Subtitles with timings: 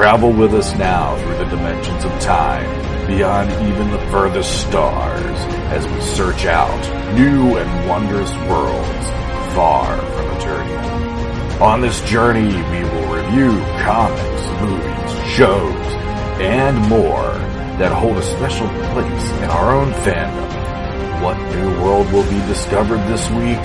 [0.00, 2.64] Travel with us now through the dimensions of time,
[3.06, 5.38] beyond even the furthest stars,
[5.74, 9.06] as we search out new and wondrous worlds
[9.54, 11.60] far from Eternia.
[11.60, 13.50] On this journey, we will review
[13.84, 15.92] comics, movies, shows,
[16.40, 17.34] and more
[17.76, 21.22] that hold a special place in our own fandom.
[21.22, 23.62] What new world will be discovered this week?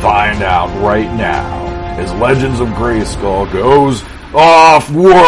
[0.00, 1.66] Find out right now
[1.98, 4.04] as Legends of Grayskull goes
[4.34, 5.20] off world.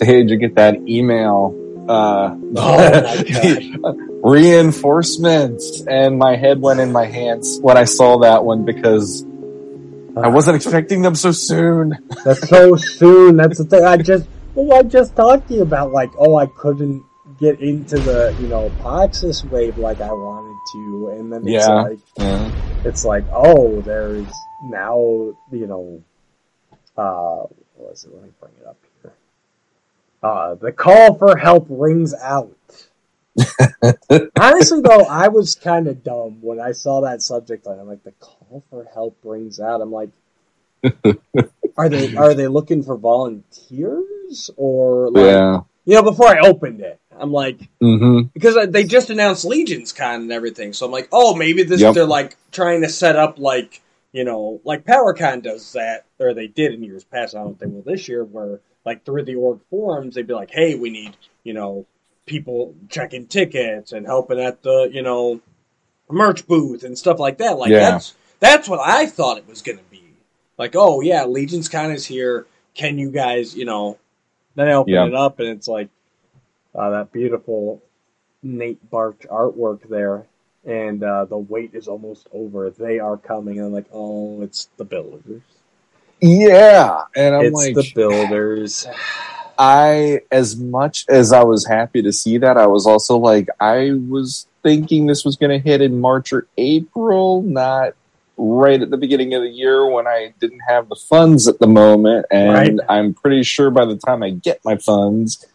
[0.00, 1.54] Hey, did you get that email?
[1.88, 3.92] Uh, Oh
[4.24, 9.24] reinforcements, and my head went in my hands when I saw that one because
[10.16, 11.96] I wasn't expecting them so soon.
[12.24, 13.36] That's so soon.
[13.36, 13.84] That's the thing.
[13.84, 17.04] I just, well, I just talked to you about like, oh, I couldn't
[17.38, 21.82] get into the, you know, Poxxus wave like I wanted to, and then it's Yeah.
[21.82, 22.50] like, Yeah.
[22.84, 24.26] it's like, oh, there's
[24.70, 24.98] now,
[25.52, 26.02] you know,
[26.96, 28.14] uh, what was it?
[28.14, 29.12] Let me bring it up here.
[30.22, 32.52] Uh, the call for help rings out.
[34.40, 37.78] Honestly, though, I was kind of dumb when I saw that subject line.
[37.78, 39.80] I'm like, the call for help rings out.
[39.80, 40.10] I'm like,
[41.76, 45.60] are they are they looking for volunteers or like, Yeah.
[45.84, 46.02] you know?
[46.02, 48.28] Before I opened it, I'm like, mm-hmm.
[48.32, 51.94] because they just announced Legions Con and everything, so I'm like, oh, maybe this Yep.
[51.94, 53.82] they're like trying to set up like
[54.16, 57.34] you know, like PowerCon does that, or they did in years past.
[57.36, 60.50] I don't think will this year, where like through the org forums, they'd be like,
[60.50, 61.84] hey, we need you know
[62.24, 65.40] people checking tickets and helping at the you know
[66.08, 67.58] merch booth and stuff like that.
[67.58, 67.90] Like Yeah.
[67.90, 70.02] that's that's what I thought it was going to be.
[70.56, 72.46] Like, oh yeah, Legions Con is here.
[72.74, 73.98] Can you guys, you know?
[74.54, 75.06] Then I open Yeah.
[75.06, 75.90] it up and it's like
[76.74, 77.82] uh, that beautiful
[78.42, 80.24] Nate Baertsch artwork there,
[80.66, 82.68] and uh, the wait is almost over.
[82.70, 83.58] They are coming.
[83.58, 85.42] and I'm like, oh, it's the builders.
[86.20, 87.02] Yeah.
[87.14, 88.86] And I'm it's like, the builders.
[89.58, 93.92] I, as much as I was happy to see that, I was also like, I
[94.08, 97.94] was thinking this was going to hit in March or April, not
[98.36, 101.66] right at the beginning of the year when I didn't have the funds at the
[101.66, 102.26] moment.
[102.30, 102.86] And Right.
[102.88, 105.46] I'm pretty sure by the time I get my funds,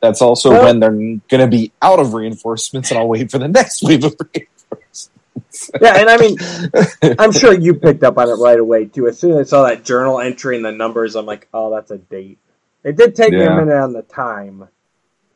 [0.00, 3.38] that's also Well- when they're going to be out of reinforcements and I'll wait for
[3.38, 4.50] the next wave of reinforcements.
[5.80, 6.36] yeah, and I mean,
[7.18, 9.08] I'm sure you picked up on it right away too.
[9.08, 11.90] As soon as I saw that journal entry and the numbers, I'm like, oh, that's
[11.90, 12.38] a date.
[12.84, 14.68] It did take me a minute on the time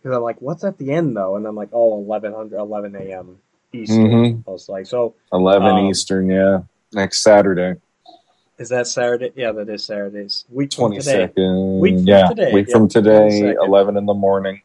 [0.03, 1.37] because I'm like, what's at the end though?
[1.37, 3.39] And I'm like, oh, 1100, 11 a.m.
[3.73, 4.07] Eastern.
[4.07, 4.45] Mhm.
[4.47, 6.61] I was like, so 11 Um, Eastern, yeah.
[6.93, 7.77] Next Saturday,
[8.59, 9.31] is that Saturday?
[9.37, 10.45] Yeah, that is Saturdays.
[10.51, 11.31] Week today.
[11.37, 11.79] 22nd.
[11.81, 13.67] Week from yeah, today, week yeah, from today, 22nd.
[13.67, 14.63] 11 in the morning.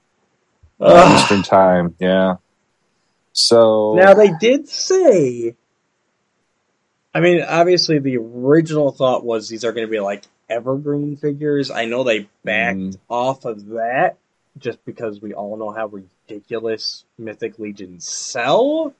[0.80, 1.20] uh.
[1.20, 1.96] Eastern time.
[2.00, 2.36] Yeah.
[3.34, 5.56] So Now they did say.
[7.16, 11.70] I mean, obviously, the original thought was these are going to be like evergreen figures.
[11.70, 12.98] I know they backed Mhm.
[13.10, 14.18] off of that
[14.58, 18.94] just because we all know how ridiculous Mythic Legions sell.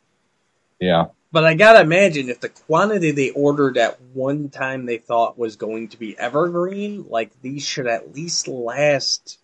[0.80, 5.38] yeah, But I gotta imagine if the quantity they ordered at one time they thought
[5.38, 9.40] was going to be evergreen, like these should at least last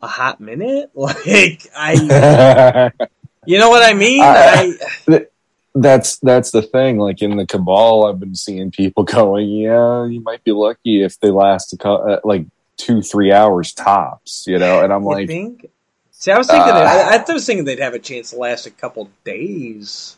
[0.00, 0.90] a hot minute.
[0.94, 2.90] Like I,
[3.48, 4.20] you know what I mean?
[4.22, 4.74] I-
[5.08, 5.26] I
[5.74, 6.98] that's that's the thing.
[6.98, 11.18] Like in the cabal, I've been seeing people going, "Yeah, you might be lucky if
[11.20, 12.44] they last a co- uh, like
[12.76, 15.66] two, three hours tops." You know, and I'm You like, think?
[16.10, 18.66] See, I was thinking, Uh, I, I was thinking they'd have a chance to last
[18.66, 20.16] a couple days.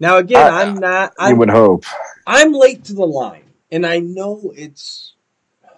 [0.00, 1.12] Now, again, I- I'm not.
[1.18, 1.84] you I'm, would hope.
[2.26, 5.12] I'm late to the line, and I know it's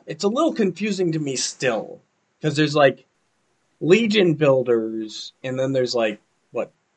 [0.06, 2.00] it's a little confusing to me still
[2.38, 3.04] because there's like
[3.80, 6.20] Legion builders, and then there's like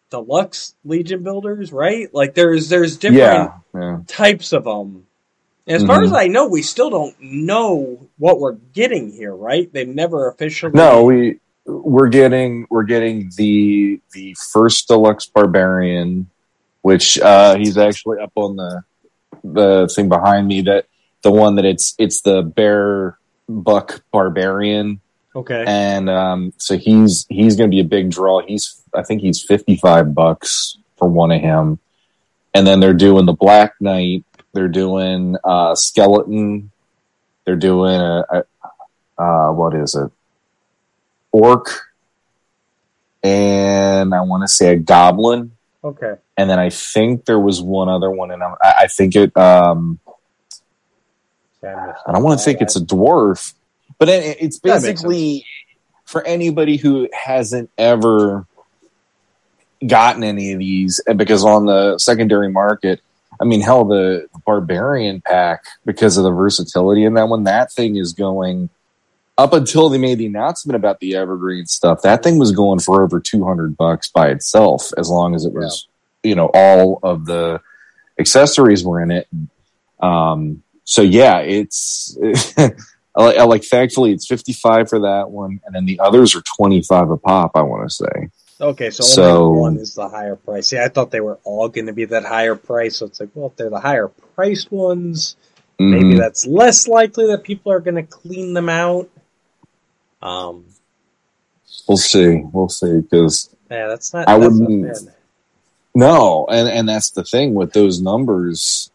[0.09, 2.13] deluxe Legion builders, right?
[2.13, 3.99] Like there's there's different Yeah, yeah.
[4.07, 5.05] types of them.
[5.67, 6.05] And as far Mhm.
[6.05, 9.71] as I know, we still don't know what we're getting here, right?
[9.71, 10.71] They've never officially.
[10.73, 16.29] No, we we're getting we're getting the the first deluxe barbarian,
[16.81, 18.83] which uh he's actually up on the
[19.43, 20.85] the thing behind me that
[21.21, 23.17] the one that it's it's the bear
[23.47, 24.99] buck barbarian
[25.35, 25.63] Okay.
[25.67, 30.13] and um so he's he's gonna be a big draw he's i think he's 55
[30.13, 31.79] bucks for one of him.
[32.53, 34.25] And then they're doing the black knight.
[34.53, 36.71] They're doing uh skeleton.
[37.45, 40.11] They're doing a, a uh what is it?
[41.31, 41.69] Orc.
[43.23, 45.51] And i want to say a goblin.
[45.81, 46.15] Okay.
[46.35, 49.97] and then i think there was one other one and i, I think it um
[51.63, 53.53] I don't want to think it's a dwarf,
[53.97, 55.45] but it, it's basically
[56.05, 58.47] for anybody who hasn't ever
[59.85, 63.01] gotten any of these, because on the secondary market,
[63.41, 67.45] I mean, hell, the Barbarian pack because of the versatility in that one.
[67.45, 68.69] That thing is going
[69.37, 72.01] up until they made the announcement about the Evergreen stuff.
[72.01, 75.53] That thing was going for over two hundred bucks by itself, as long as it
[75.53, 75.87] was,
[76.23, 76.29] yeah.
[76.29, 77.61] you know, all of the
[78.19, 79.27] accessories were in it.
[80.01, 82.17] Um, so yeah, it's
[83.15, 83.63] I like.
[83.63, 87.17] Thankfully, it's fifty five for that one, and then the others are twenty five a
[87.17, 87.51] pop.
[87.55, 88.29] I want to say.
[88.61, 90.67] Okay, so, so only one is the higher price.
[90.67, 92.97] See, I thought they were all going to be that higher price.
[92.97, 95.37] So it's like, well, if they're the higher priced ones,
[95.79, 95.91] mm-hmm.
[95.91, 99.09] maybe that's less likely that people are going to clean them out.
[100.21, 100.65] Um,
[101.87, 102.43] we'll see.
[102.51, 104.27] We'll see because yeah, that's not.
[104.27, 105.09] I that's wouldn't.
[105.95, 108.91] No, and and that's the thing with those numbers.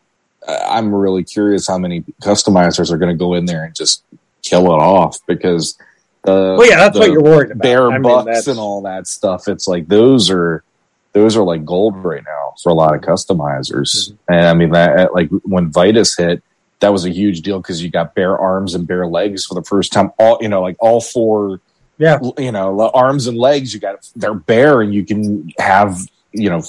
[0.46, 4.04] I'm really curious how many customizers are going to go in there and just
[4.42, 5.78] kill it off because
[6.24, 7.62] the well, yeah, that's what you're worried about.
[7.62, 9.46] Bear I bucks and all that stuff.
[9.48, 10.64] It's like those are
[11.12, 14.10] those are like gold right now for a lot of customizers.
[14.10, 14.32] Mm-hmm.
[14.32, 16.42] And I mean that like when Vitus hit,
[16.80, 19.62] that was a huge deal because you got bare arms and bare legs for the
[19.62, 20.12] first time.
[20.18, 21.60] All you know, like all four,
[21.98, 23.74] yeah, you know, arms and legs.
[23.74, 25.98] You got they're bare, and you can have
[26.32, 26.62] you know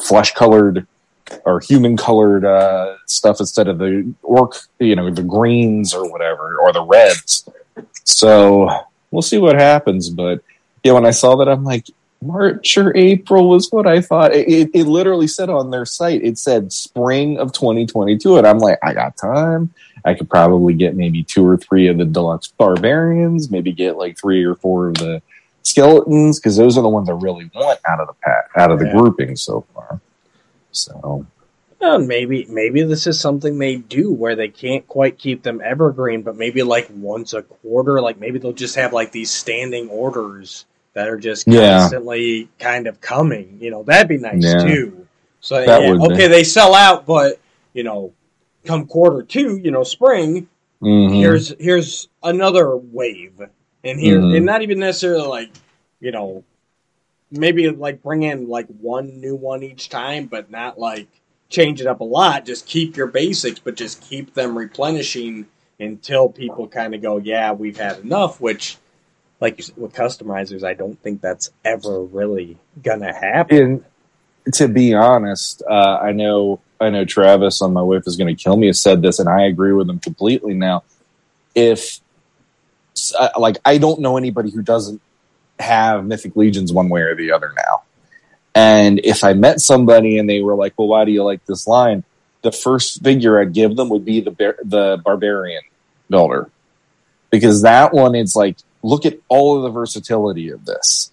[0.00, 0.86] flesh colored
[1.44, 6.58] or human colored uh, stuff instead of the orc, you know, the greens or whatever
[6.58, 7.48] or the reds.
[8.04, 8.68] So
[9.12, 10.10] we'll see what happens.
[10.10, 10.42] But
[10.82, 11.86] yeah, when I saw that, I'm like,
[12.20, 14.32] March or April was what I thought.
[14.32, 18.38] It, it, it, literally said on their site, it said spring of 2022.
[18.38, 19.74] And I'm like, I got time.
[20.04, 24.18] I could probably get maybe two or three of the deluxe barbarians, maybe get like
[24.18, 25.22] three or four of the
[25.62, 28.78] skeletons, because those are the ones I really want out of the pack, out of
[28.78, 28.92] the yeah.
[28.92, 30.00] grouping so far.
[30.72, 31.26] So
[31.82, 36.36] maybe maybe this is something they do where they can't quite keep them evergreen, but
[36.36, 40.64] maybe like once a quarter, like maybe they'll just have like these standing orders
[40.94, 42.46] that are just constantly yeah.
[42.58, 43.58] kind of coming.
[43.60, 44.64] You know, that'd be nice yeah.
[44.64, 45.06] too.
[45.40, 47.40] So yeah, okay, they sell out, but
[47.72, 48.12] you know,
[48.64, 50.48] come quarter two, you know, spring,
[50.80, 51.14] mm-hmm.
[51.14, 53.40] here's here's another wave,
[53.82, 54.36] and here, mm-hmm.
[54.36, 55.50] and not even necessarily like,
[56.00, 56.44] you know,
[57.32, 61.08] maybe like bring in like one new one each time, but not like
[61.52, 62.44] change it up a lot.
[62.44, 65.46] Just keep your basics, but just keep them replenishing
[65.78, 68.40] until people kind of go, yeah, we've had enough.
[68.40, 68.78] Which,
[69.40, 73.84] like with customizers, I don't think that's ever really gonna happen.
[74.44, 78.34] And to be honest, uh, I know I know Travis on my wife is to
[78.34, 80.54] kill me has said this, and I agree with him completely.
[80.54, 80.82] Now,
[81.54, 82.00] if
[83.38, 85.00] like I don't know anybody who doesn't
[85.58, 87.82] have Mythic Legions one way or the other now.
[88.54, 91.66] And if I met somebody and they were like, "Well, why do you like this
[91.66, 92.04] line?"
[92.42, 95.62] The first figure I'd give them would be the bar- the barbarian
[96.10, 96.50] builder,
[97.30, 101.10] because that one is like, look at all of the versatility of this.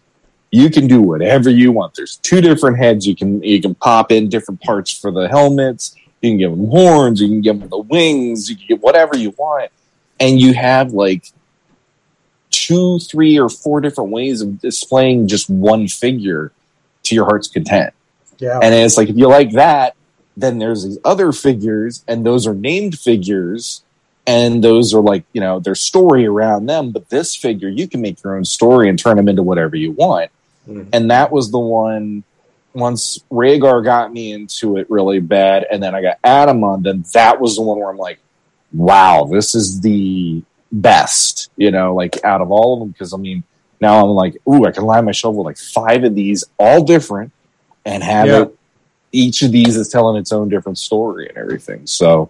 [0.51, 1.93] You can do whatever you want.
[1.93, 3.05] There's two different heads.
[3.05, 5.95] You can you can pop in different parts for the helmets.
[6.21, 7.21] You can give them horns.
[7.21, 8.49] You can give them the wings.
[8.49, 9.71] You can get whatever you want,
[10.19, 11.31] and you have like
[12.49, 16.51] two, three, or four different ways of displaying just one figure
[17.09, 17.93] to your heart's content.
[18.39, 18.59] Yeah.
[18.61, 19.95] And it's like if you like that,
[20.37, 23.83] then there's these other figures, and those are named figures,
[24.25, 26.91] and those are like you know their story around them.
[26.91, 29.91] But this figure, you can make your own story and turn them into whatever you
[29.91, 30.31] want.
[30.67, 30.89] Mm-hmm.
[30.93, 32.23] And that was the one.
[32.71, 37.03] Once Rhaegar got me into it really bad, and then I got Adam on, then
[37.13, 38.19] that was the one where I'm like,
[38.71, 42.89] wow, this is the best, you know, like out of all of them.
[42.89, 43.43] Because I mean,
[43.81, 46.83] now I'm like, ooh, I can line my shelf with like five of these, all
[46.83, 47.31] different,
[47.85, 48.41] and have yeah.
[48.43, 48.55] it.
[49.11, 51.87] Each of these is telling its own different story and everything.
[51.87, 52.29] So,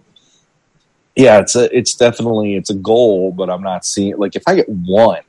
[1.14, 4.54] yeah, it's a, it's definitely it's a goal, but I'm not seeing like if I
[4.54, 5.22] get one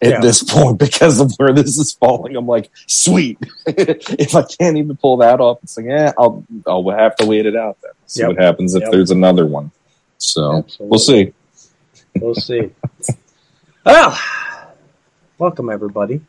[0.00, 0.20] at yeah.
[0.20, 3.38] this point because of where this is falling, I'm like, sweet.
[3.66, 7.46] if I can't even pull that off, it's like, yeah, I'll I'll have to wait
[7.46, 7.92] it out then.
[8.06, 8.28] See yep.
[8.28, 8.92] what happens if yep.
[8.92, 9.72] there's another one.
[10.18, 10.88] So Absolutely.
[10.88, 11.32] we'll see.
[12.20, 12.70] We'll see.
[13.84, 14.47] well, ah!
[15.38, 16.20] Welcome everybody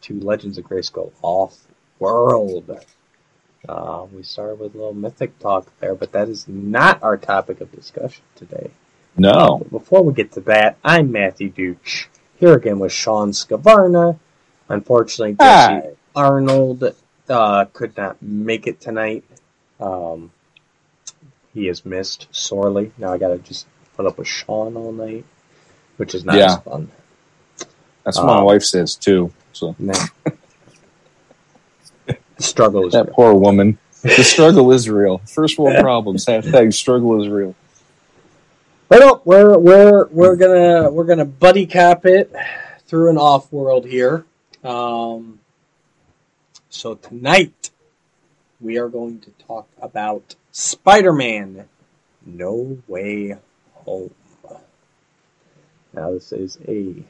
[0.00, 1.66] to Legends of Grayskull Off
[1.98, 2.70] World.
[3.68, 7.60] Uh, we started with a little mythic talk there, but that is not our topic
[7.60, 8.70] of discussion today.
[9.16, 9.58] No.
[9.58, 14.18] But before we get to that, I'm Matthew Duch, here again with Sean Scavarna.
[14.68, 15.96] Unfortunately, Jesse.
[16.14, 16.94] Arnold
[17.28, 19.24] uh, could not make it tonight.
[19.80, 20.30] Um,
[21.52, 22.92] he is missed sorely.
[22.96, 23.66] Now I gotta just
[23.96, 25.24] put up with Sean all night
[25.96, 26.56] which is not yeah.
[26.58, 26.90] fun.
[28.04, 29.32] That's what um, my wife says too.
[29.52, 30.36] So the
[32.38, 33.14] struggle is that real.
[33.14, 33.78] poor woman.
[34.02, 35.18] The struggle is real.
[35.18, 36.26] First world problems.
[36.26, 37.54] Hashtag struggle is real.
[38.88, 42.34] Well, we're we're we're gonna we're gonna buddy cap it
[42.86, 44.26] through an off world here.
[44.64, 45.38] Um,
[46.68, 47.70] so tonight
[48.60, 51.68] we are going to talk about Spider-Man:
[52.26, 53.38] No Way
[53.86, 54.14] Home.
[55.94, 57.04] Now this is a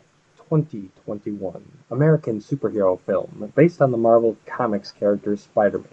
[0.53, 5.89] 2021 American superhero film based on the Marvel Comics character Spider-Man.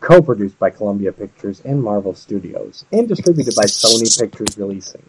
[0.00, 5.02] Co-produced by Columbia Pictures and Marvel Studios, and distributed by Sony Pictures Releasing.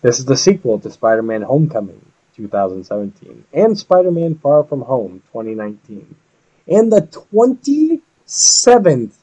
[0.00, 6.14] This is the sequel to Spider-Man Homecoming 2017 and Spider-Man Far From Home 2019,
[6.68, 7.02] and the
[8.28, 9.14] 27th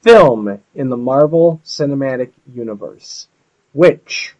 [0.00, 3.28] film in the Marvel Cinematic Universe,
[3.74, 4.34] which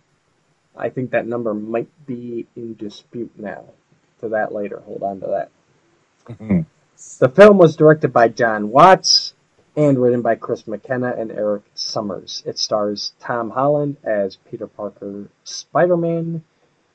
[0.81, 3.65] I think that number might be in dispute now.
[4.21, 4.83] To that later.
[4.85, 5.49] Hold on to that.
[6.29, 6.67] Mhm.
[7.19, 9.33] The film was directed by Jon Watts
[9.77, 12.43] and written by Chris McKenna and Erik Sommers.
[12.45, 16.43] It stars Tom Holland as Peter Parker Spider-Man,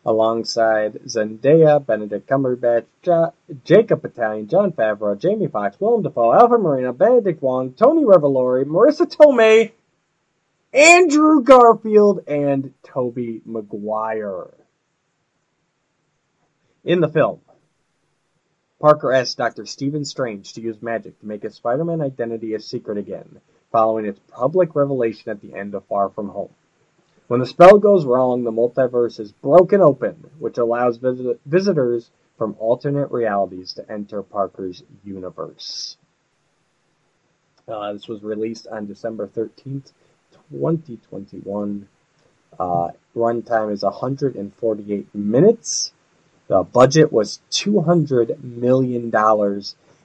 [0.05, 3.31] alongside Zendaya, Benedict Cumberbatch, Ja-
[3.63, 9.07] Jacob Batalon, Jon Favreau, Jamie Foxx, Willem Dafoe, Alfred Molina, Benedict Wong, Tony Revolori, Marisa
[9.09, 9.71] Tomei,
[10.75, 14.53] Andrew Garfield, and Tobey Maguire.
[16.83, 17.39] In the film,
[18.81, 19.65] Parker asks Dr.
[19.65, 23.39] Stephen Strange to use magic to make his Spider-Man identity a secret again,
[23.71, 26.53] following its public revelation at the end of Far From Home.
[27.27, 32.57] When the spell goes wrong, the multiverse is broken open, which allows vis- visitors from
[32.59, 35.95] alternate realities to enter Parker's universe.
[37.65, 39.93] Uh, this was released on December 13th,
[40.51, 41.87] 2021.
[42.59, 45.91] Uh, runtime is 148 minutes.
[46.47, 49.11] The budget was $200 million.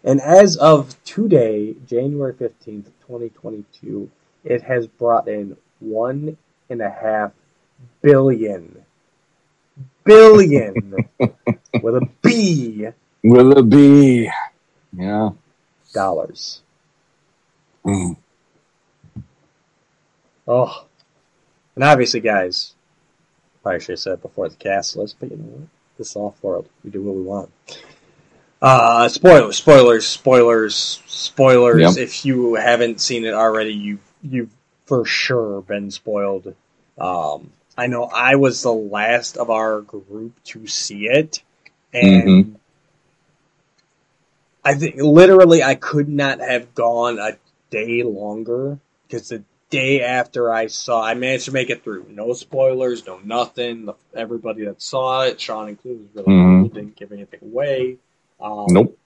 [0.03, 4.11] And as of today, January 15th, 2022,
[4.45, 6.37] it has brought in one
[6.71, 7.33] and a half
[8.01, 8.85] billion.
[10.05, 12.89] Billion with a B
[13.23, 14.31] Will it be?
[14.97, 15.31] Yeah.
[15.93, 16.63] dollars.
[17.85, 18.17] Mm.
[20.51, 20.85] Oh.
[21.77, 22.75] And obviously, guys,
[23.63, 25.69] probably should have said before the cast list, but you know what?
[25.97, 26.69] This soft world.
[26.83, 27.51] We do what we want.
[28.61, 31.97] Uh, spoilers, spoilers, spoilers, spoilers.
[31.97, 32.05] Yep.
[32.05, 34.51] If you haven't seen it already, you you've
[34.87, 36.55] for sure been spoiled.
[36.99, 41.45] Um, I know I was the last of our group to see it,
[41.95, 42.59] and
[44.65, 47.39] I think literally I could not have gone a
[47.71, 52.07] day longer because the day after I saw, I managed to make it through.
[52.11, 53.87] No spoilers, no nothing.
[53.87, 56.61] The, everybody that saw it, Sean included, was really Mhm.
[56.63, 56.69] cool.
[56.69, 57.97] Didn't give anything away.
[58.41, 58.99] Um, Nope.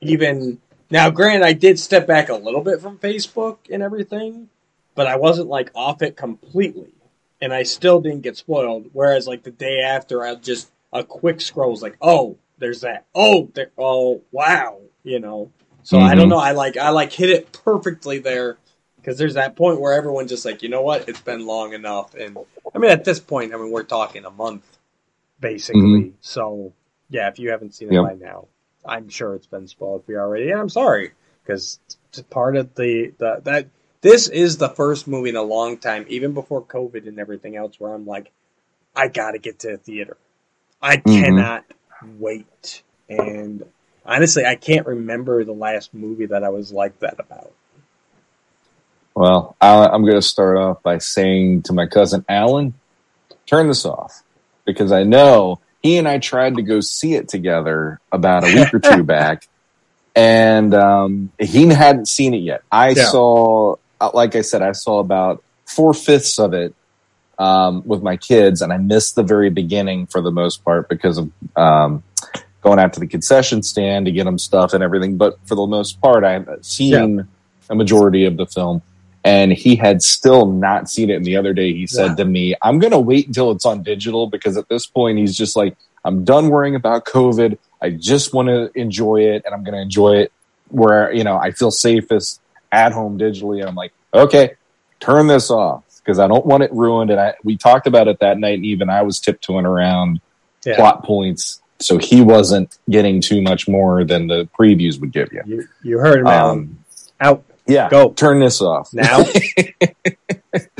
[0.00, 0.58] Even
[0.90, 4.48] now, granted, I did step back a little bit from Facebook and everything,
[4.94, 6.92] but I wasn't like off it completely,
[7.40, 8.90] and I still didn't get spoiled.
[8.92, 13.04] Whereas, like the day after, I just a quick scroll was like, "Oh, there's that.
[13.14, 13.70] Oh, there.
[13.78, 15.50] Oh, wow." You know.
[15.84, 16.30] So I don't Mhm.
[16.30, 16.38] know.
[16.38, 18.58] I like I like hit it perfectly there
[19.02, 21.08] because there's that point where everyone's just like, you know what?
[21.08, 22.38] It's been long enough, and
[22.74, 24.64] I mean, at this point, I mean, we're talking a month,
[25.40, 26.14] basically.
[26.20, 26.72] So
[27.10, 28.02] yeah, if you haven't seen it Yep.
[28.04, 28.46] by now,
[28.84, 31.12] I'm sure it's been spoiled for you already, and I'm sorry
[31.44, 31.80] because
[32.30, 33.66] part of the, the that
[34.00, 37.78] this is the first movie in a long time, even before COVID and everything else,
[37.80, 38.30] where I'm like,
[38.94, 40.16] I gotta get to the theater.
[40.80, 41.20] I Mhm.
[41.20, 41.64] cannot
[42.18, 43.64] wait, and
[44.06, 47.52] honestly, I can't remember the last movie that I was like that about.
[49.14, 52.74] Well, I, I'm going to start off by saying to my cousin Alan,
[53.46, 54.22] turn this off
[54.64, 58.72] because I know he and I tried to go see it together about a week
[58.72, 59.46] or two back,
[60.14, 62.62] and um, he hadn't seen it yet.
[62.70, 63.04] I Yeah.
[63.04, 66.74] saw, uh, like I said, I saw about four fifths of it
[67.38, 71.18] um, with my kids, and I missed the very beginning for the most part because
[71.18, 72.02] of um,
[72.62, 75.16] going out to the concession stand to get them stuff and everything.
[75.16, 77.26] But for the most part, I've seen
[77.68, 78.82] a majority of the film.
[79.24, 81.14] And he had still not seen it.
[81.14, 82.14] And the other day he said Yeah.
[82.16, 85.36] to me, I'm going to wait until it's on digital because at this point he's
[85.36, 87.56] just like, I'm done worrying about COVID.
[87.80, 90.32] I just want to enjoy it and I'm going to enjoy it
[90.68, 92.40] where, you know, I feel safest
[92.72, 93.60] at home digitally.
[93.60, 94.54] And I'm like, okay,
[94.98, 97.10] turn this off because I don't want it ruined.
[97.12, 98.54] And I, we talked about it that night.
[98.54, 100.20] And even I was tiptoeing around
[100.66, 100.76] Yeah.
[100.76, 101.60] plot points.
[101.78, 105.42] So he wasn't getting too much more than the previews would give you.
[105.46, 106.78] You you heard him Um,
[107.20, 108.10] out yeah, Go.
[108.10, 109.22] turn this off now.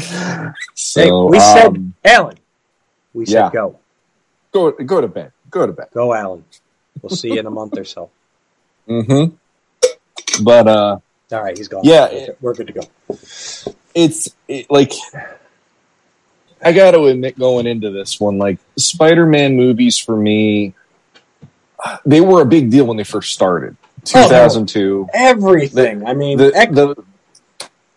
[0.75, 2.37] so Hey, we said- um, Alan,
[3.15, 3.51] we said Yeah.
[3.53, 3.79] go.
[4.53, 5.33] go go to bed.
[5.51, 5.89] Go to bed.
[5.93, 6.45] Go, Alan.
[7.01, 8.11] We'll see you in a month or so.
[8.89, 9.35] Mm hmm
[10.45, 10.99] But uh,
[11.33, 11.83] All right, he's gone.
[11.85, 12.83] Yeah, We're good- we're good to go.
[13.95, 14.93] it's it, like
[16.65, 20.75] I got to admit, going into this one, like Spider-Man movies for me,
[22.07, 23.77] they were a big deal when they first started.
[24.15, 24.29] Oh, no.
[24.29, 25.09] 2002.
[25.15, 26.07] Everything.
[26.07, 27.05] I mean, the, ex- the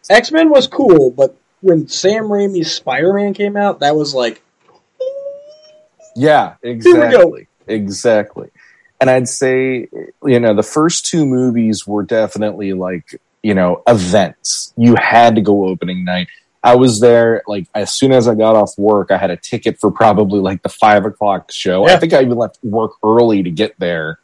[0.09, 4.41] X Men was cool, but when Sam Raimi's Spider Man came out, that was like,
[6.15, 7.47] Yeah, exactly.
[7.67, 8.49] Exactly.
[9.01, 9.87] And I'd say,
[10.23, 14.73] you know, the first two movies were definitely like, you know, events.
[14.77, 16.27] You had to go opening night.
[16.63, 19.79] I was there like as soon as I got off work, I had a ticket
[19.79, 21.87] for probably like the five o'clock show.
[21.87, 21.93] Yeah.
[21.93, 24.19] I think I even left work early to get there.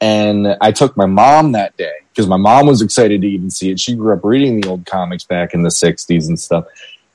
[0.00, 3.70] And I took my mom that day because my mom was excited to even see
[3.70, 3.80] it.
[3.80, 6.66] She grew up reading the old comics back in the 60s and stuff.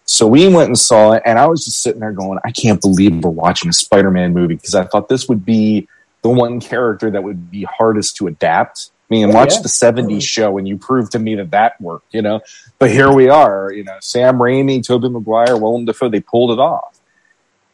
[0.05, 2.81] So we went and saw it, and I was just sitting there going, I can't
[2.81, 5.87] believe we're watching a Spider Man movie because I thought this would be
[6.21, 8.91] the one character that would be hardest to adapt.
[9.09, 9.61] I mean, Oh, watch yeah.
[9.61, 12.41] the 70s show, and you proved to me that that worked, you know?
[12.79, 16.59] But here we are, you know, Sam Raimi, Tobey Maguire, Willem Dafoe, they pulled it
[16.59, 16.99] off.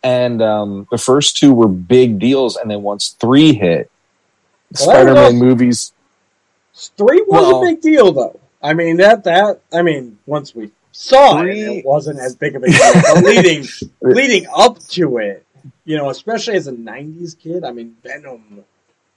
[0.04, 3.90] And um, the first two were big deals, and then once three hit,
[4.76, 5.94] Well, Spider Man also- movies,
[6.76, 8.40] three was Well- a big deal though.
[8.62, 12.56] I mean that that I mean once we saw Three- it, it wasn't as big
[12.56, 13.22] of a deal.
[13.22, 13.66] Leading
[14.02, 15.46] leading up to it,
[15.86, 18.64] you know, especially as a '90s kid, I mean Venom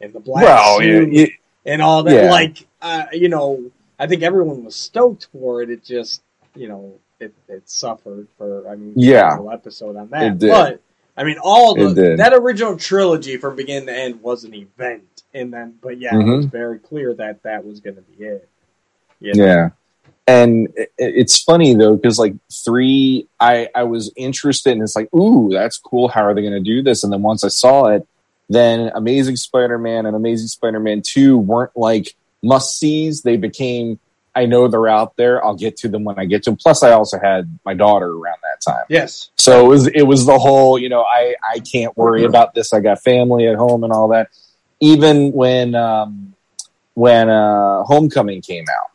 [0.00, 1.28] and the Black well, Suit you,
[1.66, 2.25] and all that.
[2.25, 2.30] Yeah.
[2.30, 5.69] Like, uh, you know, I think everyone was stoked for it.
[5.71, 6.23] It just,
[6.54, 8.66] you know, it, it suffered for.
[8.69, 9.37] I mean, Yeah.
[9.37, 10.38] whole episode on that.
[10.38, 10.80] But
[11.16, 15.52] I mean, all the that original trilogy from beginning to end was an event, and
[15.52, 16.30] then, but yeah, mm-hmm.
[16.30, 18.49] it was very clear that that was going to be it.
[19.20, 19.44] You know?
[19.44, 19.70] Yeah.
[20.26, 22.34] And it- it's funny though, because like
[22.64, 26.08] three, I, I was interested and it's like, ooh, that's cool.
[26.08, 27.04] How are they going to do this?
[27.04, 28.06] And then once I saw it,
[28.49, 33.22] then Amazing Spider Man and Amazing Spider Man 2 weren't like must sees.
[33.22, 34.00] They became,
[34.34, 35.44] I know they're out there.
[35.44, 36.56] I'll get to them when I get to them.
[36.56, 38.84] Plus, I also had my daughter around that time.
[38.88, 39.30] Yes.
[39.37, 42.72] So it was, it was the whole, you know, I, I can't worry about this.
[42.72, 44.30] I got family at home and all that.
[44.80, 46.34] Even when, um,
[46.94, 48.90] when, uh, Homecoming came out,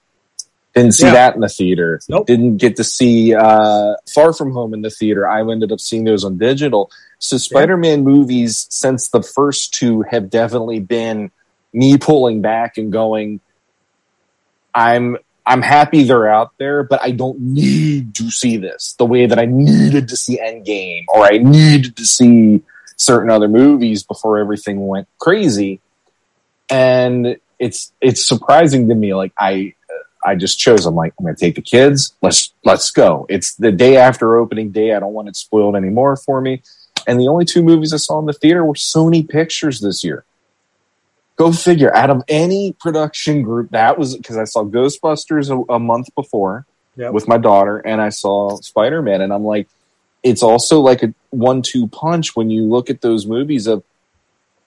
[0.74, 1.14] didn't see Yeah.
[1.14, 2.02] that in the theater.
[2.10, 2.28] Nope.
[2.28, 5.28] Didn't get to see, uh, Far From Home in the theater.
[5.28, 6.92] I ended up seeing those on digital.
[7.20, 11.32] So Spider-Man movies, since the first two have definitely been
[11.72, 13.40] me pulling back and going,
[14.74, 19.28] I'm, I'm happy they're out there, but I don't need to see this the way
[19.28, 22.62] that I needed to see Endgame or I needed to see
[22.98, 25.82] certain other movies before everything went crazy.
[26.70, 29.14] And it's it's surprising to me.
[29.14, 29.74] Like I
[30.26, 30.86] I just chose.
[30.86, 32.14] I'm like I'm going to take the kids.
[32.22, 33.26] Let's let's go.
[33.30, 34.94] It's the day after opening day.
[34.94, 36.64] I don't want it spoiled anymore for me.
[37.08, 40.26] And the only two movies I saw in the theater were Sony Pictures this year.
[41.36, 41.94] Go figure.
[41.94, 46.66] Out of any production group, that was because I saw Ghostbusters a, a month before
[46.98, 47.12] Yep.
[47.12, 49.68] with my daughter, and I saw Spider Man, and I'm like,
[50.26, 53.84] it's also like a one two punch when you look at those movies of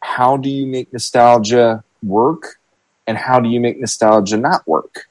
[0.01, 2.59] how do you make nostalgia work
[3.07, 5.09] and how do you make nostalgia not work.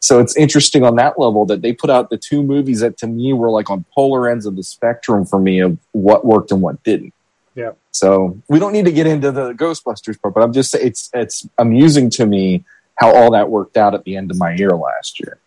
[0.00, 3.06] So it's interesting on that level that they put out the two movies that to
[3.06, 6.60] me were like on polar ends of the spectrum for me of what worked and
[6.60, 7.14] what didn't.
[7.54, 7.72] Yeah.
[7.90, 11.10] So we don't need to get into the Ghostbusters part, but I'm just saying it's
[11.14, 12.64] it's amusing to me
[12.96, 15.38] how all that worked out at the end of my year last year.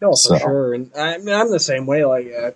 [0.00, 0.74] No, for So- sure.
[0.74, 2.04] And I mean, I'm the same way.
[2.04, 2.50] Like, uh,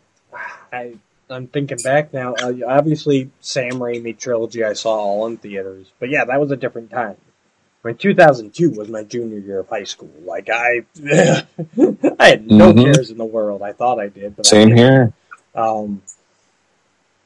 [0.73, 0.95] I,
[1.29, 2.35] I'm thinking back now.
[2.35, 6.57] Uh, obviously, Sam Raimi trilogy I saw all in theaters, but yeah, that was a
[6.57, 7.17] different time.
[7.85, 10.11] I mean, 2002 was my junior year of high school.
[10.25, 10.85] Like, I,
[12.19, 12.85] I had no Mhm.
[12.85, 13.63] cares in the world.
[13.63, 15.13] I thought I did, but Same here.
[15.55, 16.03] Um,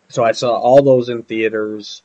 [0.08, 2.02] so I saw all those in theaters.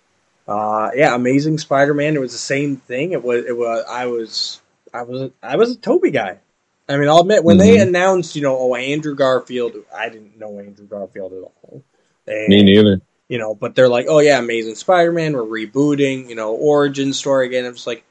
[0.48, 2.16] Uh, yeah, Amazing Spider-Man.
[2.16, 3.12] It was the same thing.
[3.12, 3.46] It was.
[3.46, 3.86] It was.
[3.88, 4.62] I was.
[4.92, 5.32] I was.
[5.44, 6.40] I was a Tobey guy.
[6.90, 7.84] I mean, I'll admit when they Mhm.
[7.84, 9.76] announced, you know, oh Andrew Garfield.
[9.96, 11.84] I didn't know Andrew Garfield at all.
[12.28, 13.02] And, Me neither.
[13.28, 15.34] You know, but they're like, oh yeah, Amazing Spider-Man.
[15.34, 16.30] We're rebooting.
[16.30, 17.64] You know, origin story again.
[17.66, 18.04] I'm just like,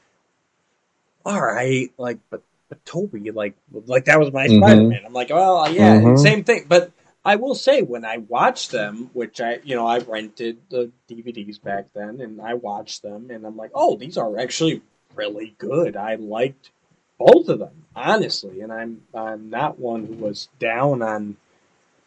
[1.25, 3.55] all right, like, but but Tobey, like,
[3.87, 4.59] like that was my Mhm.
[4.59, 5.01] Spider-Man.
[5.05, 6.17] I'm like, well, yeah, Mhm.
[6.19, 6.65] same thing.
[6.69, 6.91] But
[7.25, 11.57] I will say when I watched them, which I, you know, I rented the DVDs
[11.61, 14.81] back then, and I watched them, and I'm like, oh, these are actually
[15.15, 15.97] really good.
[15.97, 16.69] I liked
[17.17, 21.37] both of them, honestly, and I'm I'm not one who was down on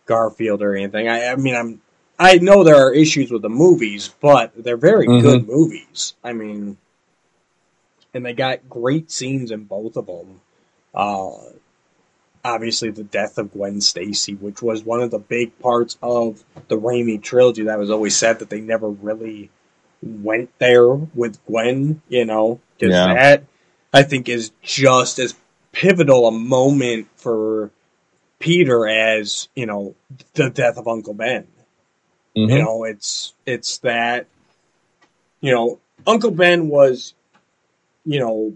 [0.06, 1.08] Garfield or anything.
[1.08, 1.80] I, I mean, I'm
[2.18, 5.22] I know there are issues with the movies, but they're very Mhm.
[5.22, 6.14] good movies.
[6.22, 6.76] I mean,
[8.14, 10.40] and they got great scenes in both of them.
[10.94, 11.32] Uh,
[12.44, 16.78] obviously, the death of Gwen Stacy, which was one of the big parts of the
[16.78, 17.64] Raimi trilogy.
[17.64, 19.50] That was always said that they never really
[20.02, 22.02] went there with Gwen.
[22.08, 23.14] You know, because Yeah.
[23.14, 23.44] that
[23.92, 25.34] I think is just as
[25.72, 27.70] pivotal a moment for
[28.38, 29.94] Peter as you know
[30.34, 31.46] the death of Uncle Ben.
[32.36, 32.50] Mhm.
[32.50, 34.26] You know, it's it's that
[35.40, 37.14] you know Uncle Ben was,
[38.04, 38.54] you know,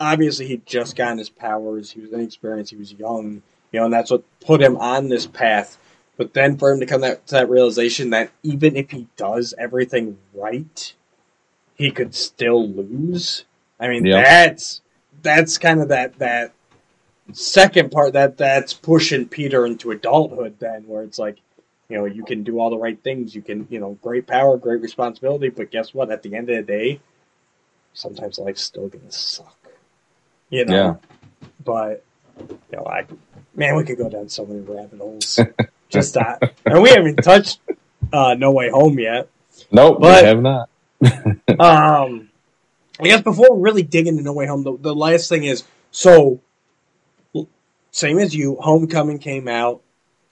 [0.00, 1.90] obviously he'd just gotten his powers.
[1.90, 2.70] He was inexperienced.
[2.72, 5.78] He was young, you know, and that's what put him on this path.
[6.16, 9.54] But then for him to come that, to that realization that even if he does
[9.56, 10.92] everything right,
[11.76, 13.44] he could still lose.
[13.78, 14.22] I mean, Yeah.
[14.22, 14.80] that's
[15.22, 16.52] that's kind of that that
[17.32, 20.58] second part that that's pushing Peter into adulthood.
[20.58, 21.38] Then where it's like,
[21.88, 23.34] you know, you can do all the right things.
[23.34, 25.48] You can, you know, great power, great responsibility.
[25.48, 26.10] But guess what?
[26.10, 27.00] At the end of the day,
[27.92, 29.56] sometimes life's still gonna suck.
[30.50, 30.74] You know.
[30.74, 30.94] Yeah.
[31.64, 32.04] But
[32.48, 33.06] you know, I
[33.54, 35.38] man, we could go down so many rabbit holes.
[35.88, 37.60] Just that, and we haven't touched
[38.12, 39.28] uh, No Way Home yet.
[39.72, 40.68] Nope, But- we have not.
[41.58, 42.27] Um,
[43.00, 45.64] I guess before we really dig into No Way Home, the, the last thing is
[45.90, 46.40] so
[47.90, 48.56] same as you.
[48.60, 49.80] Homecoming came out.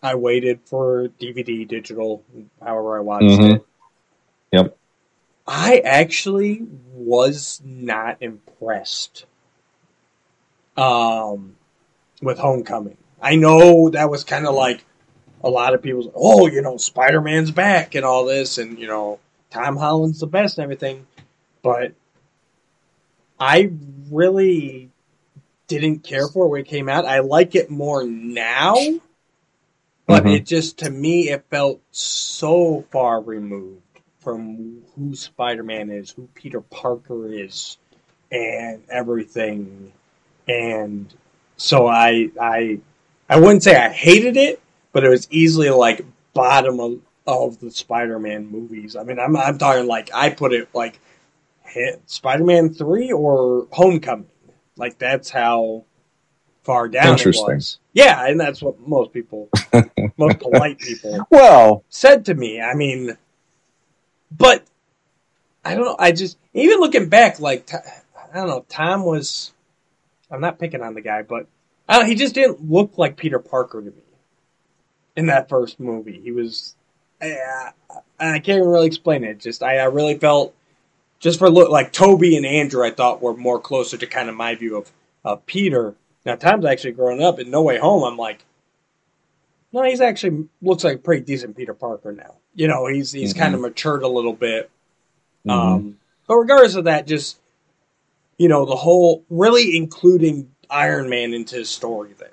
[0.03, 2.23] I waited for DVD, digital,
[2.63, 3.55] however I watched Mhm.
[3.57, 3.67] it.
[4.53, 4.77] Yep.
[5.47, 9.25] I actually was not impressed
[10.77, 11.57] um,
[12.21, 12.97] with Homecoming.
[13.23, 14.85] I know that was kind of like
[15.43, 18.87] a lot of people's, oh, you know, Spider Man's back and all this, and, you
[18.87, 19.19] know,
[19.51, 21.07] Tom Holland's the best and everything.
[21.63, 21.93] But
[23.39, 23.71] I
[24.11, 24.91] really
[25.67, 27.05] didn't care for it when it came out.
[27.05, 28.77] I like it more now,
[30.07, 30.37] but Mhm.
[30.37, 33.83] it just, to me, it felt so far removed
[34.21, 37.79] from who Spider Man is, who Peter Parker is,
[38.31, 39.93] and everything.
[40.49, 41.13] And
[41.57, 42.79] so I, I,
[43.29, 44.61] I wouldn't say I hated it,
[44.93, 48.95] but it was easily like bottom of, of the Spider-Man movies.
[48.95, 51.01] I mean, I'm I'm talking like I put it like
[52.07, 54.27] Spider-Man three or Homecoming.
[54.77, 55.85] Like that's how
[56.65, 57.47] far down it Interesting.
[57.47, 57.79] was.
[57.93, 59.49] Yeah, and that's what most people,
[60.19, 62.61] most polite people Well, said to me.
[62.61, 63.17] I mean,
[64.31, 64.65] but
[65.65, 65.97] I don't know.
[65.99, 68.65] I just even looking back, like I don't know.
[68.69, 69.53] Tom was.
[70.31, 71.47] I'm not picking on the guy, but
[71.89, 74.03] I don't, he just didn't look like Peter Parker to me
[75.15, 76.21] in that first movie.
[76.21, 76.75] He was.
[77.23, 77.71] I,
[78.19, 79.39] I can't even really explain it.
[79.39, 80.55] Just I, I really felt
[81.27, 82.85] just for look like Tobey and Andrew.
[82.85, 84.93] I thought were more closer to kind of my view of
[85.25, 85.97] of Peter.
[86.25, 88.05] Now Tom's actually grown up in No Way Home.
[88.05, 88.45] I'm like,
[89.73, 92.37] no, he's actually looks like a pretty decent Peter Parker now.
[92.55, 93.39] You know, he's he's Mhm.
[93.39, 94.71] kind of matured a little bit.
[95.45, 95.51] mhm.
[95.53, 97.39] Um, but regardless of that, just
[98.39, 102.31] you know, the whole really including Iron Man into his story there.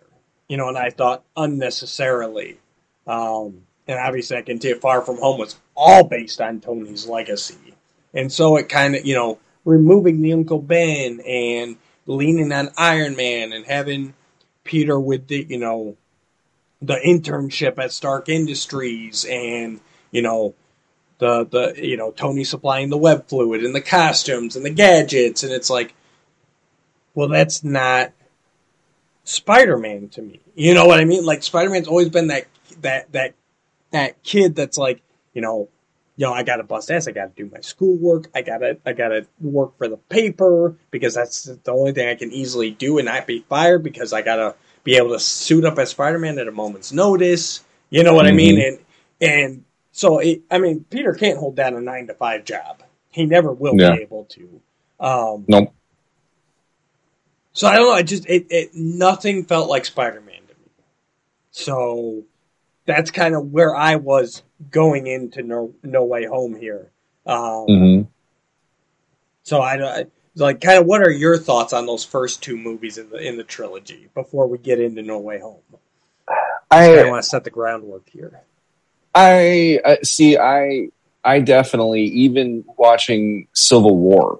[0.47, 2.59] You know, and I thought unnecessarily.
[3.07, 7.55] Um, and obviously, I can tell Far From Home was all based on Tony's legacy,
[8.13, 13.15] and so it kind of you know removing the Uncle Ben and leaning on Iron
[13.15, 14.13] Man and having
[14.63, 15.95] Peter with the you know
[16.81, 19.79] the internship at Stark Industries and
[20.11, 20.53] you know
[21.19, 25.43] the the you know Tony supplying the web fluid and the costumes and the gadgets
[25.43, 25.93] and it's like
[27.15, 28.11] well that's not
[29.23, 30.39] Spider-Man to me.
[30.55, 31.25] You know what I mean?
[31.25, 32.45] Like Spider-Man's always been that
[32.81, 33.33] that that
[33.91, 35.01] that kid that's like,
[35.33, 35.69] you know,
[36.15, 39.25] you know, I gotta bust ass, I gotta do my schoolwork, I gotta I gotta
[39.41, 43.25] work for the paper because that's the only thing I can easily do and not
[43.27, 46.91] be fired because I gotta be able to suit up as Spider-Man at a moment's
[46.91, 47.63] notice.
[47.89, 48.59] You know what I mean?
[48.59, 48.79] And
[49.21, 52.83] and so it, I mean, Peter can't hold down a nine to five job.
[53.09, 53.95] He never will Yeah.
[53.95, 54.61] be able to.
[54.99, 55.73] Um, Nope.
[57.53, 57.93] so I don't know.
[57.93, 60.71] I just it, it nothing felt like Spider-Man to me.
[61.51, 62.23] So
[62.85, 66.89] that's kind of where I was going into No, no Way Home here.
[67.25, 68.01] Um, hmm
[69.43, 72.97] So I don't like kind of what are your thoughts on those first two movies
[72.97, 75.61] in the in the trilogy before we get into No Way Home?
[76.71, 78.41] I I want to set the groundwork here.
[79.13, 80.37] I uh, see.
[80.37, 80.89] I
[81.23, 84.39] I definitely even watching Civil War.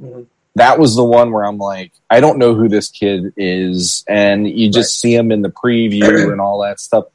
[0.00, 0.26] Mhm.
[0.54, 4.48] That was the one where I'm like, I don't know who this kid is, and
[4.48, 7.06] you just see him in the preview and all that stuff.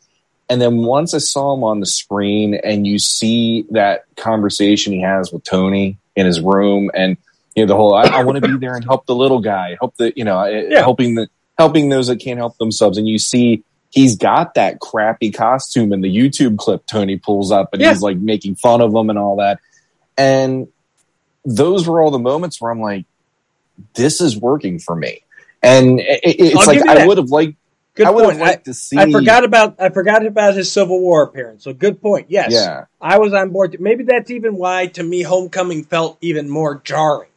[0.52, 5.00] And then once I saw him on the screen, and you see that conversation he
[5.00, 7.16] has with Tony in his room, and
[7.56, 9.78] you know the whole, I, I want to be there and help the little guy,
[9.80, 10.82] help the you know, Yeah.
[10.82, 15.32] helping the helping those that can't help themselves, and you see he's got that crappy
[15.32, 17.94] costume in the YouTube clip Tony pulls up and Yeah.
[17.94, 19.60] he's like making fun of him and all that.
[20.18, 20.68] And
[21.46, 23.06] those were all the moments where I'm like,
[23.96, 25.24] this is working for me.
[25.64, 27.56] And it- it's I'll like I would have liked
[27.94, 28.42] Good I point.
[28.42, 31.64] I, to see I forgot about I forgot about his Civil War appearance.
[31.66, 32.28] So good point.
[32.30, 32.86] Yes, Yeah.
[33.02, 33.76] I was on board.
[33.80, 37.30] Maybe that's even why to me Homecoming felt even more jarring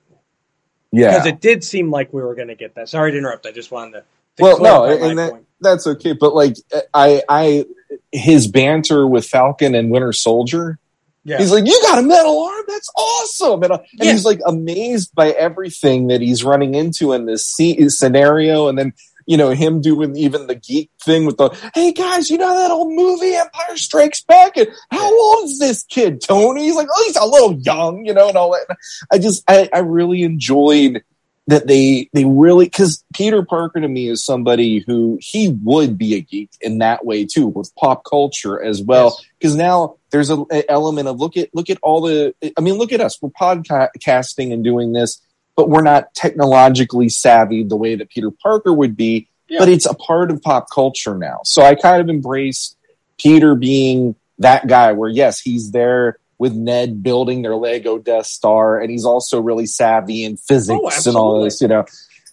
[0.92, 1.10] Yeah.
[1.10, 2.88] because it did seem like we were going to get that.
[2.88, 3.46] Sorry to interrupt.
[3.46, 3.98] I just wanted to.
[4.36, 6.12] to Well, no, and that- That's okay.
[6.12, 6.56] But like
[6.92, 7.64] I I
[8.12, 10.78] his banter with Falcon and Winter Soldier,
[11.26, 12.64] Yeah, He's like, "You got a metal arm?
[12.68, 14.12] That's awesome!" And, uh, and Yeah.
[14.12, 17.46] he's like amazed by everything that he's running into in this
[17.88, 18.68] scenario.
[18.68, 18.92] And then
[19.26, 22.70] you know, him doing even the geek thing with the, hey guys, you know that
[22.70, 24.56] old movie Empire Strikes Back?
[24.56, 26.64] And how old is this kid, Tony?
[26.64, 28.76] He's like, oh, he's a little young, you know, and all that.
[29.12, 31.02] I just, I, I really enjoyed
[31.46, 36.14] that they, they really, cause Peter Parker to me is somebody who he would be
[36.14, 39.16] a geek in that way too, with pop culture as well.
[39.18, 39.26] Yes.
[39.42, 42.74] Cause now there's a, a element of look at, look at all the, I mean,
[42.74, 43.20] look at us.
[43.20, 45.20] We're podcasting and doing this
[45.56, 49.28] but we're not technologically savvy the way that Peter Parker would be.
[49.48, 49.58] Yeah.
[49.58, 51.40] But it's a part of pop culture now.
[51.44, 52.76] So I kind of embrace
[53.18, 58.80] Peter being that guy where, yes, he's there with Ned building their Lego Death Star,
[58.80, 61.84] and he's also really savvy in physics Oh, and all this, you know.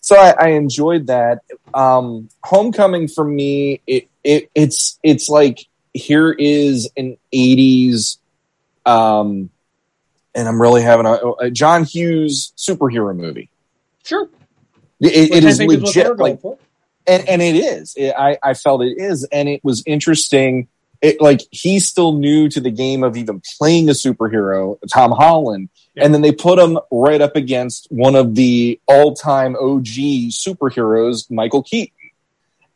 [0.01, 1.39] So I, I enjoyed that.
[1.73, 8.17] Um, Homecoming for me, it, it it's it's like here is an '80s
[8.86, 9.51] um,
[10.36, 13.50] and I'm really having a, a John Hughes superhero movie.
[14.04, 14.30] Sure.
[15.00, 16.60] It, it is think is what they're legit, going like,
[17.08, 17.94] and and it is.
[17.98, 20.67] It, I I felt it is, and it was interesting.
[21.02, 25.70] It like he's still new to the game of even playing a superhero, Tom Holland,
[25.96, 26.06] Yeah.
[26.06, 31.63] and then they put him right up against one of the all-time OG superheroes, Michael
[31.63, 31.96] Keaton,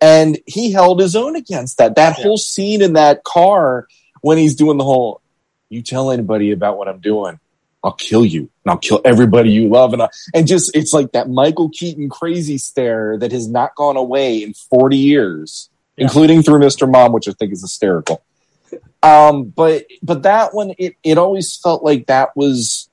[0.02, 1.96] and he held his own against that.
[1.96, 2.24] That Yeah.
[2.24, 3.88] whole scene in that car
[4.22, 5.22] when he's doing the whole,
[5.70, 7.40] "You tell anybody about what I'm doing."
[7.86, 9.94] I'll kill you and I'll kill everybody you love.
[9.94, 13.96] And, I, and just, it's like that Michael Keaton crazy stare that has not gone
[13.96, 16.06] away in 40 years, Yeah.
[16.06, 16.90] including through Mr.
[16.92, 18.24] Mom, which I think is hysterical.
[19.04, 22.90] Um, but, but that one, it, it always felt like that was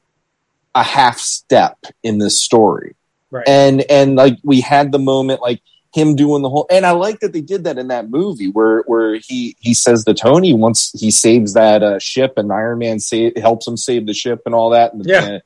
[0.75, 2.95] a half step in this story.
[3.31, 3.49] Right.
[3.49, 5.63] And, and like we had the moment, like
[5.95, 8.83] him doing the whole, and I like that they did that in that movie where,
[8.87, 12.99] where he, he says to Tony once he saves that uh, ship and Iron Man
[12.99, 14.95] sa- helps him save the ship and all that.
[14.95, 15.39] And, Yeah.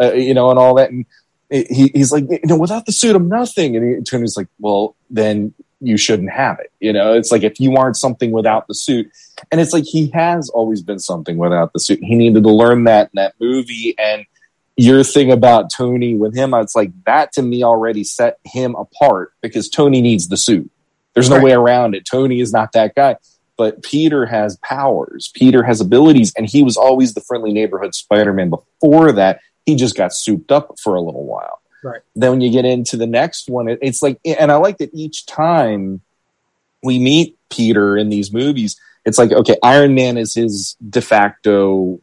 [0.00, 0.90] uh, you know, and all that.
[0.90, 1.06] And
[1.50, 3.76] he, he's like, you know, without the suit, I'm nothing.
[3.76, 6.72] And he, Tony's like, well, then you shouldn't have it.
[6.80, 9.10] You know, it's like if you aren't something without the suit,
[9.50, 11.98] and it's like he has always been something without the suit.
[12.02, 13.94] He needed to learn that in that movie.
[13.98, 14.24] And
[14.76, 19.32] your thing about Tony with him, it's like that to me already set him apart
[19.42, 20.70] because Tony needs the suit.
[21.14, 21.44] There's no Right.
[21.44, 22.06] way around it.
[22.10, 23.16] Tony is not that guy.
[23.58, 25.30] But Peter has powers.
[25.34, 28.50] Peter has abilities, and he was always the friendly neighborhood Spider-Man.
[28.50, 31.60] Before that, he just got souped up for a little while.
[31.84, 32.00] Right.
[32.16, 34.90] Then when you get into the next one, it, it's like, and I like that
[34.94, 36.00] each time
[36.82, 42.00] we meet Peter in these movies, it's like, okay, Iron Man is his de facto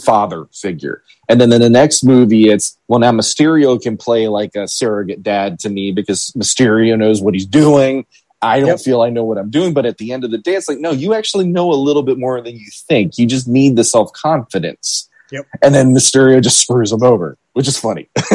[0.00, 1.02] father figure.
[1.28, 5.22] And then in the next movie, it's, well, now Mysterio can play like a surrogate
[5.22, 8.06] dad to me because Mysterio knows what he's doing.
[8.42, 8.80] I don't Yep.
[8.80, 9.72] feel I know what I'm doing.
[9.72, 12.02] But at the end of the day, it's like, no, you actually know a little
[12.02, 13.18] bit more than you think.
[13.18, 15.08] You just need the self confidence.
[15.32, 15.46] Yep.
[15.62, 18.08] And then Mysterio just screws him over, which is funny.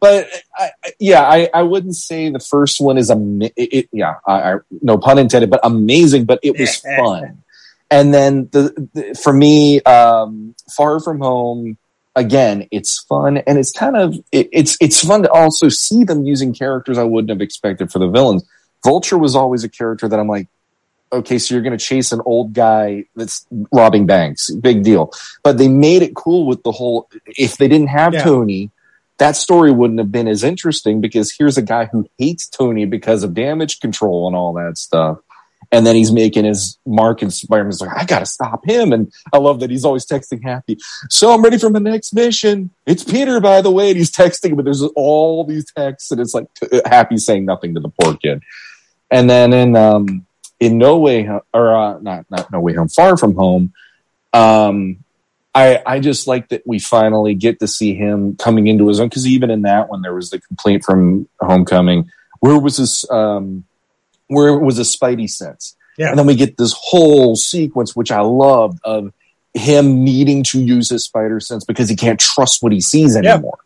[0.00, 3.16] but I, yeah, I, I wouldn't say the first one is a,
[3.56, 7.42] it, yeah, I, I, no pun intended, but amazing, but it was fun.
[7.90, 11.78] And then the, the for me, um, Far From Home,
[12.14, 16.24] again, it's fun and it's kind of it, it's it's fun to also see them
[16.24, 18.44] using characters I wouldn't have expected for the villains.
[18.84, 20.48] Vulture was always a character that I'm like,
[21.12, 25.12] okay, so you're going to chase an old guy that's robbing banks, big deal.
[25.42, 27.08] But they made it cool with the whole.
[27.26, 28.24] If they didn't have Yeah.
[28.24, 28.70] Tony,
[29.18, 33.22] that story wouldn't have been as interesting because here's a guy who hates Tony because
[33.22, 35.18] of damage control and all that stuff.
[35.72, 38.92] And then he's making his mark and Spider-Man's like, I gotta stop him.
[38.92, 40.78] And I love that he's always texting Happy.
[41.10, 42.70] So I'm ready for my next mission.
[42.86, 43.88] It's Peter, by the way.
[43.88, 46.46] And he's texting, but there's all these texts and it's like
[46.86, 48.42] Happy saying nothing to the poor kid.
[49.10, 50.26] And then in, um,
[50.60, 53.72] in No Way, or, uh, not, not No Way Home, Far From Home,
[54.32, 54.98] um,
[55.54, 59.08] I, I just like that we finally get to see him coming into his own.
[59.08, 62.10] Cause even in that one, there was the complaint from Homecoming.
[62.40, 63.64] Where was his, um,
[64.28, 65.76] where it was a spidey sense?
[65.98, 66.10] Yeah.
[66.10, 69.12] And then we get this whole sequence, which I loved, of
[69.54, 73.32] him needing to use his spider sense because he can't trust what he sees Yeah.
[73.34, 73.58] anymore.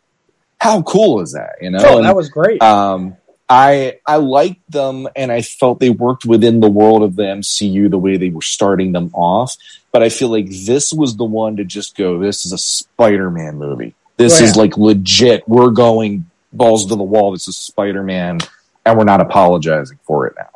[0.57, 1.53] How cool is that?
[1.61, 2.61] You know, Oh, And, that was great.
[2.61, 3.17] um,
[3.49, 7.89] I I liked them, and I felt they worked within the world of the MCU
[7.89, 9.57] the way they were starting them off.
[9.91, 12.17] But I feel like this was the one to just go.
[12.17, 13.93] This is a Spider-Man movie.
[14.15, 15.43] This Oh, is like legit.
[15.49, 17.33] We're going balls to the wall.
[17.33, 18.39] This is Spider-Man,
[18.85, 20.47] and we're not apologizing for it now.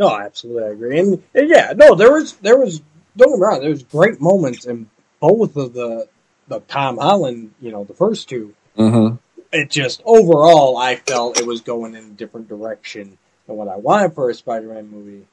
[0.00, 0.98] No, absolutely, I agree.
[0.98, 2.80] And, and yeah, no, there was there was
[3.18, 4.88] don't get me wrong, there was great moments in
[5.20, 6.08] both of the
[6.48, 8.54] the Tom Holland, you know, the first two.
[8.78, 9.16] Mm-hmm.
[9.52, 13.76] It just overall, I felt it was going in a different direction than what I
[13.76, 15.26] wanted for a Spider-Man movie.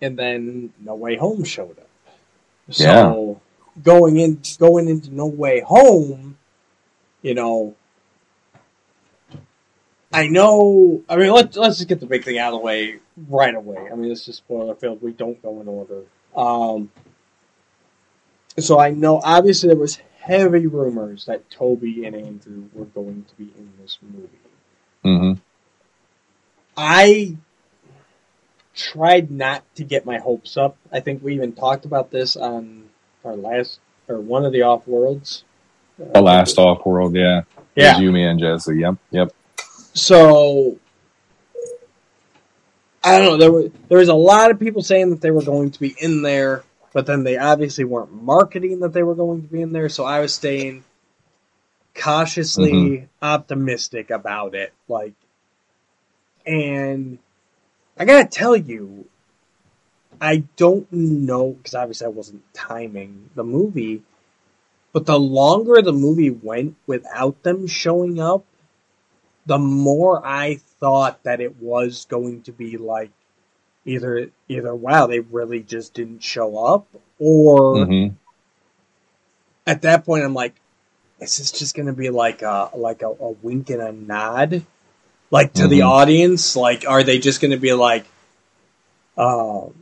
[0.00, 1.88] And then No Way Home showed up.
[2.70, 3.40] So
[3.82, 6.38] going in going into No Way Home,
[7.20, 7.74] you know,
[10.12, 11.02] I know.
[11.08, 13.88] I mean, let's let's just get the big thing out of the way right away.
[13.90, 15.02] I mean, this is spoiler filled.
[15.02, 16.02] We don't go in order.
[16.34, 16.90] Um,
[18.58, 23.34] so I know obviously there was heavy rumors that Tobey and Andrew were going to
[23.36, 24.28] be in this movie.
[25.02, 25.32] hmm
[26.76, 27.36] I
[28.74, 30.76] tried not to get my hopes up.
[30.92, 32.88] I think we even talked about this on
[33.24, 35.44] our last or one of the off worlds.
[35.98, 37.42] The last off world, yeah.
[37.74, 37.98] Yeah.
[37.98, 38.78] you, me, and Jesse.
[38.78, 39.32] Yep, yep.
[40.00, 40.78] So
[43.04, 43.36] I don't know.
[43.36, 45.94] There were there was a lot of people saying that they were going to be
[45.98, 49.72] in there, but then they obviously weren't marketing that they were going to be in
[49.72, 49.90] there.
[49.90, 50.84] So I was staying
[51.94, 53.04] cautiously mm-hmm.
[53.20, 54.72] optimistic about it.
[54.88, 55.12] Like,
[56.46, 57.18] and
[57.98, 59.06] I gotta tell you,
[60.18, 64.02] I don't know because obviously I wasn't timing the movie.
[64.92, 68.44] But the longer the movie went without them showing up,
[69.50, 73.10] the more I thought that it was going to be like
[73.84, 76.86] either either wow they really just didn't show up
[77.18, 78.14] or hmm
[79.66, 80.54] at that point I'm like
[81.18, 84.64] is this just going to be like a like a, a wink and a nod?
[85.32, 85.86] Like to the Mhm.
[85.86, 86.54] audience?
[86.54, 88.06] Like are they just going to be like
[89.18, 89.74] um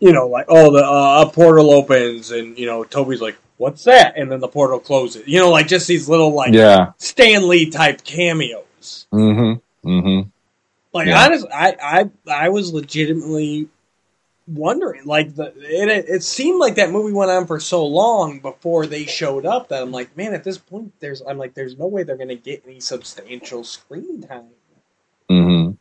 [0.00, 3.84] you know like oh the uh, a portal opens and you know Tobey's like what's
[3.84, 4.18] that?
[4.18, 5.26] And then the portal closes.
[5.26, 6.92] You know like just these little like Yeah.
[6.98, 8.65] Stan Lee type cameos
[9.10, 10.20] hmm hmm
[10.92, 11.24] Like Yeah.
[11.24, 12.10] honestly, I, I
[12.46, 13.68] I was legitimately
[14.46, 15.04] wondering.
[15.04, 19.04] Like the it it seemed like that movie went on for so long before they
[19.04, 22.02] showed up that I'm like, man, at this point, there's I'm like, there's no way
[22.02, 24.46] they're gonna get any substantial screen time.
[25.30, 25.72] Mm-hmm.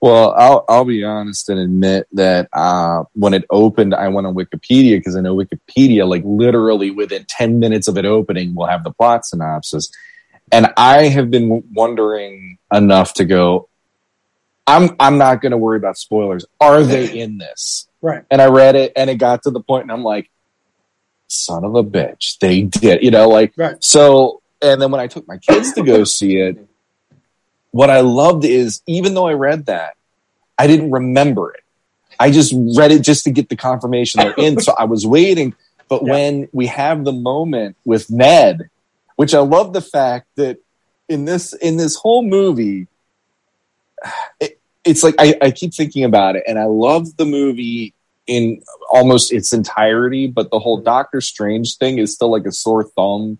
[0.00, 4.34] Well, I'll I'll be honest and admit that uh, when it opened, I went on
[4.34, 8.82] Wikipedia because I know Wikipedia, like literally within ten minutes of it opening, will have
[8.82, 9.92] the plot synopsis,
[10.52, 13.68] and I have been wondering enough to go.
[14.66, 16.44] I'm I'm not going to worry about spoilers.
[16.60, 17.88] Are they in this?
[18.00, 18.24] Right.
[18.30, 20.30] And I read it, and it got to the point, and I'm like,
[21.28, 23.02] son of a bitch, they did.
[23.02, 23.82] You know, like Right.
[23.82, 24.40] so.
[24.60, 26.56] And then when I took my kids to go see it,
[27.72, 29.94] what I loved is even though I read that,
[30.56, 31.64] I didn't remember it.
[32.20, 34.60] I just read it just to get the confirmation they're in.
[34.60, 35.56] so I was waiting.
[35.88, 36.12] But Yeah.
[36.12, 38.70] when we have the moment with Ned,
[39.16, 40.58] which I love the fact that
[41.08, 42.86] in this in this whole movie,
[44.40, 47.94] it, it's like I, I keep thinking about it, and I love the movie
[48.26, 52.84] in almost its entirety, but the whole Doctor Strange thing is still like a sore
[52.84, 53.38] thumb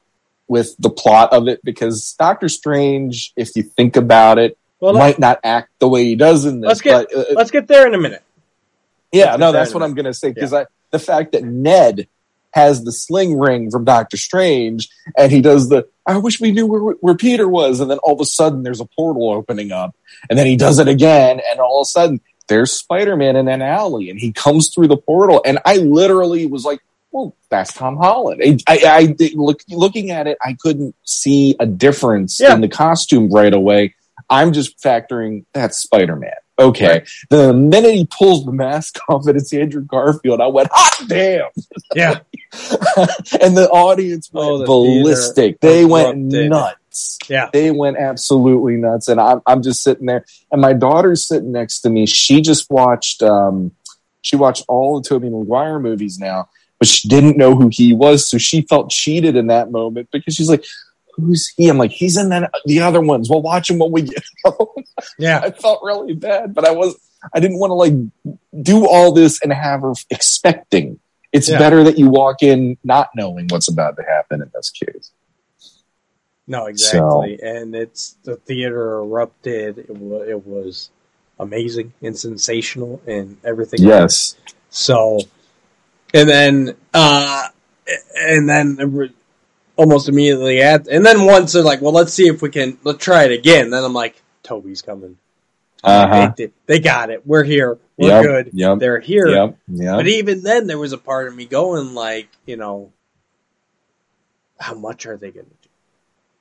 [0.48, 5.18] with the plot of it because Doctor Strange, if you think about it, Well, might
[5.18, 6.68] not act the way he does in this.
[6.68, 8.22] Let's get- but, uh, let's get there in a minute.
[9.12, 12.06] yeah, let's no, that's what I'm going to say because I the fact that Ned
[12.52, 16.66] has the sling ring from Doctor Strange and he does the I wish we knew
[16.66, 19.94] where where Peter was and then all of a sudden there's a portal opening up
[20.28, 23.62] and then he does it again and all of a sudden there's Spider-Man in an
[23.62, 26.80] alley and he comes through the portal and I literally was like
[27.12, 28.42] well, that's Tom Holland.
[28.42, 32.54] I, I, I look, looking at it, I couldn't see a difference Yeah.
[32.54, 33.94] in the costume right away.
[34.30, 36.32] I'm just factoring that's Spider Man.
[36.62, 37.04] Okay.
[37.30, 41.48] The minute he pulls the mask off and it's Andrew Garfield, I went, hot damn.
[41.94, 42.20] Yeah.
[43.40, 45.60] and the audience went Oh, the ballistic.
[45.60, 47.18] They went nuts.
[47.28, 47.48] Yeah.
[47.52, 49.08] They went absolutely nuts.
[49.08, 50.24] And I'm, I'm just sitting there.
[50.50, 52.06] And my daughter's sitting next to me.
[52.06, 53.72] She just watched, um,
[54.20, 56.48] she watched all the Tobey Maguire movies now,
[56.78, 58.28] but she didn't know who he was.
[58.28, 60.64] So she felt cheated in that moment because she's like,
[61.14, 61.68] who's he?
[61.68, 63.28] I'm like, he's in that, the other ones.
[63.30, 64.84] We'll watch him when we get home.
[65.18, 65.40] Yeah.
[65.40, 66.96] I felt really bad, but I was,
[67.32, 67.94] I didn't want to like
[68.62, 70.98] do all this and have her expecting.
[71.32, 71.58] It's Yeah.
[71.58, 75.12] better that you walk in not knowing what's about to happen in this case.
[76.46, 77.38] No, exactly.
[77.40, 79.78] And it's the theater erupted.
[79.78, 80.90] It was, it was
[81.38, 83.82] amazing and sensational and everything.
[83.82, 84.36] Yes.
[84.68, 85.20] So,
[86.12, 87.48] and then, uh,
[88.16, 88.76] and then
[89.76, 93.02] almost immediately at, and then once they're like, well, let's see if we can, let's
[93.02, 93.70] try it again.
[93.70, 95.16] Then I'm like, Tobey's coming.
[95.84, 96.32] Uh-huh.
[96.36, 97.26] They, they got it.
[97.26, 97.78] We're here.
[97.96, 98.50] We're Yep, good.
[98.52, 99.28] yep, They're here.
[99.28, 99.56] Yep.
[99.68, 99.96] Yep.
[99.96, 102.92] But even then, there was a part of me going like, you know,
[104.58, 105.68] how much are they going to do?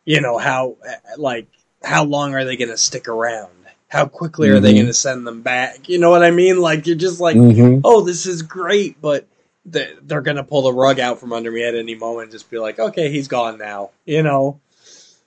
[0.05, 0.77] You know, how
[1.17, 1.47] like
[1.83, 3.49] how long are they going to stick around?
[3.87, 4.77] How quickly are they Mhm.
[4.77, 5.89] going to send them back?
[5.89, 6.59] You know what I mean?
[6.61, 7.81] Like you're just like, Mhm.
[7.83, 9.25] oh, this is great, but
[9.65, 12.49] they're going to pull the rug out from under me at any moment and just
[12.49, 13.91] be like, okay, he's gone now.
[14.05, 14.59] You know.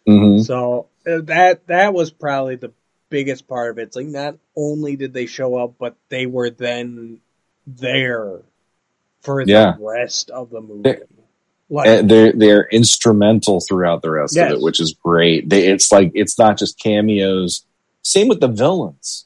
[0.09, 0.45] Mhm.
[0.45, 2.72] So uh, that that was probably the
[3.11, 3.82] biggest part of it.
[3.82, 7.20] It's like not only did they show up, but they were then
[7.66, 8.41] there
[9.22, 9.74] for Yeah.
[9.78, 10.82] the rest of the movie.
[10.82, 10.99] They,
[11.70, 14.51] like, they're they're instrumental throughout the rest Yes.
[14.53, 15.49] of it, which is great.
[15.49, 17.64] They, it's like it's not just cameos.
[18.03, 19.24] Same with the villains.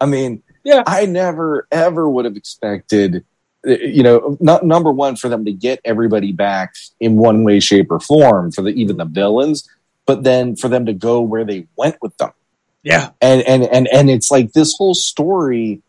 [0.00, 0.82] I mean, Yeah.
[0.86, 3.24] I never ever would have expected,
[3.68, 7.90] you know, not number one for them to get everybody back in one way, shape,
[7.90, 9.68] or form for the even the villains,
[10.06, 12.30] but then for them to go where they went with them.
[12.82, 15.82] Yeah, and and and and it's like this whole story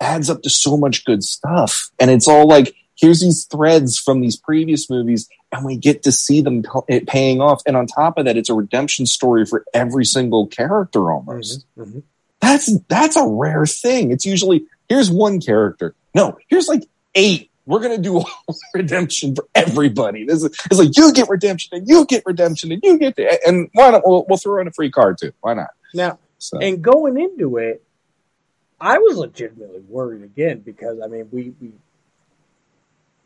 [0.00, 1.90] adds up to so much good stuff.
[1.98, 6.12] And it's all like here's these threads from these previous movies and we get to
[6.12, 7.62] see them p- paying off.
[7.66, 11.64] And on top of that it's a redemption story for every single character almost.
[11.78, 12.02] Mhm, mhm.
[12.40, 14.10] that's that's a rare thing.
[14.10, 15.94] It's usually here's one character.
[16.14, 16.82] No here's like
[17.16, 18.30] eight we're gonna do all
[18.74, 20.24] redemption for everybody.
[20.24, 23.40] This is it's like you get redemption and you get redemption and you get the,
[23.46, 24.06] and why not?
[24.06, 25.32] We'll, we'll throw in a free card too.
[25.40, 25.70] Why not?
[25.92, 27.82] Now, So and going into it,
[28.80, 31.72] I was legitimately worried again because I mean we, we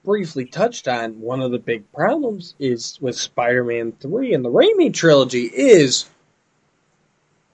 [0.05, 4.93] briefly touched on one of the big problems is with Spider-Man three and the Raimi
[4.95, 6.09] trilogy is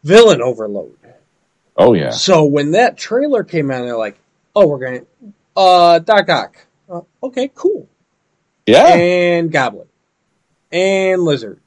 [0.04, 0.96] villain overload.
[1.76, 4.16] oh yeah, So when that trailer came out, they're like,
[4.54, 5.06] "Oh, we're going to
[5.56, 6.56] uh Doc Ock,
[6.90, 7.88] uh, okay, cool,
[8.66, 8.94] yeah.
[8.94, 9.88] and Goblin,
[10.70, 11.60] and Lizard,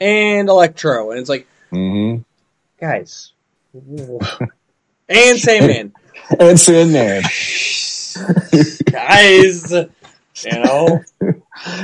[0.00, 2.22] and Electro," and it's like, mm-hmm.
[2.80, 3.32] guys,
[5.08, 5.92] and Sandman.
[6.38, 7.22] And Sandman.
[8.90, 11.02] guys, you know,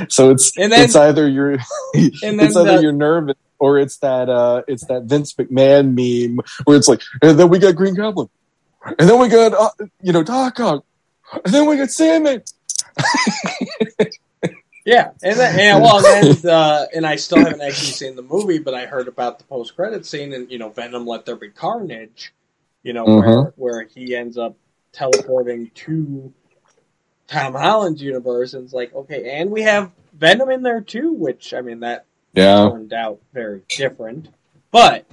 [0.07, 1.51] So it's And then- it's either you're
[1.93, 5.93] and then it's either the- you're nervous or it's that uh it's that Vince McMahon
[5.93, 8.29] meme where it's like and then we got Green Goblin.
[8.97, 9.69] And then we got uh,
[10.01, 10.85] you know Doc Ock
[11.33, 12.43] and then we got Sandman.
[14.85, 18.21] yeah, and then, and well, and then, uh, and I still haven't actually seen the
[18.21, 21.35] movie, but I heard about the post credit scene, and you know, Venom let there
[21.35, 22.33] be carnage,
[22.83, 23.53] you know, where Mhm.
[23.55, 24.55] where he ends up
[24.91, 26.33] teleporting to
[27.27, 31.53] Tom Holland's universe, and it's like, okay, and we have Venom in there too, which
[31.53, 32.69] I mean that Yeah.
[32.69, 34.29] turned out very different,
[34.71, 35.05] but.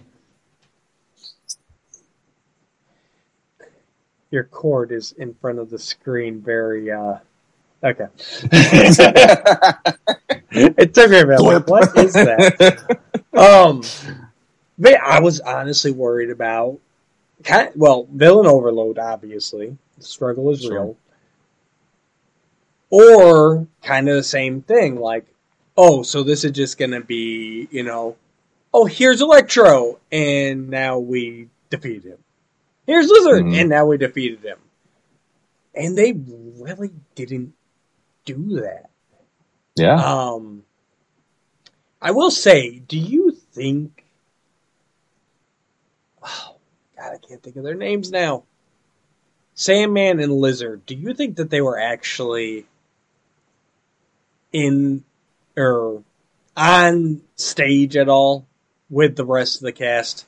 [4.30, 7.18] Your cord is in front of the screen very uh
[7.82, 8.06] okay.
[10.52, 11.42] it took me a minute.
[11.42, 12.98] Like, what is that?
[13.36, 13.82] Um
[14.84, 16.78] I was honestly worried about
[17.44, 19.76] kind well, villain overload obviously.
[19.98, 20.72] The struggle is Sure.
[20.72, 20.96] real.
[22.90, 25.26] Or kind of the same thing, like,
[25.76, 28.16] oh, so this is just gonna be, you know,
[28.72, 32.18] oh, here's Electro, and now we defeat him.
[32.86, 33.60] Here's Lizard, Mhm.
[33.60, 34.58] and now we defeated him.
[35.74, 37.54] And they really didn't
[38.24, 38.90] do that.
[39.76, 39.94] yeah.
[39.96, 40.64] Um,
[42.00, 44.04] I will say, do you think?
[46.22, 46.56] Oh
[46.96, 48.44] God, I can't think of their names now.
[49.54, 50.86] Sandman and Lizard.
[50.86, 52.66] Do you think that they were actually
[54.52, 55.04] in
[55.56, 56.02] or
[56.56, 58.46] on stage at all
[58.88, 60.26] with the rest of the cast?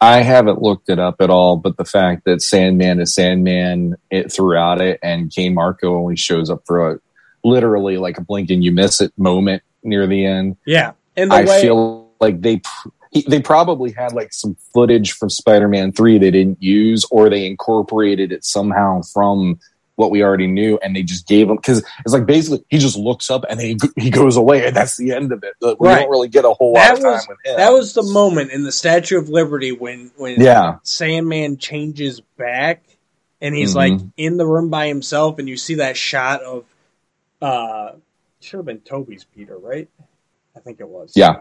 [0.00, 4.32] I haven't looked it up at all, but the fact that Sandman is Sandman it
[4.32, 7.00] throughout it, and K Marko only shows up for a
[7.44, 10.56] literally like a blink and you miss it moment near the end.
[10.64, 12.62] Yeah, and the I way feel like they
[13.10, 17.46] he- they probably had like some footage from Spider-Man Three they didn't use, or they
[17.46, 19.60] incorporated it somehow from
[20.00, 22.96] what we already knew, and they just gave him because it's like basically he just
[22.96, 25.54] looks up and then he, he goes away, and that's the end of it.
[25.60, 26.00] Like, we Right.
[26.00, 27.56] don't really get a whole That lot of time was- with him.
[27.58, 32.82] that was the moment in the Statue of Liberty when when yeah, Sandman changes back
[33.40, 33.76] and he's Mhm.
[33.76, 36.64] like in the room by himself and you see that shot of
[37.42, 37.92] uh
[38.40, 39.88] should have been Tobey's Peter, right?
[40.56, 41.12] I think it was.
[41.14, 41.36] yeah,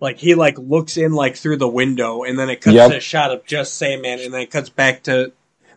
[0.00, 2.90] Like he like looks in like through the window and then it cuts Yep.
[2.90, 5.32] to a shot of just Sandman and then it cuts back to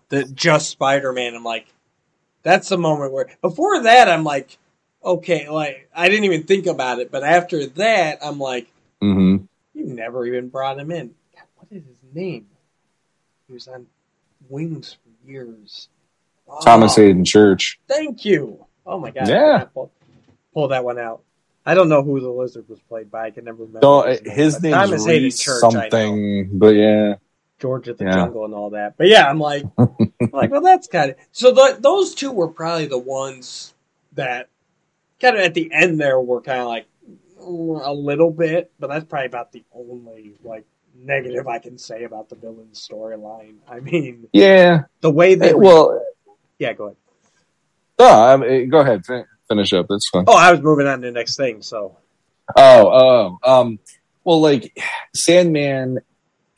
[0.10, 1.36] the just Spider Man.
[1.36, 1.68] I'm like,
[2.44, 4.58] that's the moment where before that I'm like,
[5.04, 8.68] okay, like I didn't even think about it, but after that I'm like,
[9.02, 9.46] mm-hmm.
[9.74, 11.14] you never even brought him in.
[11.36, 12.48] God, what is his name?
[13.48, 13.88] He was on
[14.48, 15.90] Wings for years.
[16.64, 17.80] Thomas Oh, Haden Church.
[17.88, 18.66] Thank you.
[18.86, 19.28] Oh my god.
[19.28, 19.66] Yeah.
[19.74, 19.92] Pull,
[20.54, 21.22] pull that one out.
[21.66, 23.28] I don't know who the lizard was played by.
[23.28, 23.80] I can never remember.
[23.84, 25.60] No, his name, his Thomas Reese Church.
[25.60, 27.16] Something, but yeah,
[27.60, 28.12] George of the Yeah.
[28.14, 28.95] Jungle and all that.
[28.97, 29.91] But yeah, I'm like, I'm
[30.32, 31.51] like, well, that's kind of so.
[31.51, 33.74] The, those two were probably the ones
[34.14, 34.49] that
[35.22, 36.86] kind of at the end there were kind of like
[37.41, 42.03] mm, a little bit, but that's probably about the only like negative I can say
[42.03, 43.55] about the villain storyline.
[43.70, 44.84] I mean, yeah.
[45.01, 46.05] the way Eh, were, well,
[46.57, 46.97] yeah, go ahead.
[47.99, 49.86] no, I mean, go ahead, fin- finish up.
[49.89, 50.26] That's fine.
[50.28, 51.62] Oh, I was moving on to the next thing.
[51.62, 51.97] So
[52.55, 53.80] Oh, oh, um,
[54.24, 54.76] well, like
[55.16, 55.99] Sandman,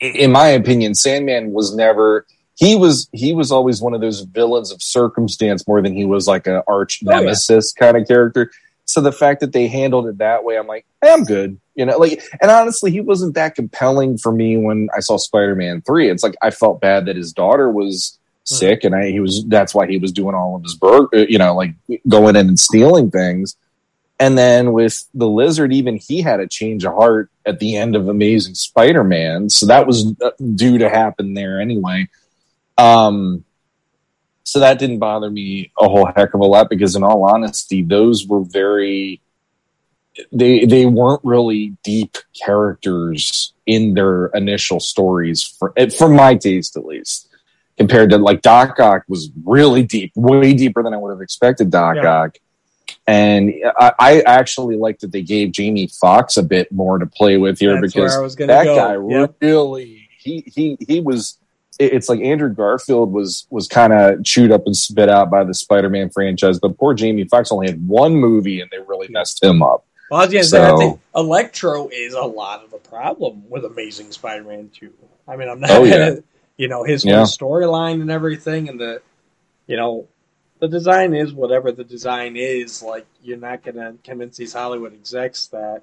[0.02, 2.26] in my opinion, Sandman was never.
[2.56, 6.26] He was he was always one of those villains of circumstance more than he was
[6.28, 7.20] like an arch Oh, yeah.
[7.20, 8.50] nemesis kind of character.
[8.84, 11.58] So the fact that they handled it that way, I'm like, hey, I'm good.
[11.76, 15.54] You know, like, and honestly, he wasn't that compelling for me when I saw Spider
[15.54, 16.10] Man three.
[16.10, 18.54] It's like I felt bad that his daughter was Hmm.
[18.56, 21.18] sick, and I he was that's why he was doing all of his bur- uh,
[21.28, 21.74] you know, like
[22.08, 23.56] going in and stealing things.
[24.18, 27.96] And then with the lizard, even he had a change of heart at the end
[27.96, 32.08] of Amazing Spider Man, so that was uh, due to happen there anyway.
[32.78, 33.44] Um,
[34.44, 37.82] so that didn't bother me a whole heck of a lot because, in all honesty,
[37.82, 39.20] those were very
[40.30, 46.84] they they weren't really deep characters in their initial stories for from my taste at
[46.84, 47.28] least
[47.78, 51.70] compared to like Doc Ock was really deep, way deeper than I would have expected
[51.70, 52.22] Doc Yeah.
[52.22, 52.38] Ock.
[53.06, 57.36] And I, I actually like that they gave Jamie Foxx a bit more to play
[57.36, 58.76] with here That's because that go.
[58.76, 59.34] guy Yep.
[59.40, 61.36] really he he he was
[61.80, 65.54] it's like Andrew Garfield was was kind of chewed up and spit out by the
[65.54, 69.62] Spider-Man franchise, but poor Jamie Foxx only had one movie and they really messed him
[69.64, 69.84] up.
[70.10, 74.12] Well, I was I So- think Electro is a lot of the problem with Amazing
[74.12, 74.90] Spider-Man 2.
[75.26, 76.16] I mean, I'm not, Oh, yeah.
[76.58, 77.22] you know, his Yeah.
[77.22, 79.00] storyline and everything, and the,
[79.66, 80.06] you know,
[80.62, 82.84] the design is whatever the design is.
[82.84, 85.82] Like, you're not gonna convince these Hollywood execs that,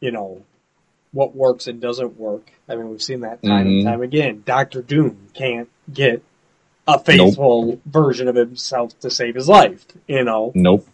[0.00, 0.42] you know,
[1.12, 2.50] what works and doesn't work.
[2.68, 3.76] I mean, we've seen that time Mhm.
[3.76, 4.42] and time again.
[4.44, 6.20] Doctor Doom can't get
[6.88, 9.86] a faithful version of himself to save his life.
[10.08, 10.84] You know, Nope.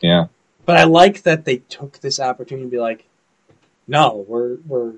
[0.00, 0.28] Yeah.
[0.64, 3.04] but I like that they took this opportunity to be like,
[3.86, 4.94] no, we're we're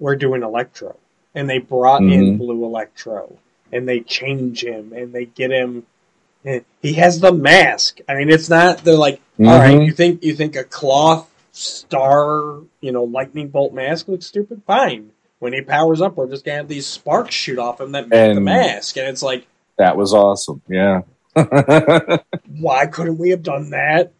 [0.00, 0.96] we're doing Electro,
[1.34, 2.38] and they brought in Mhm.
[2.38, 3.36] Blue Electro,
[3.70, 5.84] and they change him, and they get him.
[6.82, 7.98] He has the mask.
[8.08, 8.78] I mean, it's not.
[8.78, 9.86] They're like, all right, Mhm.
[9.86, 14.62] you think you think a cloth star, you know, lightning bolt mask looks stupid?
[14.66, 15.10] Fine.
[15.40, 18.34] When he powers up, we're just gonna have these sparks shoot off him that make
[18.34, 19.46] the mask, and it's like,
[19.78, 20.62] That was awesome.
[20.68, 21.02] Yeah.
[22.58, 24.12] why couldn't we have done that?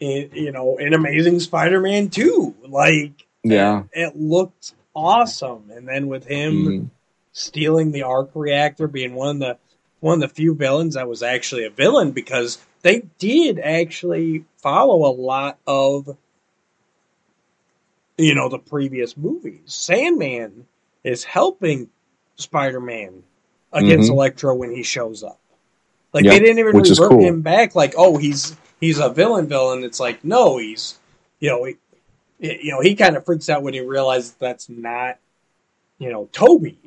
[0.00, 3.12] In you know, in Amazing Spider-Man two, like.
[3.42, 3.84] yeah.
[3.92, 5.70] it looked awesome.
[5.74, 6.90] And then with him Mhm.
[7.32, 9.56] stealing the arc reactor, being one of the
[10.00, 15.06] one of the few villains that was actually a villain, because they did actually follow
[15.08, 16.16] a lot of
[18.18, 19.60] you know the previous movies.
[19.66, 20.66] Sandman
[21.04, 21.90] is helping
[22.36, 23.22] Spider-Man
[23.72, 24.14] against Mhm.
[24.14, 25.38] Electro when he shows up.
[26.12, 27.20] Like Yep, they didn't even revert cool.
[27.20, 27.74] him back.
[27.74, 29.48] Like, oh, he's he's a villain.
[29.48, 29.84] Villain.
[29.84, 30.98] It's like no, he's
[31.40, 31.76] you know he,
[32.40, 35.18] you know he kind of freaks out when he realizes that's not
[35.98, 36.78] you know Tobey.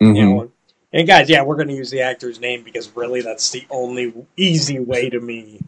[0.00, 0.16] Mhm.
[0.16, 0.50] You know,
[0.92, 4.12] and guys, yeah, we're going to use the actor's name because really that's the only
[4.36, 5.60] easy way to me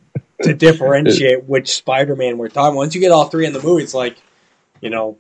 [0.43, 2.77] to differentiate which Spider-Man we're talking.
[2.77, 4.16] Once you get all three in the movie, it's like
[4.81, 5.16] you know.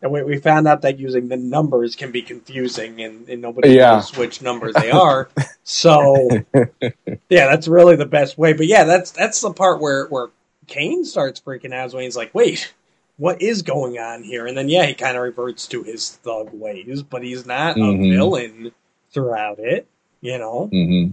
[0.00, 3.70] And we, we found out that using the numbers can be confusing, and, and nobody
[3.70, 3.94] Yeah.
[3.96, 5.28] knows which numbers they are.
[5.64, 8.52] So, yeah, that's really the best way.
[8.52, 10.28] But yeah, that's that's the part where where
[10.68, 12.72] Kane starts freaking out when he's like, "Wait,
[13.16, 16.50] what is going on here?" And then yeah, he kind of reverts to his thug
[16.52, 18.08] ways, but he's not a Mhm.
[18.10, 18.72] villain
[19.10, 19.86] throughout it.
[20.20, 21.12] You know, Mhm.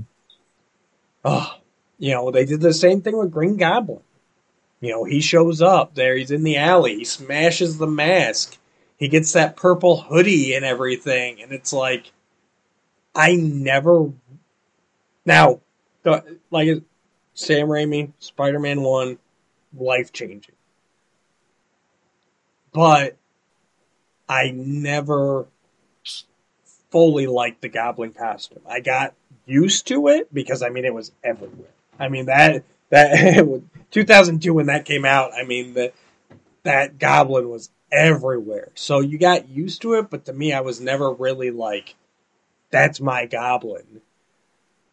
[1.24, 1.58] oh,
[2.00, 4.02] you know they did the same thing with Green Goblin.
[4.82, 6.16] You know, he shows up there.
[6.16, 6.96] He's in the alley.
[6.98, 8.58] He smashes the mask.
[8.98, 12.12] He gets that purple hoodie and everything, and it's like,
[13.14, 14.12] I never.
[15.26, 15.62] Now,
[16.52, 16.84] like
[17.34, 19.18] Sam Raimi, Spider Man One,
[19.78, 20.56] life changing.
[22.74, 23.18] But
[24.28, 25.48] I never
[26.96, 28.62] fully liked the Goblin costume.
[28.66, 29.16] I got
[29.46, 31.68] used to it because I mean it was everywhere.
[32.00, 35.32] I mean that that 2002 when that came out.
[35.34, 35.93] I mean that
[36.64, 38.70] that Goblin was everywhere.
[38.76, 41.96] So you got used to it, but to me, I was never really like,
[42.72, 44.00] "That's my Goblin."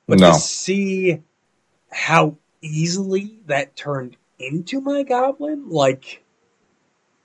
[0.09, 0.33] But No.
[0.33, 1.23] to see
[1.93, 6.22] how easily that turned into my Goblin, like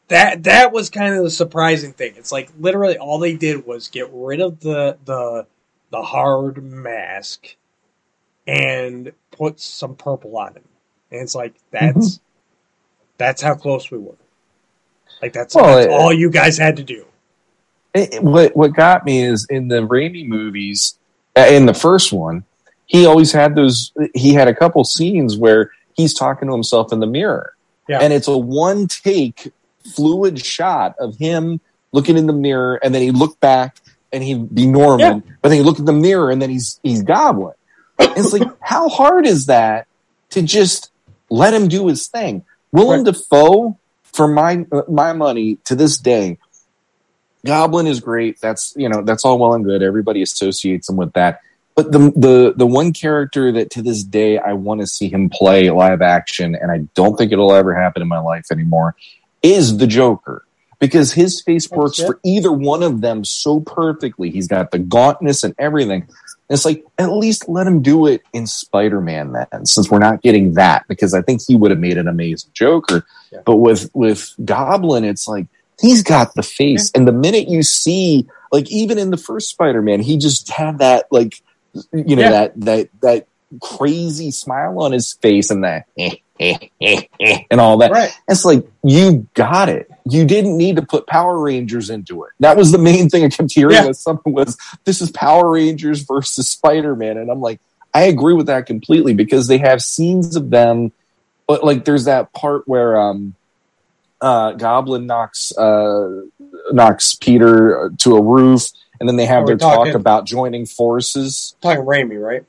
[0.09, 2.13] that that was kind of the surprising thing.
[2.17, 5.45] It's like literally all they did was get rid of the the
[5.91, 7.55] the hard mask
[8.45, 10.63] and put some purple on him.
[11.11, 12.19] And it's like that's
[13.17, 14.15] that's how close we were.
[15.21, 17.05] Like that's, Well, that's it- all you guys had to do.
[17.93, 20.97] It- it- what what got me is in the Raimi movies,
[21.37, 22.43] uh, in the first one,
[22.85, 23.91] he always had those.
[24.13, 27.55] He had a couple scenes where he's talking to himself in the mirror,
[27.89, 27.99] Yeah.
[28.01, 29.51] and it's a one take
[29.95, 31.59] fluid shot of him
[31.91, 33.77] looking in the mirror, and then he look back
[34.11, 37.03] and he'd be Norman, but then he look in the mirror and then he's he's
[37.03, 37.53] Goblin.
[37.99, 39.87] And it's like, how hard is that
[40.31, 40.91] to just
[41.29, 42.45] let him do his thing?
[42.71, 43.13] Willem Right.
[43.13, 46.37] Dafoe, for my my money, to this day,
[47.45, 48.39] Goblin is great.
[48.41, 49.81] That's you know that's all well and good.
[49.81, 51.41] Everybody associates him with that.
[51.75, 55.29] But the the the one character that to this day I want to see him
[55.29, 58.95] play live action, and I don't think it'll ever happen in my life anymore,
[59.41, 60.43] is the Joker.
[60.79, 64.29] Because his face works for either one of them so perfectly.
[64.29, 66.03] He's got the gauntness and everything.
[66.03, 69.97] And it's like, at least let him do it in Spider Man then, since we're
[69.97, 73.07] not getting that, because I think he would have made an amazing Joker.
[73.31, 73.39] Yeah.
[73.43, 75.47] But with with Goblin, it's like
[75.81, 76.91] he's got the face.
[76.93, 80.77] And the minute you see, like even in the first Spider Man, he just had
[80.77, 81.41] that like
[81.91, 82.29] you know, Yeah.
[82.29, 83.27] that that that
[83.61, 87.91] crazy smile on his face and that eh, and all that.
[87.91, 88.11] Right.
[88.27, 89.89] It's like you got it.
[90.09, 92.31] You didn't need to put Power Rangers into it.
[92.39, 93.87] That was the main thing I kept hearing Yeah.
[93.87, 97.59] with someone was this is Power Rangers versus Spider Man, and I'm like,
[97.93, 100.91] I agree with that completely because they have scenes of them,
[101.47, 103.33] but like there's that part where um,
[104.21, 106.21] uh, Goblin knocks uh,
[106.71, 108.69] knocks Peter to a roof,
[108.99, 111.55] and then they have Are we their talk about joining forces.
[111.61, 112.43] Talking Raimi, right?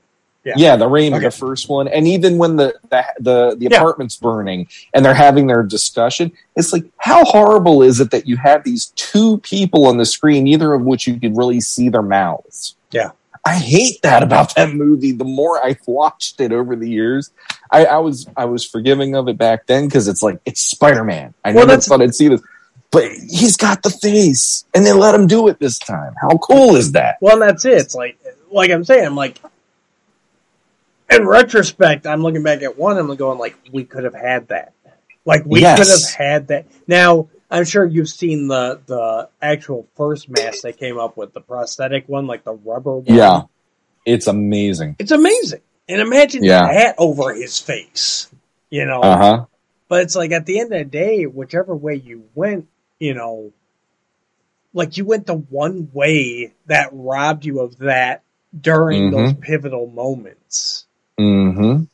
[0.48, 0.54] Yeah.
[0.56, 1.24] Yeah, the rain, Okay.
[1.24, 3.76] the first one, and even when the the the, the Yeah.
[3.78, 8.36] apartment's burning and they're having their discussion, it's like how horrible is it that you
[8.36, 12.02] have these two people on the screen, neither of which you could really see their
[12.02, 12.74] mouths.
[12.90, 13.10] Yeah.
[13.46, 15.12] I hate that about that movie.
[15.12, 17.30] The more I've watched it over the years,
[17.70, 21.04] I, I was I was forgiving of it back then because it's like it's Spider
[21.04, 21.32] Man.
[21.44, 22.42] I Well, never thought I'd see this,
[22.90, 26.14] but he's got the face, and they let him do it this time.
[26.20, 27.16] How cool is that?
[27.20, 27.74] Well, and that's it.
[27.74, 28.18] It's like,
[28.50, 29.38] like I'm saying, I'm like,
[31.10, 34.72] in retrospect, I'm looking back at one, I'm going like, we could have had that.
[35.24, 35.78] Like we Yes.
[35.78, 36.66] could have had that.
[36.86, 41.40] Now, I'm sure you've seen the the actual first mask they came up with, the
[41.40, 43.04] prosthetic one, like the rubber one.
[43.06, 43.42] Yeah,
[44.04, 44.96] it's amazing.
[44.98, 45.60] it's amazing.
[45.88, 46.66] And imagine Yeah.
[46.70, 48.28] that over his face,
[48.70, 49.00] you know.
[49.00, 49.44] Uh huh.
[49.88, 53.52] But it's like at the end of the day, whichever way you went, you know,
[54.74, 58.22] like you went the one way that robbed you of that
[58.58, 59.12] during Mhm.
[59.12, 60.86] those pivotal moments.
[61.18, 61.84] Mm-hmm.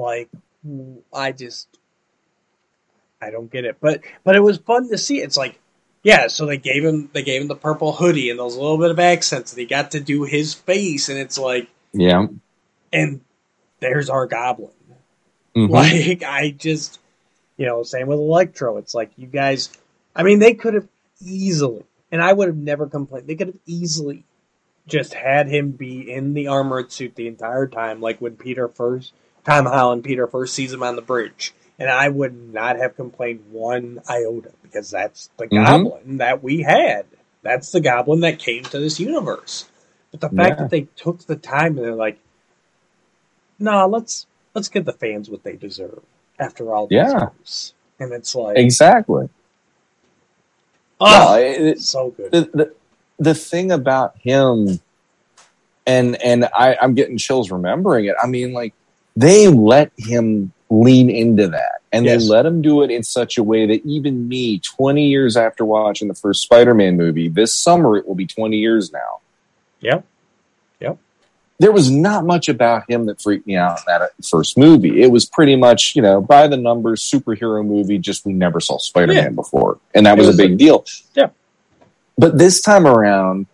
[0.00, 0.28] Like,
[1.12, 1.68] I just,
[3.20, 3.76] I don't get it.
[3.80, 5.20] But but it was fun to see.
[5.20, 5.58] It's like,
[6.02, 6.26] yeah.
[6.28, 8.98] So they gave him they gave him the purple hoodie and those little bit of
[8.98, 12.26] accents, and he got to do his face, and it's like, Yeah.
[12.92, 13.20] and
[13.80, 14.70] there's our goblin.
[15.56, 15.70] Mhm.
[15.70, 16.98] Like I just,
[17.56, 18.78] you know, same with Electro.
[18.78, 19.70] It's like you guys.
[20.14, 20.88] I mean, they could have
[21.24, 23.26] easily, and I would have never complained.
[23.26, 24.24] They could have easily
[24.86, 29.12] just had him be in the armored suit the entire time, like when Peter first,
[29.44, 33.44] Tom Holland, Peter first sees him on the bridge, and I would not have complained
[33.50, 35.64] one iota because that's the Mhm.
[35.64, 37.06] goblin that we had.
[37.42, 39.66] That's the goblin that came to this universe.
[40.10, 40.62] But the fact Yeah.
[40.64, 42.18] that they took the time and they're like,
[43.58, 46.02] "Nah, let's let's give the fans what they deserve."
[46.38, 47.30] After all these Yeah.
[47.38, 49.28] years, and it's like, Exactly.
[51.00, 52.32] oh, No, it- so good.
[52.32, 52.74] the, the
[53.18, 54.80] the thing about him,
[55.86, 58.14] and and I, I'm getting chills remembering it.
[58.22, 58.74] I mean, like
[59.16, 62.22] they let him lean into that, and Yes.
[62.22, 65.64] they let him do it in such a way that even me, 20 years after
[65.64, 69.20] watching the first Spider-Man movie, this summer it will be 20 years now.
[69.80, 70.00] Yeah.
[70.80, 70.98] Yep.
[71.58, 75.00] there was not much about him that freaked me out in that uh, first movie.
[75.02, 78.78] It was pretty much, you know, by the numbers superhero movie, just we never saw
[78.78, 79.28] Spider Man Yeah.
[79.30, 79.78] before.
[79.94, 80.84] And that was, was a big deal.
[81.14, 81.28] Yeah.
[82.18, 83.46] But this time around,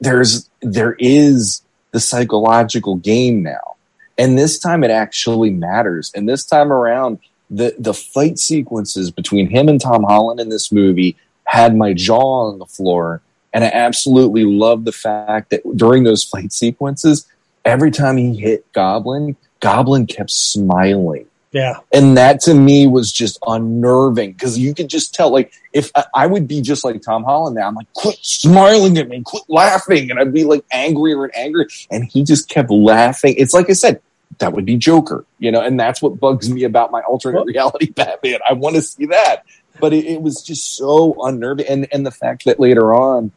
[0.00, 3.76] there's there is the psychological game now.
[4.18, 6.10] And this time it actually matters.
[6.14, 7.18] And this time around,
[7.50, 12.50] the the fight sequences between him and Tom Holland in this movie had my jaw
[12.50, 13.22] on the floor.
[13.52, 17.26] And I absolutely love the fact that during those fight sequences,
[17.64, 21.26] every time he hit Goblin, Goblin kept smiling.
[21.56, 25.90] Yeah, And that to me was just unnerving because you could just tell, like, if
[25.94, 29.22] I, I would be just like Tom Holland now, I'm like, quit smiling at me,
[29.24, 30.10] quit laughing.
[30.10, 31.66] And I'd be like angrier and angrier.
[31.90, 33.36] And he just kept laughing.
[33.38, 34.02] It's like I said,
[34.36, 37.90] that would be Joker, you know, and that's what bugs me about my alternate reality
[37.90, 38.40] Batman.
[38.46, 39.46] I want to see that.
[39.80, 41.68] But it, it was just so unnerving.
[41.68, 43.32] And, and the fact that later on,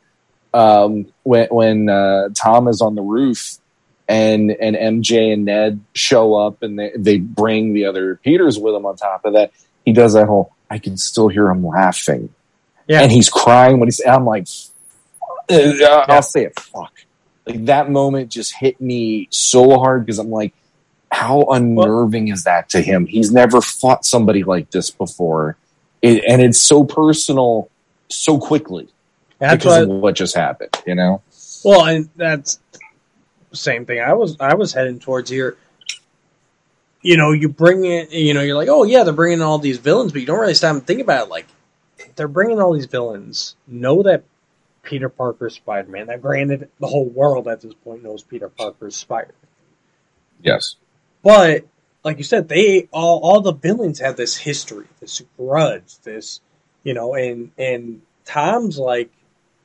[0.54, 3.60] um, when, when uh, Tom is on the roof
[4.10, 8.74] and and MJ and Ned show up and they, they bring the other Peters with
[8.74, 9.51] them on top of that.
[9.86, 12.34] He does that whole I can still hear him laughing.
[12.88, 13.01] Yeah.
[13.01, 14.47] And he's crying when he's I'm like
[15.49, 16.91] uh, I'll say it fuck.
[17.45, 20.53] Like that moment just hit me so hard because I'm like
[21.12, 23.05] how unnerving is that to him?
[23.05, 25.55] He's never fought somebody like this before.
[26.01, 27.70] It, and it's so personal
[28.10, 28.88] so quickly
[29.39, 29.82] because what.
[29.84, 31.22] of what just happened, you know?
[31.64, 32.60] Well, and that's
[33.52, 34.00] same thing.
[34.00, 35.58] I was I was heading towards here.
[37.02, 38.12] You know, you bring it.
[38.12, 40.54] You know, you're like, oh yeah, they're bringing all these villains, but you don't really
[40.54, 41.30] stop and think about it.
[41.30, 41.47] Like,
[42.16, 43.56] they're bringing all these villains.
[43.68, 44.24] Know that
[44.84, 46.08] Peter Parker Spider Man.
[46.08, 49.52] Now, granted, the whole world at this point knows Peter Parker's Spider Man.
[50.41, 50.76] Yes.
[51.22, 51.66] But
[52.04, 56.41] like you said, they all all the villains have this history, this grudge, this
[56.84, 59.12] you know, and and Tom's like,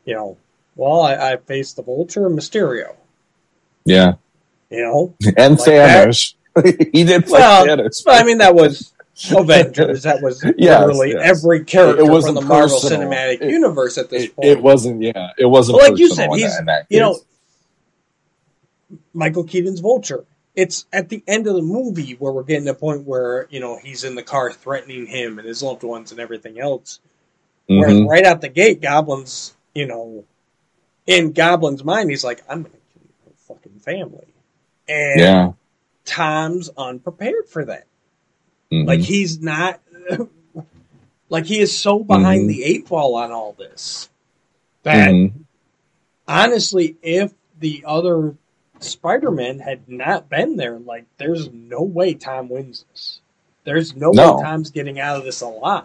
[0.04, 0.36] you know,
[0.76, 2.94] well, I, I faced the Vulture and Mysterio,
[3.84, 4.14] Yeah.
[4.70, 5.14] you know.
[5.36, 5.68] And Like?
[5.68, 6.34] Thanos.
[6.92, 8.02] he did play Well, Thanos.
[8.06, 8.92] I mean, that was
[9.30, 10.02] Avengers.
[10.04, 11.22] That was Yes, literally yes.
[11.44, 13.08] every character It from wasn't the Marvel personal.
[13.08, 14.48] Cinematic It- Universe at this It, point.
[14.48, 15.02] it wasn't.
[15.02, 15.30] Yeah.
[15.38, 15.78] It wasn't.
[15.78, 16.58] Like you said, he's-
[16.88, 17.18] you know.
[19.12, 20.24] Michael Keaton's Vulture.
[20.54, 23.58] It's at the end of the movie where we're getting to a point where you
[23.60, 27.00] know he's in the car threatening him and his loved ones and everything else.
[27.68, 28.06] Mhm.
[28.08, 30.24] right out the gate, Goblin's, you know,
[31.06, 34.26] in Goblin's mind, he's like, I'm going to kill your whole fucking family.
[34.88, 35.52] And Yeah.
[36.04, 37.84] Tom's unprepared for that.
[38.70, 38.86] Mhm.
[38.86, 39.80] Like, he's not,
[41.28, 42.48] like, he is so behind Mhm.
[42.48, 44.08] the eight ball on all this
[44.82, 45.32] that, Mhm.
[46.28, 48.34] honestly, if the other
[48.80, 53.20] Spider Man had not been there, like, there's no way Tom wins this.
[53.64, 54.36] There's no, No.
[54.36, 55.84] way Tom's getting out of this alive.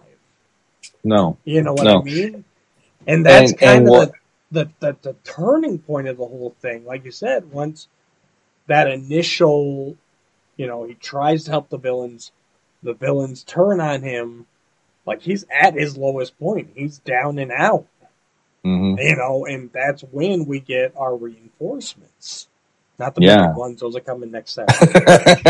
[1.03, 1.37] No.
[1.45, 2.01] You know what No.
[2.01, 2.43] I mean?
[3.07, 4.17] And that's And- kind and of what- the,
[4.51, 6.85] the, the, the turning point of the whole thing.
[6.85, 7.87] Like you said, once
[8.67, 9.95] that initial,
[10.57, 12.31] you know, he tries to help the villains,
[12.83, 14.45] the villains turn on him.
[15.05, 16.69] Like he's at his lowest point.
[16.75, 17.87] He's down and out,
[18.63, 22.47] hmm you know, and that's when we get our reinforcements.
[22.99, 23.47] Not the Yeah.
[23.47, 25.41] big ones; those are coming next Saturday.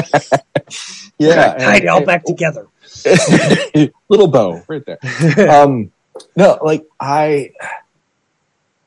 [1.18, 1.58] yeah.
[1.58, 2.68] tie it all back together.
[4.10, 5.00] little bow right there.
[5.50, 5.92] um
[6.36, 7.52] no like i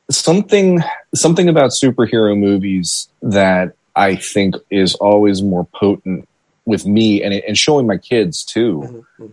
[0.09, 0.79] something
[1.15, 6.27] something about superhero movies that i think is always more potent
[6.65, 9.31] with me and, and showing my kids too Mhm, mhm.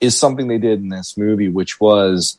[0.00, 2.38] is something they did in this movie which was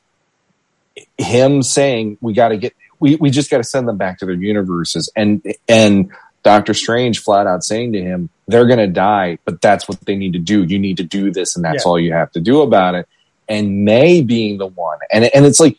[1.17, 4.25] him saying we got to get we, we just got to send them back to
[4.25, 6.11] their universes and and
[6.43, 10.15] Doctor Strange flat out saying to him, they're going to die, but that's what they
[10.15, 10.63] need to do.
[10.63, 11.89] You need to do this, and that's Yeah.
[11.91, 13.07] all you have to do about it.
[13.47, 15.77] And May being the one, and and it's like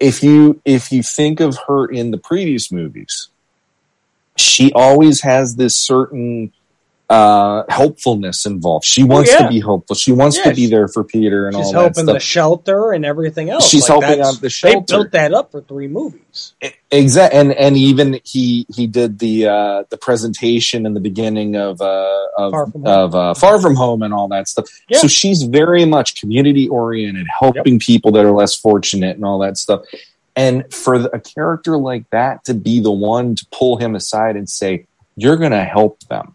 [0.00, 3.28] if you if you think of her in the previous movies,
[4.36, 6.52] she always has this certain
[7.14, 8.84] uh helpfulness involved.
[8.84, 9.44] She wants yeah.
[9.44, 9.94] to be helpful.
[9.94, 12.92] She wants Yeah, to be there for Peter and all that She's helping the shelter
[12.92, 13.68] and everything else.
[13.68, 14.80] She's helping out the shelter.
[14.80, 16.54] They built that up for three movies.
[16.90, 21.80] Exactly, and and even he he did the uh, the presentation in the beginning of
[21.80, 22.86] uh, of Far From Home.
[22.86, 24.66] of uh, Far From Home and all that stuff.
[24.88, 24.98] Yeah.
[24.98, 29.56] So she's very much community oriented, helping people that are less fortunate and all that
[29.56, 29.82] stuff.
[30.36, 34.34] And for the- a character like that to be the one to pull him aside
[34.36, 34.86] and say,
[35.16, 36.34] "You're going to help them,"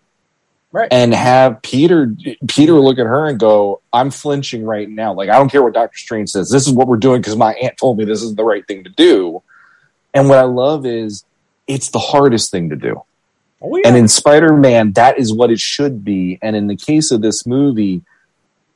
[0.72, 0.88] Right.
[0.92, 2.14] and have Peter
[2.48, 5.14] Peter look at her and go, "I'm flinching right now.
[5.14, 6.52] Like I don't care what Doctor Strange says.
[6.52, 8.84] This is what we're doing because my aunt told me this is the right thing
[8.84, 9.42] to do."
[10.14, 11.24] And what I love is
[11.68, 13.02] it's the hardest thing to do.
[13.62, 13.88] Oh yeah.
[13.88, 16.38] And in Spider Man, that is what it should be.
[16.42, 18.04] And in the case of this movie,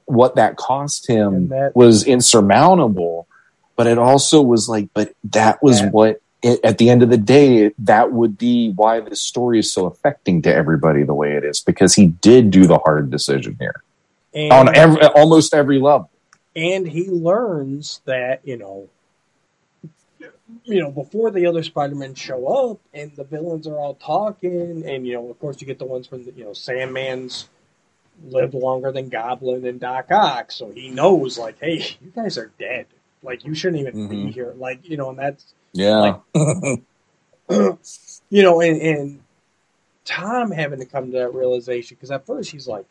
[0.05, 3.27] what that cost him that- was insurmountable.
[3.75, 7.09] But it also was like, but that was That- what, it, at the end of
[7.09, 11.35] the day, that would be why this story is so affecting to everybody the way
[11.37, 13.81] it is, because he did do the hard decision here
[14.33, 16.09] and, on every, almost every level.
[16.55, 18.89] and he learns that you know,
[20.65, 25.07] you know, before the other Spider-Men show up and the villains are all talking, and
[25.07, 27.49] you know, of course, you get the ones from the, you know, Sandman's
[28.25, 32.51] lived longer than Goblin and Doc Ock, so he knows like, hey, you guys are
[32.59, 32.85] dead.
[33.23, 34.33] Like you shouldn't even be Mhm.
[34.33, 34.53] here.
[34.57, 36.17] Like you know, and that's Yeah.
[36.35, 36.83] you
[38.43, 39.19] know, and, and
[40.05, 42.85] Tom having to come to that realization because at first he's like,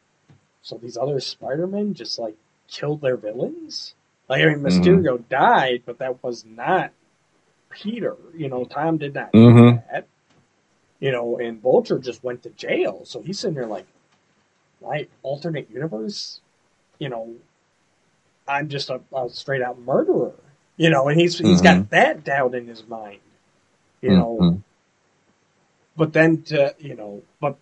[0.62, 2.36] so these other Spider-Men just like
[2.68, 3.94] killed their villains?
[4.28, 4.66] Like, I mean, Mhm.
[4.66, 6.92] Mysterio died, but that was not
[7.70, 8.16] Peter.
[8.36, 9.74] You know, Tom did not Mhm.
[9.74, 10.06] do that.
[11.00, 13.86] You know, and Vulture just went to jail, so he's sitting there like,
[14.80, 16.40] right, alternate universe.
[17.00, 17.34] You know,
[18.46, 20.32] I'm just a, a straight out murderer.
[20.76, 23.20] You know, and he's he's got that doubt in his mind.
[24.02, 24.62] You know, Mhm.
[25.96, 27.56] but then to you know, but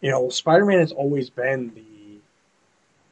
[0.00, 1.82] you know, Spider Man has always been the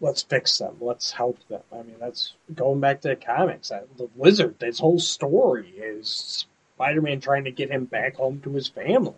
[0.00, 1.62] let's fix them, let's help them.
[1.72, 3.68] I mean, that's going back to the comics.
[3.70, 8.40] That, the Lizard, this whole story is Spider Man trying to get him back home
[8.42, 9.14] to his family.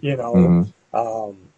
[0.00, 0.72] You know, Mhm.
[0.94, 1.51] um,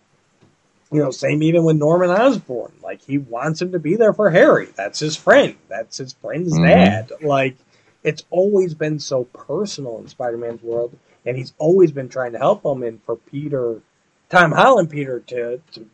[0.94, 2.72] you know, same even with Norman Osborn.
[2.82, 4.68] Like he wants him to be there for Harry.
[4.76, 5.56] That's his friend.
[5.68, 6.66] That's his friend's Mhm.
[6.66, 7.12] dad.
[7.22, 7.56] Like
[8.02, 12.64] it's always been so personal in Spider-Man's world, and he's always been trying to help
[12.64, 12.82] him.
[12.82, 13.80] And for Peter,
[14.28, 15.86] Tom Holland, Peter to to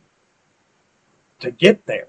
[1.39, 2.07] to get there,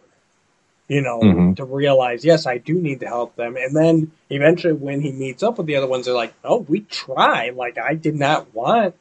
[0.88, 1.56] you know, Mhm.
[1.56, 3.56] to realize, yes, I do need to help them.
[3.56, 6.80] And then eventually, when he meets up with the other ones, they're like, oh, we
[6.80, 7.50] try.
[7.50, 8.94] Like, I did not want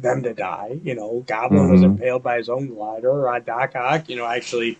[0.00, 0.80] them to die.
[0.84, 1.84] You know, Goblin was Mhm.
[1.84, 3.28] impaled by his own glider.
[3.28, 4.78] Uh, Doc Ock, you know, actually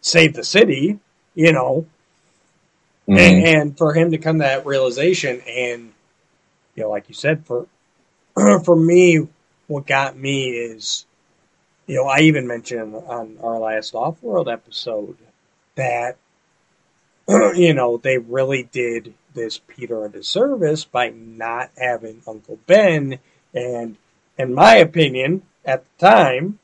[0.00, 0.98] saved the city,
[1.34, 1.86] you know.
[3.08, 3.18] Mhm.
[3.18, 5.92] And, and for him to come to that realization, and
[6.74, 7.66] you know, like you said, for
[8.64, 9.26] for me,
[9.68, 11.06] what got me is,
[11.86, 15.16] you know, I even mentioned on our last Off World episode
[15.76, 16.16] that
[17.28, 23.18] you know they really did this Peter a disservice by not having Uncle Ben,
[23.54, 23.96] and
[24.38, 26.58] in my opinion, at the time.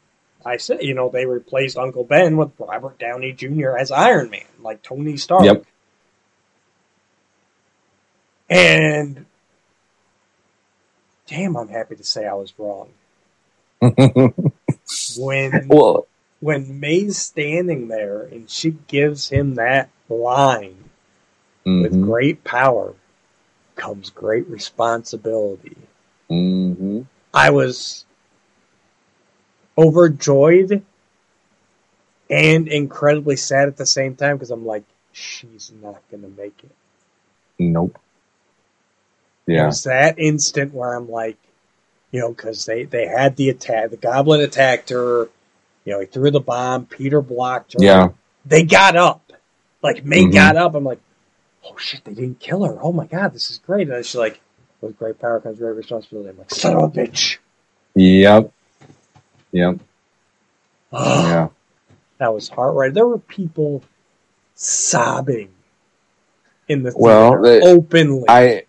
[0.47, 3.77] I said, you know, they replaced Uncle Ben with Robert Downey Jr.
[3.79, 5.45] as Iron Man, like Tony Stark.
[5.45, 5.65] Yep.
[8.51, 9.27] And
[11.27, 12.91] damn, I'm happy to say I was wrong.
[15.17, 16.07] When well,
[16.41, 20.91] when May's standing there and she gives him that line,
[21.79, 22.95] with mhm, great power
[23.77, 25.77] comes great responsibility.
[26.31, 27.07] mhm.
[27.35, 28.05] I was
[29.77, 30.83] overjoyed
[32.31, 36.71] and incredibly sad at the same time because I'm like, she's not gonna make it.
[37.59, 37.99] nope.
[39.47, 41.37] It Yeah, was that instant where I'm like,
[42.13, 45.29] you know, because they they had the attack, the goblin attacked her.
[45.85, 46.87] You know, he threw the bomb.
[46.87, 47.81] Peter blocked her.
[47.83, 48.09] yeah,
[48.47, 49.33] they got up.
[49.83, 50.33] Like May Mhm.
[50.33, 50.75] got up.
[50.75, 51.01] I'm like,
[51.65, 52.79] oh shit, they didn't kill her.
[52.81, 53.89] Oh my god, this is great.
[53.91, 54.41] And she's like,
[54.85, 56.31] with great power comes great responsibility.
[56.31, 57.39] I'm like, son of a bitch.
[57.95, 58.51] yep,
[59.53, 59.79] yep,
[60.93, 61.49] Oh, yeah.
[62.19, 62.95] That was heart right.
[62.95, 63.83] There were people
[64.55, 65.51] sobbing
[66.69, 68.25] in the theater Well, they- openly.
[68.29, 68.65] I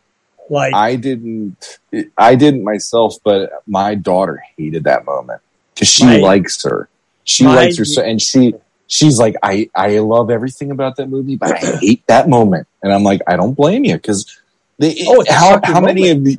[0.49, 1.79] like, I didn't
[2.17, 5.41] I didn't myself, but my daughter hated that moment
[5.73, 6.89] because she My- likes her.
[7.23, 8.53] She my- likes her so, and she
[8.87, 12.67] she's like I I love everything about that movie, but I hate that moment.
[12.83, 14.39] And I'm like, I don't blame you because
[14.77, 16.37] they Oh, how how many of the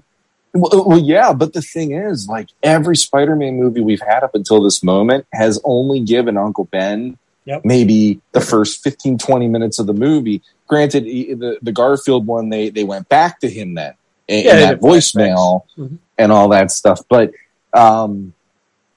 [0.55, 4.63] well, well, yeah, but the thing is, like every Spider-Man movie we've had up until
[4.63, 7.65] this moment has only given Uncle Ben Yep.
[7.65, 10.43] maybe the first 15, 20 minutes of the movie.
[10.67, 13.95] Granted, he- the, the Garfield one, they, they went back to him then
[14.27, 15.99] in, Yeah, in that voicemail Mhm.
[16.19, 17.03] and all that stuff.
[17.09, 17.31] But,
[17.73, 18.33] um,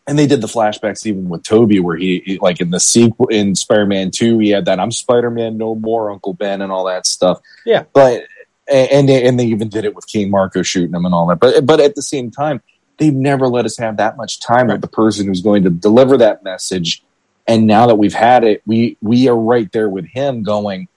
[0.07, 3.27] and they did the flashbacks even with Tobey, where he, he- like in the sequel
[3.27, 7.05] in Spider-Man Two, he had that "I'm Spider-Man no more, Uncle Ben" and all that
[7.05, 7.39] stuff.
[7.67, 7.83] Yeah.
[7.93, 8.23] but
[8.69, 11.39] and they, and they even did it with King Marko shooting him and all that.
[11.39, 12.61] But but at the same time,
[12.97, 16.17] they've never let us have that much time with the person who's going to deliver
[16.17, 17.03] that message.
[17.47, 20.87] And now that we've had it, we we are right there with him, going,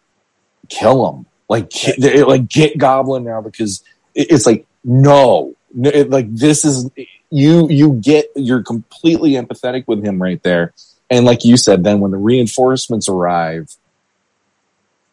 [0.69, 3.83] kill him, like ki- like get Goblin now because
[4.15, 6.91] it's like no, no it- like this is
[7.31, 10.75] you you get you're completely empathetic with him right there,
[11.09, 13.75] and like you said, then when the reinforcements arrive,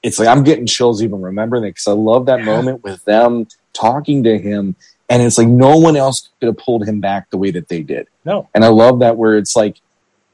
[0.04, 2.46] it's like I'm getting chills even remembering it because I love that Yeah.
[2.46, 4.76] moment with them talking to him,
[5.10, 7.82] and it's like no one else could have pulled him back the way that they
[7.82, 8.08] did.
[8.26, 8.48] no.
[8.54, 9.78] And I love that where it's like,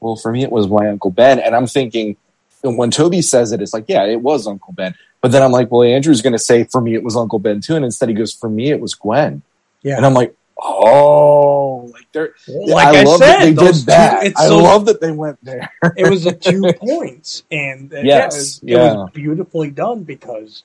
[0.00, 1.38] well, for me, it was my Uncle Ben.
[1.40, 2.16] And I'm thinking,
[2.62, 4.94] when Tobey says it, it's like, yeah, it was Uncle Ben.
[5.22, 7.60] But then I'm like, well, Andrew's going to say, for me, it was Uncle Ben
[7.60, 7.74] too.
[7.74, 9.42] And instead he goes, for me, it was Gwen.
[9.82, 9.96] Yeah.
[9.96, 14.20] And I'm like, oh, like they're, Like I, love said, they did that.
[14.20, 15.70] Two, it's I those- love that they went there.
[15.96, 20.04] it was the two points, and uh, Yes, yeah, it, was- it was beautifully done
[20.04, 20.64] because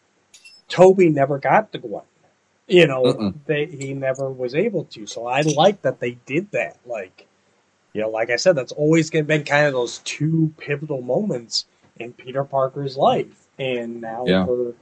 [0.70, 2.02] Tobey never got the Gwen.
[2.68, 3.34] You know, Mm-mm.
[3.48, 5.06] they he never was able to.
[5.06, 6.78] So I like that they did that.
[6.86, 7.28] Like,
[7.92, 11.66] you know, like I said, that's always been kind of those two pivotal moments
[12.00, 14.46] in Peter Parker's life, and now Yeah.
[14.46, 14.74] for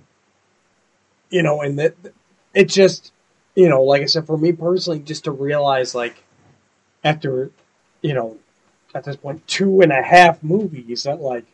[1.31, 1.95] you know, and that
[2.53, 3.11] it just
[3.55, 6.23] you know, like I said, for me personally, just to realize like
[7.03, 7.51] after
[8.01, 8.37] you know
[8.95, 11.45] at this point two and a half movies that like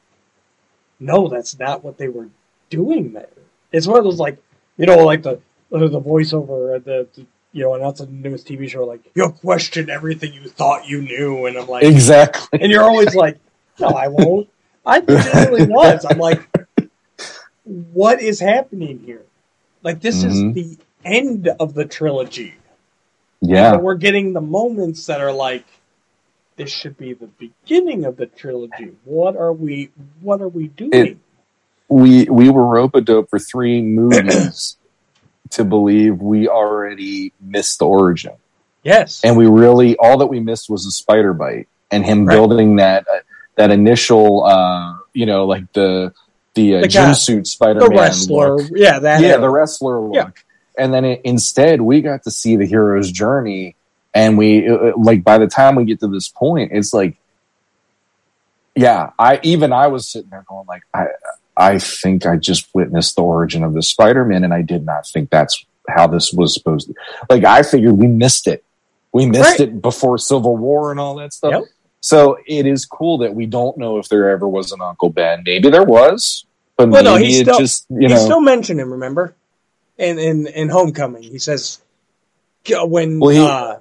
[1.00, 2.30] no that's not what they were
[2.70, 3.28] doing there
[3.72, 4.38] it's one of those like
[4.78, 5.40] you know like the
[5.70, 9.90] the voiceover at the, the you know announce the newest tv show like you'll question
[9.90, 12.60] everything you thought you knew and i'm like exactly.
[12.62, 13.38] and you're always like
[13.80, 14.48] no i won't
[14.86, 16.48] i genuinely was i'm like
[17.64, 19.24] what is happening here
[19.84, 20.28] like this Mhm.
[20.28, 22.56] is the end of the trilogy
[23.42, 23.72] Yeah.
[23.72, 25.66] but we're getting the moments that are like
[26.58, 28.94] this should be the beginning of the trilogy.
[29.04, 29.92] What are we
[30.22, 31.20] what are we doing?
[31.90, 34.78] we we were rope a dope for three movies
[35.52, 38.34] to believe we already missed the origin,
[38.84, 39.22] yes.
[39.24, 42.34] and we really all that we missed was a spider bite and him Right.
[42.34, 43.20] building that uh,
[43.56, 46.14] that initial uh, you know like the
[46.56, 48.58] the, uh, The gym guy- suit Spider the Man wrestler.
[48.74, 49.42] Yeah, that yeah era.
[49.42, 50.30] the wrestler look, Yeah.
[50.78, 53.76] And then it, instead we got to see the hero's journey,
[54.14, 57.18] and we uh, like by the time we get to this point, it's like.
[58.78, 61.06] Yeah, I even I was sitting there going like I
[61.56, 65.30] I think I just witnessed the origin of the Spider-Man, and I did not think
[65.30, 66.94] that's how this was supposed to.
[67.30, 68.66] Like I figured we missed it.
[69.14, 69.70] We missed Right.
[69.70, 71.52] it before Civil War and all that stuff.
[71.54, 71.64] Yep.
[72.02, 75.44] So it is cool that we don't know if there ever was an Uncle Ben.
[75.46, 76.46] Maybe there was,
[76.76, 78.26] but Well, no, maybe he's it still- just you he know.
[78.26, 79.34] still mentioned him, remember?
[79.98, 81.80] In in in Homecoming, he says
[82.70, 83.76] when Well, he- uh,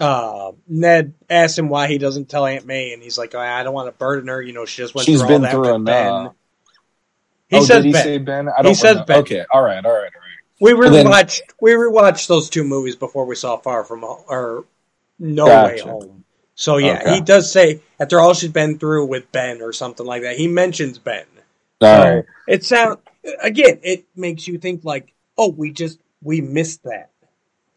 [0.00, 3.74] uh, Ned asked him why he doesn't tell Aunt May, and he's like, "I don't
[3.74, 4.40] want to burden her.
[4.40, 6.30] You know, she just went She's through been all that through with Ben."
[7.48, 8.02] He oh, says did he Ben.
[8.04, 8.48] say Ben?
[8.48, 9.04] I He don't says remember.
[9.06, 9.18] Ben.
[9.18, 10.10] Okay, all right, all right, all right.
[10.60, 14.24] We Well, then- rewatched we rewatched those two movies before we saw Far From Home
[14.28, 14.64] or
[15.18, 16.24] No Way Home.
[16.54, 17.14] So yeah, Okay.
[17.16, 20.36] he does say after all she's been through with Ben or something like that.
[20.36, 21.24] He mentions Ben.
[21.82, 22.24] All So right.
[22.48, 22.98] it sound
[23.42, 23.78] again.
[23.82, 27.10] It makes you think like, oh, we just we missed that.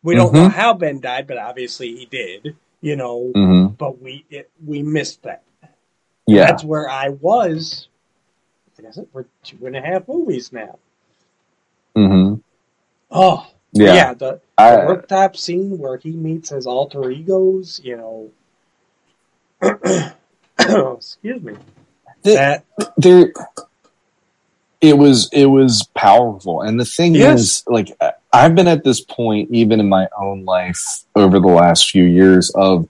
[0.04, 0.52] We don't know Mhm.
[0.52, 2.56] how Ben died, but obviously he did.
[2.82, 5.44] You know, hmm but we it, we missed that.
[6.28, 6.46] Yeah.
[6.46, 7.88] That's where I was.
[8.78, 10.78] I said, we're two and a half movies now.
[11.96, 12.36] Mm-hmm.
[13.10, 13.94] Oh Yeah.
[13.96, 17.80] yeah, the, the I, rooftop scene where he meets his alter egos.
[17.84, 18.32] You know,
[20.98, 21.56] excuse me.
[22.24, 22.66] The- That
[22.98, 23.34] there
[24.90, 27.40] it was it was powerful and the thing Yes.
[27.40, 27.90] is like
[28.34, 30.82] i've been at this point even in my own life
[31.16, 32.88] over the last few years of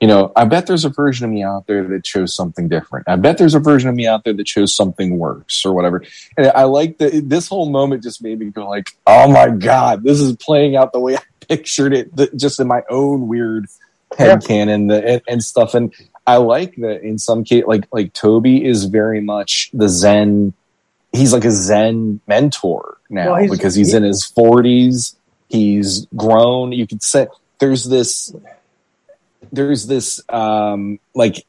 [0.00, 3.08] you know i bet there's a version of me out there that chose something different
[3.08, 6.02] i bet there's a version of me out there that chose something worse or whatever
[6.36, 10.02] and i like that this whole moment just made me go like oh my god
[10.02, 13.66] this is playing out the way i pictured it just in my own weird
[14.16, 15.92] head canon and, and stuff and
[16.24, 20.52] I like that in some case, like like Tobey is very much the Zen.
[21.12, 25.14] He's like a Zen mentor now Well, he's- because he's he- in his forties.
[25.48, 26.72] He's grown.
[26.72, 27.26] You could say
[27.58, 28.34] there's this,
[29.52, 31.44] there's this, um, like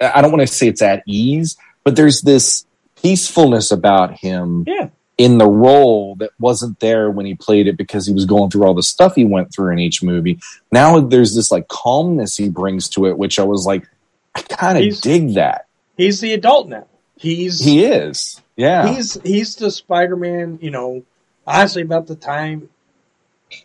[0.00, 2.64] I don't want to say it's at ease, but there's this
[3.02, 8.06] peacefulness about him yeah, in the role that wasn't there when he played it because
[8.06, 10.38] he was going through all the stuff he went through in each movie.
[10.70, 13.88] Now there's this like calmness he brings to it, which I was like,
[14.34, 15.66] I kind of dig that.
[15.96, 16.86] he's the adult now.
[17.18, 18.40] He's He is.
[18.56, 18.88] Yeah.
[18.88, 20.58] he's he's the Spider-Man.
[20.62, 21.02] You know,
[21.46, 22.68] honestly, about the time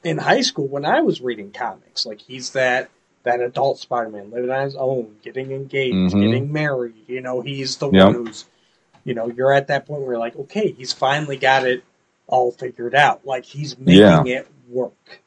[0.03, 2.89] in high school when I was reading comics, like he's that
[3.23, 6.21] that adult Spider-Man living on his own, getting engaged, Mhm.
[6.21, 6.95] getting married.
[7.07, 8.05] You know, he's the Yep.
[8.15, 8.45] one who's,
[9.03, 11.83] you know, you're at that point where you're like, okay, he's finally got it
[12.27, 13.25] all figured out.
[13.25, 15.21] Like he's making it work.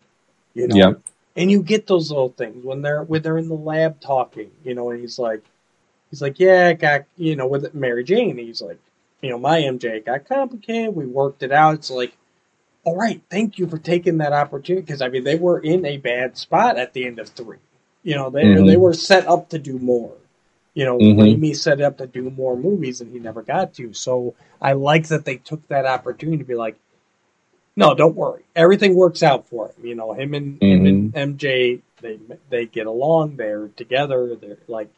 [0.54, 1.00] You know, Yep.
[1.36, 4.74] and you get those little things when they're when they're in the lab talking, you
[4.74, 5.42] know, and he's like,
[6.10, 8.78] he's like, yeah, it got you know with Mary Jane, he's like,
[9.24, 11.76] you know, my MJ got complicated, we worked it out.
[11.76, 12.14] It's like,
[12.84, 15.96] all right, thank you for taking that opportunity because I mean they were in a
[15.96, 17.56] bad spot at the end of three,
[18.02, 18.66] you know, they Mhm.
[18.66, 20.12] they were set up to do more.
[20.74, 21.16] You know, Mhm.
[21.16, 23.94] Raimi set up to do more movies and he never got to.
[23.94, 26.76] So I like that they took that opportunity to be like,
[27.76, 28.42] no, don't worry.
[28.54, 29.86] Everything works out for him.
[29.86, 32.18] You know, him and him and MJ, they
[32.50, 33.36] they get along.
[33.36, 34.36] They're together.
[34.36, 34.90] They're like,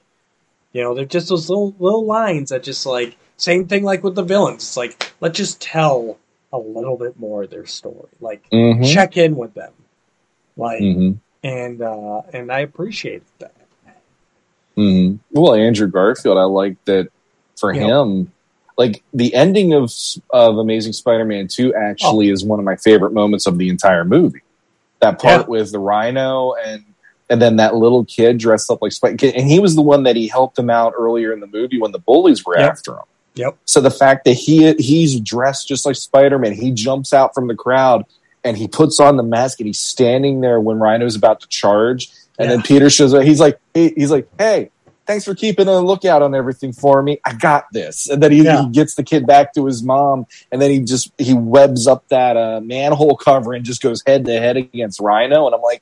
[0.77, 4.15] you know, they're just those little little lines that just like same thing like with
[4.15, 4.63] the villains.
[4.63, 6.19] It's like let's just tell
[6.53, 8.11] a little bit more of their story.
[8.21, 8.85] Like Mhm.
[8.93, 9.73] check in with them.
[10.55, 11.17] Like Mhm.
[11.43, 13.55] and uh and I appreciate that.
[14.77, 15.21] Mhm.
[15.33, 17.09] Well, Andrew Garfield, I like that
[17.59, 18.31] for him.
[18.77, 19.91] Like the ending of
[20.29, 24.43] of Amazing Spider-Man 2 actually is one of my favorite moments of the entire movie.
[25.01, 25.47] That part Yeah.
[25.49, 26.85] with the Rhino and
[27.29, 30.17] and then that little kid dressed up like Spider, and he was the one that
[30.17, 32.71] he helped him out earlier in the movie when the bullies were Yep.
[32.71, 33.05] after him.
[33.35, 33.57] Yep.
[33.67, 37.49] So the fact that he he's dressed just like Spider Man, he jumps out from
[37.49, 38.05] the crowd
[38.45, 42.11] and he puts on the mask and he's standing there when Rhino's about to charge,
[42.39, 43.25] and then Peter shows up.
[43.25, 44.71] He's like, he, he's like, hey.
[45.07, 47.21] Thanks for keeping a lookout on everything for me.
[47.25, 48.09] I got this.
[48.11, 48.63] And then he, Yeah.
[48.65, 52.09] he gets the kid back to his mom, and then he just he webs up
[52.09, 55.47] that uh, manhole cover and just goes head to head against Rhino.
[55.47, 55.81] And I'm like,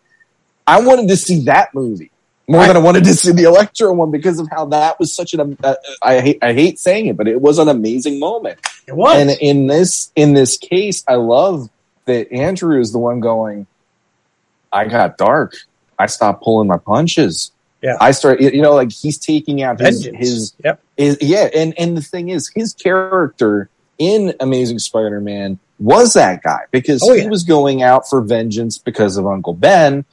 [0.67, 2.11] I wanted to see that movie
[2.47, 5.35] more than I wanted to see the Electro one because of how that was such
[5.35, 5.57] an.
[5.62, 8.61] Uh, I hate I hate saying it, but it was an amazing moment.
[8.87, 9.17] It was.
[9.17, 11.71] And in this in this case, I love
[12.05, 13.67] that Andrew is the one going.
[14.73, 15.55] I got dark.
[15.99, 17.53] I stopped pulling my punches.
[17.81, 17.97] Yeah.
[18.01, 18.41] I start.
[18.41, 20.83] You know, like he's taking out his his yep.
[20.97, 26.61] is yeah, and and the thing is, his character in Amazing Spider-Man was that guy
[26.73, 27.29] because Oh, he yeah.
[27.29, 30.05] was going out for vengeance because of Uncle Ben,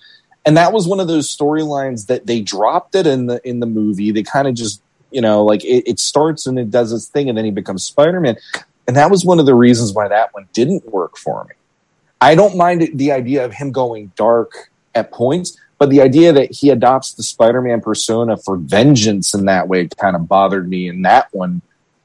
[0.46, 3.66] and that was one of those storylines that they dropped it in the in the
[3.66, 4.12] movie.
[4.12, 4.82] They kind of just
[5.12, 7.84] you know like it, it starts and it does its thing, and then he becomes
[7.84, 8.38] Spider-Man,
[8.88, 11.56] and that was one of the reasons why that one didn't work for me.
[12.20, 16.52] I don't mind the idea of him going dark at points, but the idea that
[16.52, 21.02] he adopts the Spider-Man persona for vengeance in that way kind of bothered me in
[21.04, 21.62] that one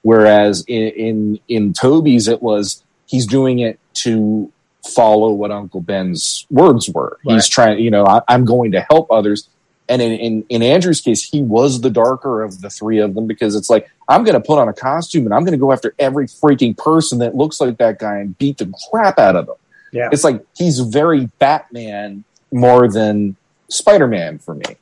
[0.07, 4.53] Whereas in, in in Tobey's, it was he's doing it to
[4.87, 7.19] follow what Uncle Ben's words were.
[7.27, 7.35] Right.
[7.35, 9.49] He's trying, you know, I, I'm going to help others.
[9.89, 13.27] And in, in, in Andrew's case, he was the darker of the three of them
[13.27, 15.73] because it's like, I'm going to put on a costume and I'm going to go
[15.73, 19.47] after every freaking person that looks like that guy and beat the crap out of
[19.47, 19.57] them.
[19.93, 20.09] Yeah.
[20.11, 23.37] It's like he's very Batman more than
[23.69, 24.77] Spider Man for me.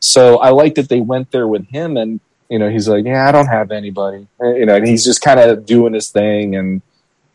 [0.00, 3.28] So I like that they went there with him and, you know, he's like, yeah,
[3.28, 6.54] I don't have anybody, you know, and he's just kind of doing his thing.
[6.56, 6.80] And,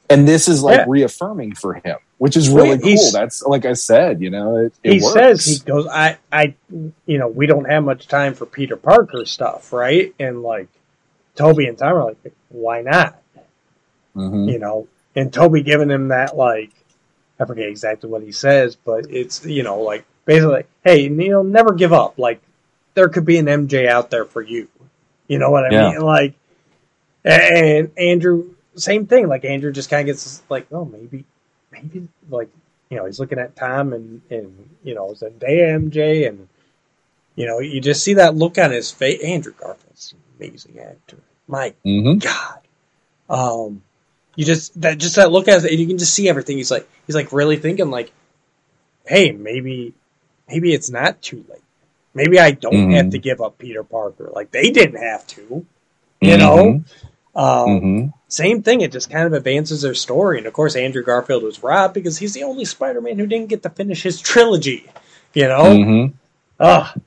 [0.10, 0.86] and this is like Yeah.
[0.88, 3.12] reaffirming for him, which is Well, really cool.
[3.12, 5.14] That's like I said, you know, it, it he works.
[5.14, 6.54] says he goes i i
[7.08, 10.68] you know we don't have much time for peter parker stuff right and like
[11.36, 13.20] tobey and tom are like why not
[14.16, 14.52] Mhm.
[14.52, 16.70] you know and tobey giving him that like
[17.40, 21.42] i forget exactly what he says but it's you know like basically like, hey know
[21.42, 22.40] never give up like
[22.94, 24.68] there could be an mj out there for you
[25.28, 25.92] you know what i Yeah.
[25.92, 26.36] mean like
[27.24, 31.26] and andrew same thing like andrew just kind of gets like oh maybe
[31.72, 32.50] maybe like
[32.90, 36.48] you know he's looking at tom and and you know zendaya mj and
[37.36, 41.18] you know you just see that look on his face andrew garfield's an amazing actor
[41.48, 42.22] my Mhm.
[42.22, 42.60] God.
[43.30, 43.82] Um,
[44.36, 46.58] you just that just that look at it, and you can just see everything.
[46.58, 48.12] He's like he's like really thinking like,
[49.06, 49.94] hey, maybe
[50.48, 51.62] maybe it's not too late.
[52.14, 52.94] Maybe I don't Mhm.
[52.96, 54.30] have to give up Peter Parker.
[54.34, 55.66] Like they didn't have to,
[56.22, 56.84] you know.
[57.36, 58.14] Um, Mhm.
[58.28, 58.82] Same thing.
[58.82, 60.38] It just kind of advances their story.
[60.38, 63.64] And of course, Andrew Garfield was robbed because he's the only Spider-Man who didn't get
[63.64, 64.86] to finish his trilogy.
[65.34, 66.14] You know, Mhm.
[66.60, 67.00] ugh,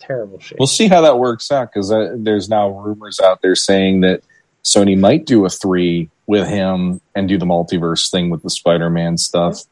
[0.00, 0.58] terrible shit.
[0.58, 4.22] We'll see how that works out because uh, there's now rumors out there saying that
[4.64, 9.18] Sony might do a three with him and do the multiverse thing with the Spider-Man
[9.18, 9.62] stuff.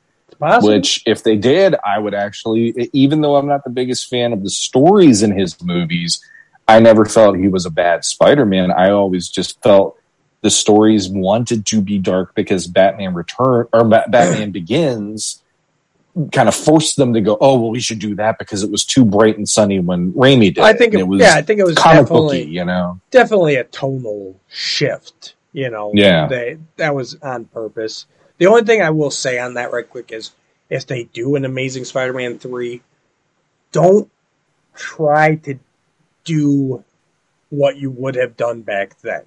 [0.61, 4.44] Which, if they did, I would actually, even though I'm not the biggest fan of
[4.44, 6.20] the stories in his movies,
[6.68, 8.70] I never felt he was a bad Spider-Man.
[8.70, 9.98] I always just felt
[10.42, 15.42] the stories wanted to be dark because Batman Return or Ba- Batman Begins
[16.32, 18.84] kind of forced them to go, oh well, we should do that because it was
[18.84, 20.58] too bright and sunny when Raimi did.
[20.58, 23.00] I think it, it was yeah, I think it was comic booky, you know.
[23.10, 25.34] definitely a tonal shift.
[25.52, 26.26] You know, Yeah.
[26.28, 28.06] they, that was on purpose.
[28.36, 30.32] The only thing I will say on that right quick is
[30.68, 32.82] if they do an Amazing Spider-Man three,
[33.72, 34.10] don't
[34.74, 35.58] try to
[36.28, 36.84] do
[37.50, 39.22] what you would have done back then.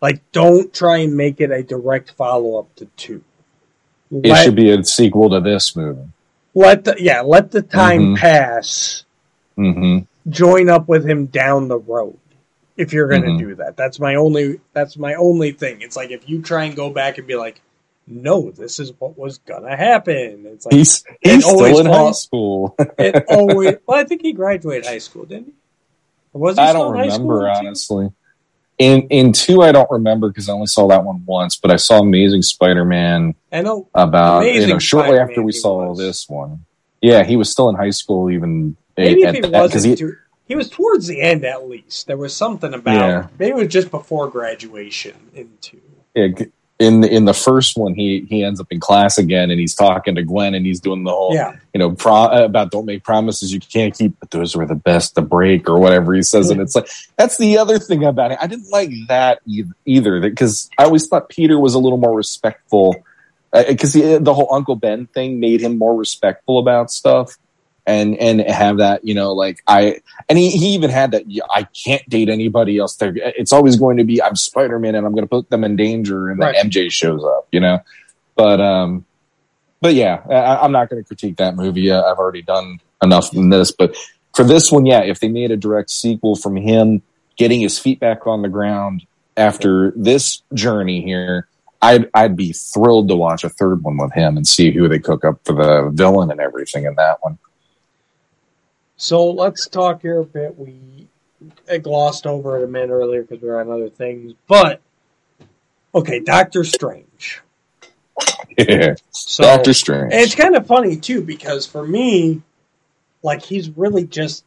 [0.00, 3.22] Like, don't try and make it a direct follow up to two.
[4.10, 6.08] It should be a sequel to this movie.
[6.54, 8.16] let the yeah let the time Mhm.
[8.18, 9.04] pass
[9.56, 9.98] hmm
[10.28, 12.18] join up with him down the road
[12.76, 13.38] if you're going to Mhm.
[13.38, 16.76] do that that's my only that's my only thing it's like if you try and
[16.76, 17.62] go back and be like
[18.06, 22.10] no this is what was gonna happen it's like He's he's always still in high
[22.12, 22.74] school.
[22.98, 25.52] it always well i think he graduated high school didn't he
[26.32, 28.12] was I don't in high school remember honestly.
[28.78, 31.56] In in two, I don't remember because I only saw that one once.
[31.56, 35.88] But I saw Amazing Spider-Man i know about you know shortly Spider-Man after we saw
[35.90, 35.98] was.
[35.98, 36.64] this one.
[37.00, 39.96] Yeah, he was still in high school even maybe at if he that- wasn't he-
[39.96, 40.16] too,
[40.46, 43.26] he was towards the end at least there was something about Yeah.
[43.38, 45.80] maybe it was just before graduation in two
[46.14, 46.28] yeah,
[46.82, 49.74] in the, in the first one, he he ends up in class again, and he's
[49.74, 53.04] talking to Gwen, and he's doing the whole yeah you know pro, about don't make
[53.04, 56.50] promises you can't keep, but those were the best to break or whatever he says,
[56.50, 58.38] and it's like that's the other thing about it.
[58.40, 59.40] I didn't like that
[59.86, 62.96] either because I always thought Peter was a little more respectful
[63.52, 67.36] uh, because the, the whole Uncle Ben thing made him more respectful about stuff.
[67.84, 69.96] And and have that you know like I
[70.28, 72.94] and he, he even had that yeah, I can't date anybody else.
[72.94, 75.64] There, it's always going to be I'm Spider Man and I'm going to put them
[75.64, 77.80] in danger, and then MJ shows up, you know.
[78.36, 79.04] But um,
[79.80, 81.90] but yeah, I, I'm not going to critique that movie.
[81.90, 83.72] Uh, I've already done enough in this.
[83.72, 83.96] But
[84.34, 87.02] for this one, yeah, if they made a direct sequel from him
[87.36, 89.04] getting his feet back on the ground
[89.36, 91.48] after this journey here,
[91.82, 95.00] I'd I'd be thrilled to watch a third one with him and see who they
[95.00, 97.38] cook up for the villain and everything in that one.
[99.02, 100.56] So let's talk here a bit.
[100.56, 101.08] We
[101.68, 104.80] I glossed over it a minute earlier because we were on other things, but
[105.92, 107.42] okay, Doctor Strange.
[108.56, 110.12] Yeah, So Doctor Strange.
[110.14, 112.42] it's kind of funny too because for me,
[113.24, 114.44] like he's really just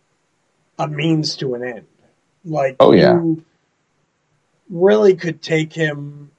[0.79, 1.85] a means to an end.
[2.45, 3.15] Like Oh, yeah.
[3.15, 3.43] you
[4.69, 6.31] really could take him.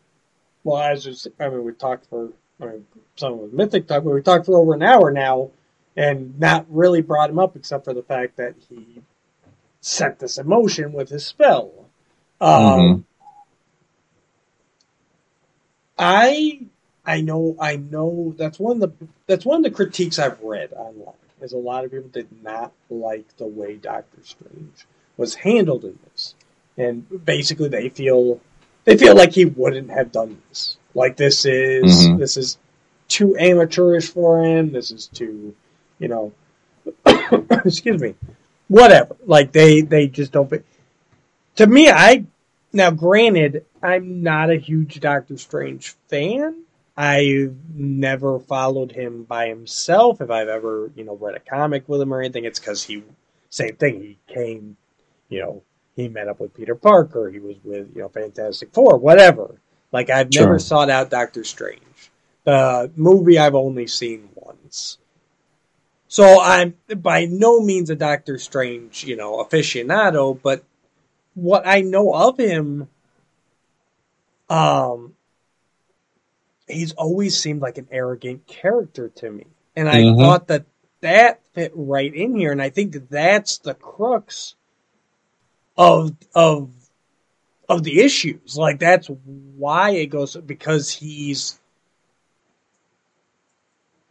[0.65, 2.31] Well, as I mean, we talked for
[2.63, 2.87] I mean,
[3.17, 5.51] some of mythic talk, but we talked for over an hour now,
[5.97, 9.03] and not really brought him up except for the fact that he
[9.81, 11.73] set this emotion with his spell.
[12.41, 12.51] Um,
[12.81, 13.05] Mhm.
[15.99, 16.61] I
[17.05, 20.73] I know I know that's one of the that's one of the critiques I've read
[20.73, 24.87] online is a lot of people did not like the way Doctor Strange
[25.17, 26.35] was handled in this.
[26.77, 28.41] And basically they feel
[28.85, 30.77] they feel like he wouldn't have done this.
[30.95, 32.19] Like this is Mhm.
[32.19, 32.59] this is
[33.09, 34.73] too amateurish for him.
[34.73, 35.55] This is too,
[35.99, 36.33] you know,
[37.65, 38.15] excuse me,
[38.69, 39.17] whatever.
[39.25, 40.51] Like they they just don't.
[40.51, 40.59] Be,
[41.57, 42.27] to me, I
[42.73, 46.63] now granted, I'm not a huge Doctor Strange fan.
[46.97, 50.21] I've never followed him by himself.
[50.21, 53.03] If I've ever, you know, read a comic with him or anything, it's because he,
[53.51, 54.01] same thing.
[54.01, 54.77] He came,
[55.29, 55.63] you know,
[55.95, 57.31] he met up with Peter Parker.
[57.31, 59.57] He was with, you know, Fantastic Four, whatever.
[59.93, 61.81] Like I've never sought out Doctor Strange.
[62.45, 64.99] The movie I've only seen once.
[66.17, 70.65] So I'm by no means a Doctor Strange, you know, aficionado, but
[71.35, 72.89] what I know of him,
[74.49, 75.13] um,
[76.67, 79.45] he's always seemed like an arrogant character to me,
[79.77, 80.19] and I Mhm.
[80.19, 80.65] thought that
[81.03, 84.55] that fit right in here, and I think that's the crux
[85.77, 86.71] of of
[87.69, 88.57] of the issues.
[88.57, 91.61] Like that's why it goes because he's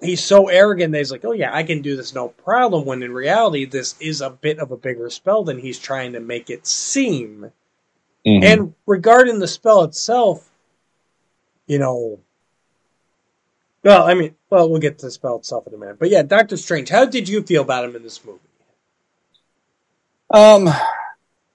[0.02, 2.86] he's so arrogant that he's like, oh yeah, I can do this no problem.
[2.86, 6.20] When in reality, this is a bit of a bigger spell than he's trying to
[6.20, 7.52] make it seem.
[8.26, 8.44] Mhm.
[8.44, 10.50] And regarding the spell itself,
[11.68, 12.20] you know,
[13.84, 16.00] well, I mean, well, we'll get to the spell itself in a minute.
[16.00, 18.40] But yeah, Doctor Strange, how did you feel about him in this movie?
[20.32, 20.68] Um,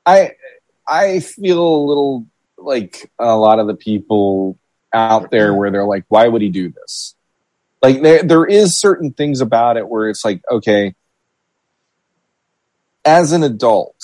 [0.06, 0.32] I
[0.86, 2.26] I feel a little
[2.56, 4.56] like a lot of the people
[4.92, 7.14] out there where they're like, why would he do this?
[7.82, 10.94] Like there there is certain things about it where it's like, okay,
[13.04, 13.96] as an adult,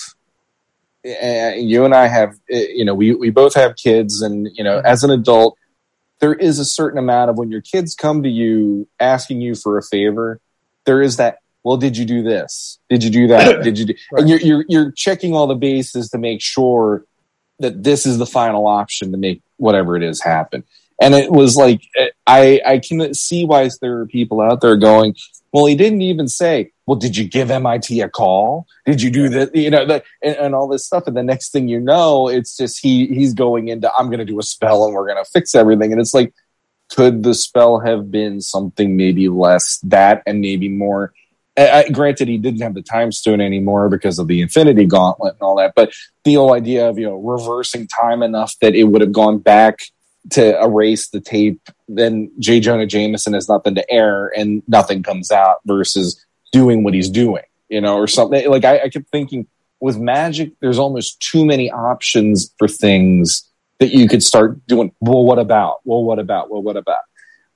[1.05, 4.65] uh, you and I have, uh, you know, we we both have kids, and you
[4.65, 5.59] know, as an adult,
[6.20, 9.78] there is a certain amount of when your kids come to you asking you for
[9.78, 10.40] a favor,
[10.85, 11.39] there is that.
[11.62, 12.78] Well, did you do this?
[12.89, 13.62] Did you do that?
[13.65, 13.94] Did you do?
[14.12, 14.20] Right.
[14.20, 17.05] And you're, you're you're checking all the bases to make sure
[17.59, 20.65] that this is the final option to make whatever it is happen.
[21.01, 21.82] And it was like
[22.27, 25.14] I I can see why there are people out there going,
[25.52, 28.66] well, he didn't even say, well, did you give MIT a call?
[28.85, 29.55] Did you do that?
[29.55, 31.06] You know, the, and, and all this stuff.
[31.06, 34.24] And the next thing you know, it's just he he's going into I'm going to
[34.24, 35.93] do a spell and we're going to fix everything.
[35.93, 36.32] And it's like,
[36.90, 41.12] could the spell have been something maybe less that and maybe more?
[41.56, 45.35] I, I- granted, he didn't have the time stone anymore because of the Infinity Gauntlet
[45.35, 45.73] and all that.
[45.74, 45.93] But
[46.24, 49.81] the whole idea of you know reversing time enough that it would have gone back
[50.31, 52.61] to erase the tape, then J.
[52.61, 57.44] Jonah Jameson has nothing to air and nothing comes out versus doing what he's doing,
[57.69, 58.48] you know, or something.
[58.48, 59.47] Like I, I kept thinking
[59.81, 63.48] with magic, there's almost too many options for things
[63.78, 64.93] that you could start doing.
[65.01, 65.81] Well, what about?
[65.85, 66.51] Well, what about?
[66.51, 67.03] Well, what about?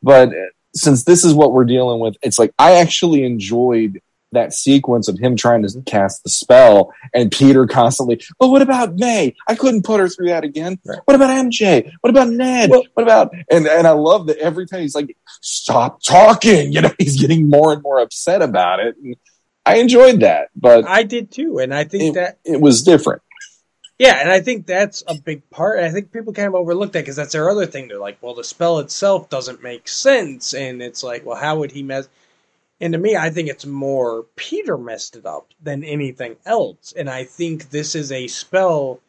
[0.03, 0.31] But
[0.75, 4.01] since this is what we're dealing with, it's like I actually enjoyed
[4.33, 8.97] that sequence of him trying to cast the spell and Peter constantly, well, what about
[8.97, 9.35] May?
[9.49, 10.79] I couldn't put her through that again.
[10.85, 11.01] Right.
[11.05, 11.91] What about MJ?
[12.01, 12.71] What about Ned?
[12.71, 16.81] Well- what about, and, and I love that every time he's like, stop talking, you
[16.81, 18.97] know, he's getting more and more upset about it.
[19.03, 19.17] And
[19.67, 23.23] I enjoyed that, but I did too, and I think it, that it was different.
[24.01, 25.77] Yeah, and I think that's a big part.
[25.77, 27.87] And I think people kind of overlook that because that's their other thing.
[27.87, 30.55] They're like, well, the spell itself doesn't make sense.
[30.55, 32.09] And it's like, well, how would he mess?
[32.81, 36.95] And to me, I think it's more Peter messed it up than anything else.
[36.97, 39.01] And I think this is a spell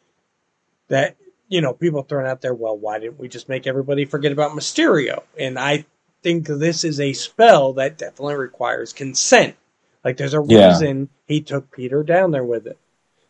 [0.89, 1.15] that,
[1.47, 4.51] you know, people throwing out there, well, why didn't we just make everybody forget about
[4.51, 5.23] Mysterio?
[5.39, 5.85] And I
[6.21, 9.55] think this is a spell that definitely requires consent.
[10.03, 10.67] Like, there's a Yeah.
[10.67, 12.77] reason he took Peter down there with it.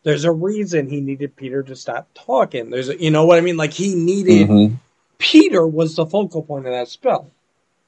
[0.02, 2.70] There's a reason he needed Peter to stop talking.
[2.70, 3.56] There's a, you know what I mean?
[3.56, 4.76] Like he needed Mhm.
[5.18, 7.30] Peter was the focal point of that spell.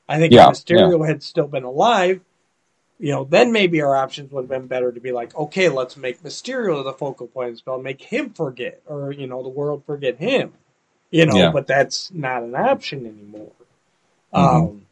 [0.09, 2.21] I think Yeah, if Mysterio had still been alive,
[2.99, 5.97] you know, then maybe our options would have been better to be like, okay, let's
[5.97, 9.49] make Mysterio the focal point of the spell, make him forget, or you know, the
[9.49, 10.53] world forget him.
[11.11, 11.51] You know, Yeah.
[11.53, 13.53] but that's not an option anymore.
[14.35, 14.39] Mhm.
[14.39, 14.87] Um,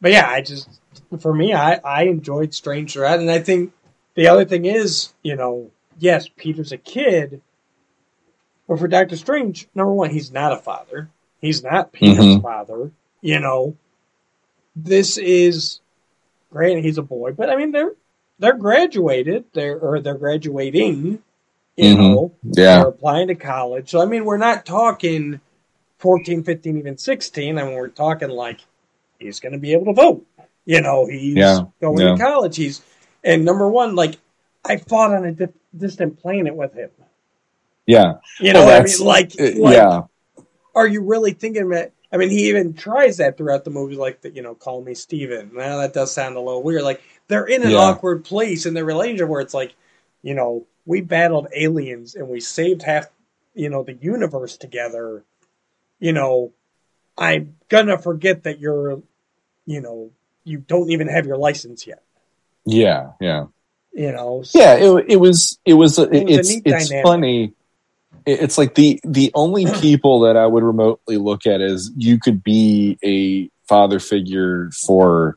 [0.00, 0.68] but yeah, I just
[1.20, 3.72] for me, I I enjoyed Strange Threat, and I think
[4.14, 7.40] the other thing is, you know, yes, Peter's a kid,
[8.66, 11.08] but for Doctor Strange, number one, he's not a father.
[11.40, 12.42] He's not Peter's Mhm.
[12.42, 12.90] father.
[13.20, 13.76] You know,
[14.76, 15.80] this is
[16.50, 17.92] granted he's a boy, but I mean they're
[18.38, 21.22] they're graduated, they're or they're graduating.
[21.76, 21.96] You Mhm.
[21.98, 22.78] know, Yeah.
[22.78, 23.90] they're applying to college.
[23.90, 25.40] So I mean, we're not talking
[25.98, 27.58] 14, 15, even 16.
[27.58, 28.60] I mean, we're talking like
[29.18, 30.24] he's going to be able to vote.
[30.64, 32.12] You know, he's Yeah, going yeah.
[32.14, 32.56] to college.
[32.56, 32.82] He's
[33.24, 34.16] and number one, like
[34.64, 35.46] I fought on a di-
[35.76, 36.90] distant planet with him.
[37.86, 38.14] Yeah.
[38.40, 40.02] You know, Well, I mean, like, Uh, like yeah.
[40.74, 41.90] are you really thinking about?
[42.10, 44.34] I mean, he even tries that throughout the movie, like that.
[44.34, 45.50] You know, call me Stephen.
[45.54, 46.82] Now that does sound a little weird.
[46.82, 47.78] Like they're in an Yeah.
[47.78, 49.74] awkward place in their relationship where it's like,
[50.22, 53.08] you know, we battled aliens and we saved half,
[53.54, 55.22] you know the universe together,
[56.00, 56.52] you know,
[57.18, 59.02] I'm gonna forget that you're,
[59.66, 60.10] you know,
[60.44, 62.02] you don't even have your license yet.
[62.64, 63.46] Yeah, yeah,
[63.92, 64.74] You know, so- yeah.
[64.76, 67.02] It, it was it was It was it's it's dynamic.
[67.02, 67.52] funny.
[68.28, 72.18] It- It's like the the only people that I would remotely look at is you
[72.20, 75.36] could be a father figure for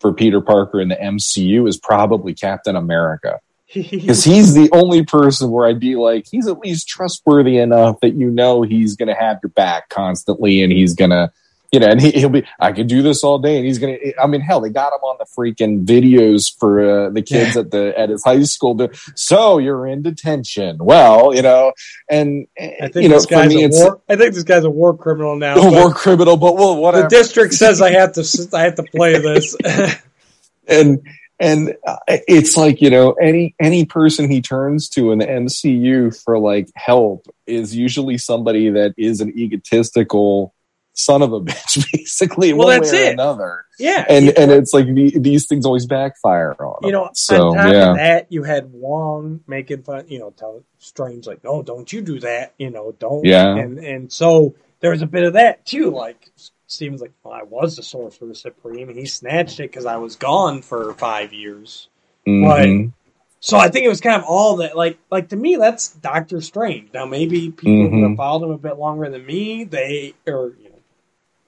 [0.00, 3.38] for Peter Parker in the MCU is probably Captain America.
[3.74, 8.14] because he's the only person where I'd be like, he's at least trustworthy enough that
[8.16, 11.30] you know he's going to have your back constantly, and he's going to,
[11.72, 13.98] you know, and he, he'll be, I could do this all day, and he's going
[13.98, 14.22] to.
[14.22, 17.70] I mean, hell, they got him on the freaking videos for uh, the kids at
[17.70, 18.76] the at his high school.
[18.76, 20.76] To, so you're in detention.
[20.78, 21.72] Well, you know,
[22.10, 24.02] and I think you know, this guy's me, a war.
[24.06, 25.56] I think this guy's a war criminal now.
[25.56, 28.48] a war criminal, but well, the district says I have to.
[28.52, 29.56] I have to play this.
[30.68, 31.00] and
[31.40, 36.22] and uh, it's like you know any any person he turns to in the MCU
[36.22, 40.54] for like help is usually somebody that is an egotistical
[40.94, 42.52] son of a bitch, basically.
[42.52, 43.12] Well, one that's way or it.
[43.14, 47.00] another, yeah, and and it's like the, these things always backfire on you them.
[47.02, 50.04] know, so on top yeah, of that, you had Wong making fun.
[50.08, 53.24] You know, tell Strange like, "No, don't you do that." You know, don't.
[53.24, 53.56] Yeah.
[53.56, 55.90] and and so there was a bit of that too.
[55.90, 56.30] Like
[56.66, 60.16] Stephen's like, well, "I was the Sorcerer Supreme, and he snatched it because I was
[60.16, 61.88] gone for five years."
[62.26, 62.92] Mhm.
[63.40, 66.40] So I think it was kind of all that, like, like to me, that's Doctor
[66.40, 66.90] Strange.
[66.94, 68.08] Now maybe people who Mhm.
[68.10, 70.61] have followed him a bit longer than me, they or know,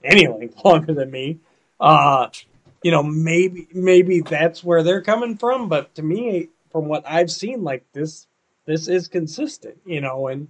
[0.04, 1.38] any length longer than me,
[1.80, 2.28] uh,
[2.82, 5.68] you know, maybe maybe that's where they're coming from.
[5.68, 8.26] But to me, from what I've seen, like this,
[8.66, 10.48] this is consistent, you know, and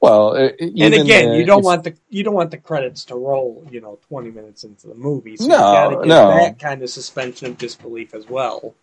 [0.00, 3.14] well, uh, and again, uh, you don't want the you don't want the credits to
[3.14, 5.36] roll, you know, twenty minutes into the movie.
[5.36, 6.28] So No, you gotta get no.
[6.28, 8.74] that kind of suspension of disbelief as well.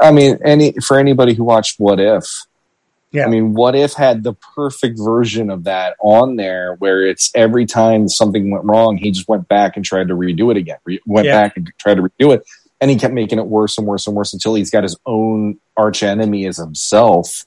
[0.00, 2.46] I mean, any for anybody who watched What If,
[3.10, 3.24] Yeah.
[3.24, 7.64] I mean, What If had the perfect version of that on there, where it's every
[7.66, 10.76] time something went wrong, he just went back and tried to redo it again.
[10.84, 11.40] Re- went Yeah.
[11.42, 12.44] back and tried to redo it,
[12.80, 15.56] and he kept making it worse and worse and worse until he's got his own
[15.76, 17.46] arch enemy as himself,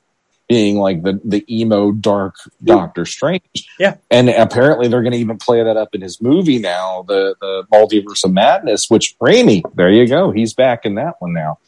[0.49, 3.41] being like the the emo dark Doctor Strange.
[3.79, 3.95] Yeah.
[4.09, 7.63] and apparently they're going to even play that up in his movie now, the the
[7.71, 8.89] Multiverse of Madness.
[8.89, 11.59] Which Raimi, there you go, he's back in that one now.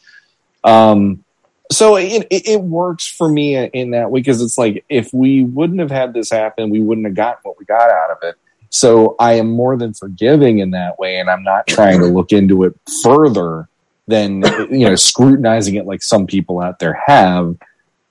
[0.64, 1.24] Um,
[1.72, 5.80] so it, it, works for me in that way because it's like if we wouldn't
[5.80, 8.36] have had this happen, we wouldn't have gotten what we got out of it.
[8.68, 12.32] So I am more than forgiving in that way, and I'm not trying to look
[12.32, 13.68] into it further
[14.06, 17.56] than you know scrutinizing it like some people out there have.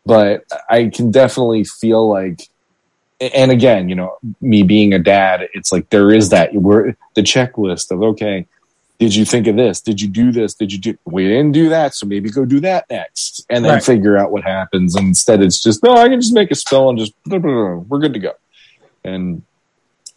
[0.06, 2.48] But I can definitely feel like,
[3.20, 7.22] and again, you know, me being a dad, it's like there is that we're the
[7.22, 8.48] checklist of okay,
[9.00, 9.82] did you think of this?
[9.82, 10.54] Did you do this?
[10.54, 10.98] Did you do?
[11.06, 13.84] We didn't do that, so maybe go do that next, and then Right.
[13.84, 14.96] figure out what happens.
[14.96, 18.14] And instead, it's just no, I can just make a spell and just we're good
[18.14, 18.32] to go.
[19.04, 19.44] And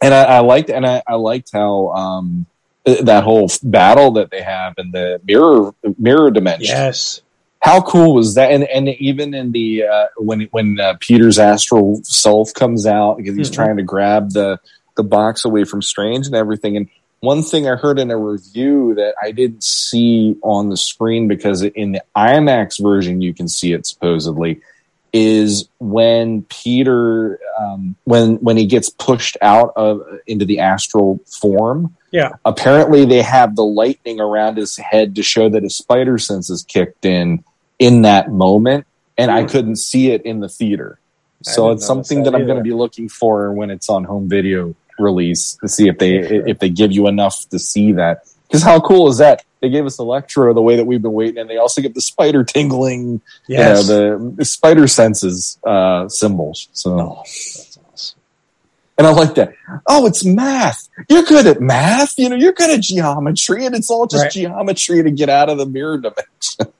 [0.01, 2.45] and I, I liked and I, I liked how um
[2.85, 7.21] that whole battle that they have in the mirror mirror dimension Yes.
[7.59, 8.51] how cool was that?
[8.51, 13.35] And and even in the uh, when when uh, Peter's astral self comes out because
[13.35, 13.55] he's Mhm.
[13.55, 14.59] trying to grab the
[14.95, 16.77] the box away from Strange and everything.
[16.77, 16.87] And
[17.19, 21.63] one thing I heard in a review that I didn't see on the screen because
[21.63, 24.61] in the IMAX version you can see it supposedly
[25.13, 31.95] is when Peter um, when when he gets pushed out of into the astral form
[32.11, 32.33] Yeah.
[32.45, 36.63] apparently they have the lightning around his head to show that his spider sense senses
[36.63, 37.43] kicked in
[37.79, 38.85] in that moment
[39.17, 39.47] and i Hmm.
[39.47, 40.99] couldn't see it in the theater
[41.41, 44.27] so it's something that that i'm going to be looking for when it's on home
[44.27, 46.47] video release to see if they Sure.
[46.47, 49.85] if they give you enough to see that because how cool is that they gave
[49.85, 53.21] us electro the way that we've been waiting and they also get the spider tingling
[53.47, 53.87] Yes.
[53.89, 58.19] you know, the, spider senses uh symbols so oh, that's awesome.
[58.97, 59.53] and I like that.
[59.87, 60.87] Oh, it's math.
[61.09, 62.17] You're good at math.
[62.17, 64.31] You know, you're good at geometry, and it's all just Right.
[64.31, 66.73] geometry to get out of the mirror dimension.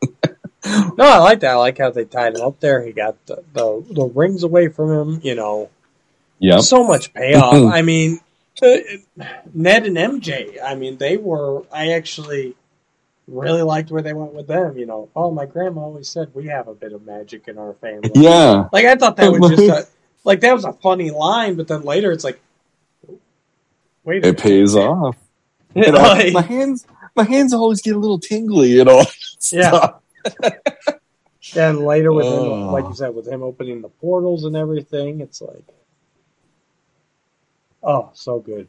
[0.98, 1.52] No, I like that.
[1.52, 2.84] I like how they tied him up there.
[2.84, 5.20] He got the, the, the rings away from him.
[5.24, 5.70] You know,
[6.40, 6.62] Yep.
[6.62, 7.54] so much payoff.
[7.74, 8.20] I mean,
[8.62, 8.78] uh,
[9.54, 10.58] Ned and MJ.
[10.64, 11.64] I mean, they were.
[11.72, 12.56] I actually
[13.28, 14.78] really liked where they went with them.
[14.78, 17.74] You know, oh, my grandma always said we have a bit of magic in our
[17.74, 18.12] family.
[18.16, 18.68] Yeah.
[18.72, 19.88] Like I thought that was just a,
[20.24, 22.40] like that was a funny line, but then later it's like,
[24.04, 25.18] wait, It pays off.
[25.76, 28.70] You know, Like, my hands, my hands always get a little tingly.
[28.70, 29.04] You know.
[29.52, 29.90] Yeah.
[31.54, 32.72] Then later with him, Oh.
[32.72, 35.64] like you said, with him opening the portals and everything, it's like,
[37.88, 38.68] oh, so good.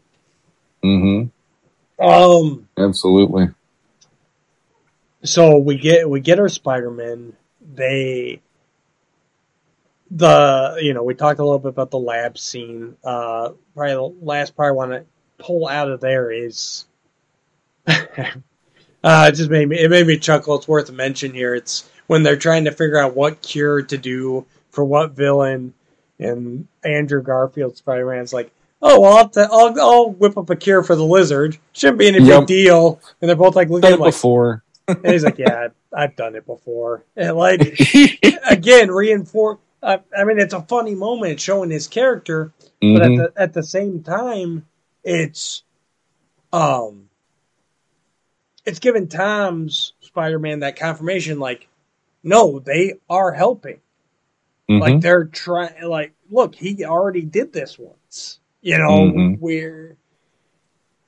[0.83, 2.03] Mm-hmm.
[2.03, 3.49] Um, Absolutely.
[5.25, 7.35] so we get we get our Spider Man.
[7.75, 8.41] They
[10.11, 12.97] the you know we talked a little bit about the lab scene.
[13.05, 15.05] Uh, probably the last part I want to
[15.39, 16.87] pull out of there is.
[17.89, 17.95] uh,
[19.05, 20.57] it just made me it made me chuckle.
[20.57, 21.55] It's worth a mention here.
[21.55, 25.75] It's when they're trying to figure out what cure to do for what villain,
[26.21, 30.57] and Andrew Garfield Spider Man's like, "Oh, well, I'll, to, I'll I'll whip up a
[30.57, 31.59] cure for the lizard.
[31.73, 32.41] Shouldn't be any Yep.
[32.41, 34.65] big deal." And they're both like looking Done at it like, before.
[34.89, 37.61] and he's like, "Yeah, I've, done it before." And like
[38.51, 39.59] again, reinforce.
[39.83, 43.17] I, I mean, it's a funny moment showing his character, but at Mhm.
[43.17, 44.67] the at the same time,
[45.05, 45.63] it's
[46.53, 47.09] um,
[48.65, 51.69] it's giving Tom's Spider-Man that confirmation, like,
[52.23, 53.81] no, they are helping.
[54.69, 55.01] Like Mhm.
[55.01, 55.83] they're trying.
[55.85, 58.41] Like, look, he already did this once.
[58.61, 59.39] You know, Mhm.
[59.39, 59.97] where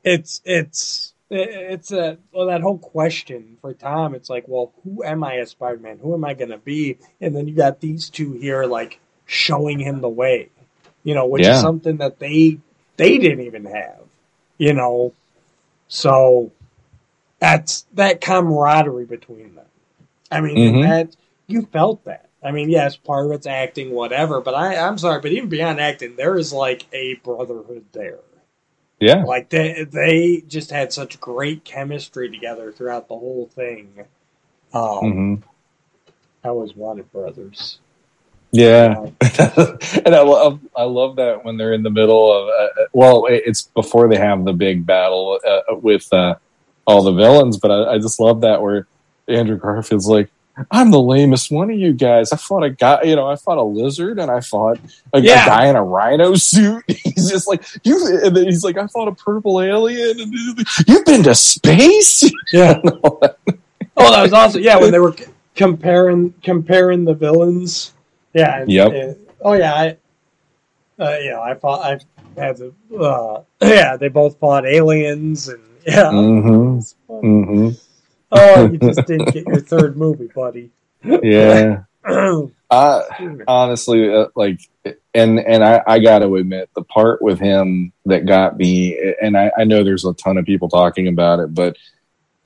[0.04, 4.14] it's it's it's a well, that whole question for Tom.
[4.14, 5.98] It's like, well, who am I as Spider-Man?
[5.98, 6.98] Who am I going to be?
[7.20, 10.48] And then you got these two here, like showing him the way.
[11.04, 11.54] You know, which Yeah.
[11.54, 12.58] is something that they
[12.96, 14.00] they didn't even have.
[14.58, 15.12] You know,
[15.88, 16.50] so
[17.38, 19.66] that's that camaraderie between them.
[20.30, 20.82] I mean, Mhm.
[20.88, 21.16] that
[21.46, 22.28] you felt that.
[22.42, 24.40] I mean, yes, part of it's acting, whatever.
[24.40, 28.20] But I, I'm sorry, but even beyond acting, there is like a brotherhood there.
[28.98, 29.24] yeah.
[29.24, 34.06] Like they they just had such great chemistry together throughout the whole thing.
[34.72, 35.34] Um, hmm
[36.42, 37.78] I always wanted brothers.
[38.52, 39.06] Yeah.
[39.20, 43.26] Uh, and I love I love that when they're in the middle of uh, well,
[43.28, 46.36] it's before they have the big battle uh, with uh,
[46.86, 48.86] all the villains, but I, I just love that where
[49.28, 50.30] Andrew Garfield's like,
[50.70, 52.32] "I'm the lamest one of you guys.
[52.32, 54.78] I fought a guy, you know, I fought a lizard and I fought
[55.12, 56.84] a, a guy in a rhino suit.
[56.88, 60.20] He's just like you, and then he's like, I fought a purple alien.
[60.20, 60.32] And
[60.86, 62.22] you've been to space.
[62.52, 62.80] yeah.
[62.84, 64.62] Oh, that was awesome.
[64.62, 65.14] Yeah, when they were
[65.54, 67.92] comparing comparing the villains.
[68.34, 68.60] Yeah.
[68.62, 68.92] and- Yep.
[68.92, 69.74] and- oh yeah.
[69.74, 69.96] I.
[70.98, 71.82] Uh, yeah, I fought.
[72.36, 72.74] I had to.
[72.98, 76.10] Uh, yeah, they both fought aliens, and yeah.
[76.10, 77.20] hmm It's fun.
[77.20, 77.68] hmm
[78.32, 80.70] Oh, you just didn't get your third movie, buddy.
[81.02, 81.82] Yeah.
[82.70, 83.02] Uh,
[83.48, 84.60] honestly uh, like
[85.12, 89.36] and and I, I got to admit the part with him that got me and
[89.36, 91.76] I, I know there's a ton of people talking about it but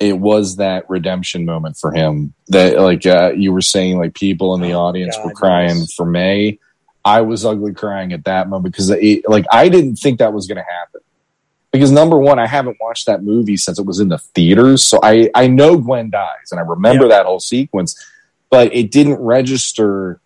[0.00, 4.54] it was that redemption moment for him that like uh, you were saying like people
[4.54, 5.92] in the Oh, audience God, were crying yes.
[5.92, 6.58] for may
[7.04, 10.46] i was ugly crying at that moment because it, like i didn't think that was
[10.46, 10.93] going to happen
[11.74, 14.98] because number one i haven't watched that movie since it was in the theaters so
[15.02, 18.00] i i know gwen dies and i remember that whole sequence
[18.48, 20.20] but it didn't register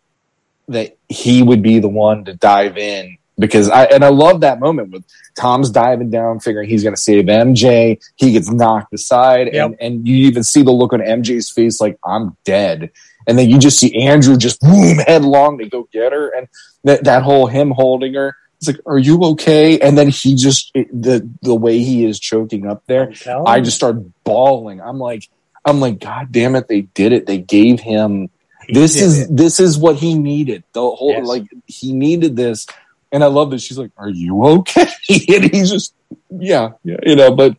[0.68, 4.60] that he would be the one to dive in because I and I love that
[4.60, 5.04] moment with
[5.38, 7.98] Tom's diving down, figuring he's going to save MJ.
[8.16, 9.64] He gets knocked aside, Yep.
[9.64, 12.90] and and you even see the look on MJ's face, like I'm dead.
[13.26, 16.48] And then you just see Andrew just boom headlong to go get her, and
[16.84, 18.36] that that whole him holding her.
[18.58, 19.78] It's like, are you okay?
[19.78, 23.12] And then he just it, the the way he is choking up there.
[23.46, 24.80] I just start bawling.
[24.80, 25.28] I'm like,
[25.64, 27.26] I'm like, God damn it, they did it.
[27.26, 28.30] They gave him
[28.66, 29.36] He this is it.
[29.36, 30.64] this is what he needed.
[30.72, 31.26] The whole Yes.
[31.26, 32.66] like he needed this,
[33.12, 34.88] and I love that she's like, "Are you okay?"
[35.28, 35.94] and he's just,
[36.30, 37.34] yeah, yeah, you know.
[37.34, 37.56] But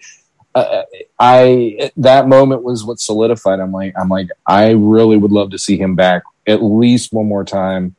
[0.54, 0.84] uh,
[1.18, 3.60] I that moment was what solidified.
[3.60, 7.28] I'm like, I'm like, I really would love to see him back at least one
[7.28, 7.96] more time,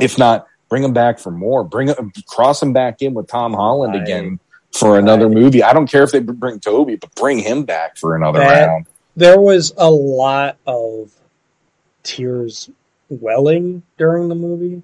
[0.00, 1.64] if not bring him back for more.
[1.64, 4.02] Bring him, cross him back in with Tom Holland Right.
[4.02, 4.38] again
[4.72, 5.62] for another movie.
[5.62, 8.86] I don't care if they bring Tobey, but bring him back for another That- round.
[9.16, 11.10] there was a lot of
[12.02, 12.70] tears
[13.08, 14.82] welling during the movie,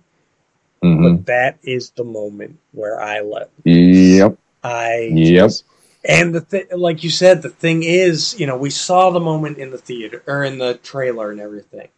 [0.82, 4.36] hmm but that is the moment where I let Yep.
[4.62, 5.44] I Yep.
[5.44, 5.64] just-
[6.06, 9.58] and the thing, like you said, the thing is, you know, we saw the moment
[9.58, 11.88] in the theater or in the trailer and everything,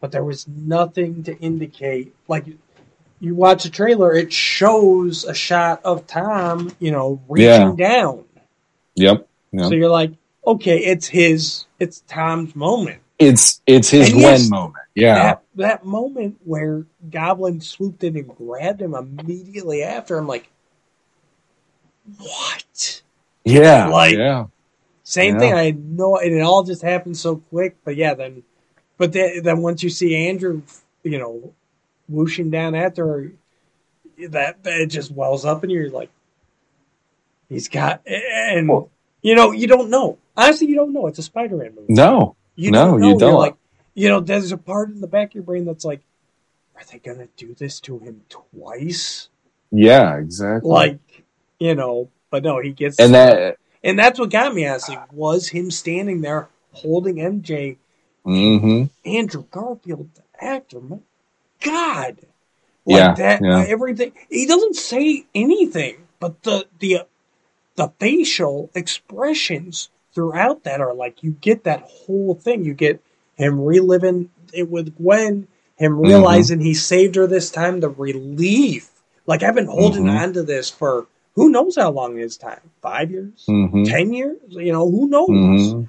[0.00, 2.14] but there was nothing to indicate.
[2.28, 2.44] Like
[3.22, 8.24] you watch a trailer, it shows a shot of Tom, you know, reaching down.
[8.96, 9.28] Yep.
[9.52, 9.68] Yep.
[9.68, 10.10] So you're like,
[10.46, 13.00] okay, it's his, it's Tom's moment.
[13.20, 14.84] it's it's his And win yes, moment.
[14.96, 15.14] Yeah.
[15.14, 20.50] That that moment where Goblin swooped in and grabbed him immediately after, I'm like,
[22.18, 23.02] what?
[23.44, 23.86] yeah.
[23.88, 24.46] like- yeah.
[25.04, 25.40] Same Yeah.
[25.40, 25.52] thing.
[25.54, 27.76] I know, and it all just happened so quick.
[27.84, 28.42] But yeah, then,
[28.98, 30.62] but then, then once you see Andrew,
[31.02, 31.52] you know,
[32.08, 33.32] whooshing down after
[34.28, 36.10] that, that it just wells up, and you're like,
[37.48, 38.90] he's got, and Well-
[39.22, 40.18] you know, you don't know.
[40.36, 41.06] Honestly, you don't know.
[41.06, 41.92] It's a Spider-Man movie.
[41.92, 42.34] No.
[42.56, 43.06] You No, don't know.
[43.06, 43.38] you You're don't.
[43.38, 43.54] like,
[43.94, 46.00] you know, there's a part in the back of your brain that's like,
[46.74, 49.28] are they gonna do this to him twice?
[49.70, 50.68] Yeah, exactly.
[50.68, 51.24] Like,
[51.60, 55.48] you know, but no, he gets and that and that's what got me honestly was
[55.48, 57.76] him standing there holding MJ
[58.24, 60.80] hmm Andrew Garfield, the actor.
[60.80, 60.98] My
[61.62, 62.16] God,
[62.86, 63.64] Like Yeah, that, yeah.
[63.68, 64.12] everything.
[64.30, 67.06] He doesn't say anything, but the the
[67.76, 72.64] the facial expressions throughout that are like you get that whole thing.
[72.64, 73.00] You get
[73.36, 76.04] him reliving it with Gwen, him Mm-hmm.
[76.06, 78.90] realizing he saved her this time, the relief.
[79.26, 80.20] Like I've been holding Mhm.
[80.20, 82.60] on to this for who knows how long is time?
[82.82, 83.44] Five years?
[83.46, 84.38] hmm Ten years?
[84.50, 85.28] You know, who knows?
[85.28, 85.84] hmm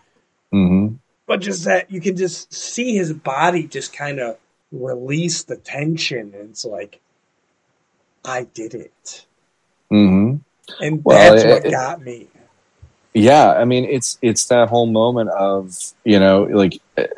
[0.51, 0.87] hmm
[1.25, 4.37] But just that you can just see his body just kind of
[4.73, 6.99] release the tension, and it's like,
[8.25, 9.25] I did it,
[9.89, 10.35] hmm
[10.81, 12.27] and Well, that's it- what it- got me.
[13.13, 17.11] Yeah, I mean, it's it's that whole moment of you know, like it,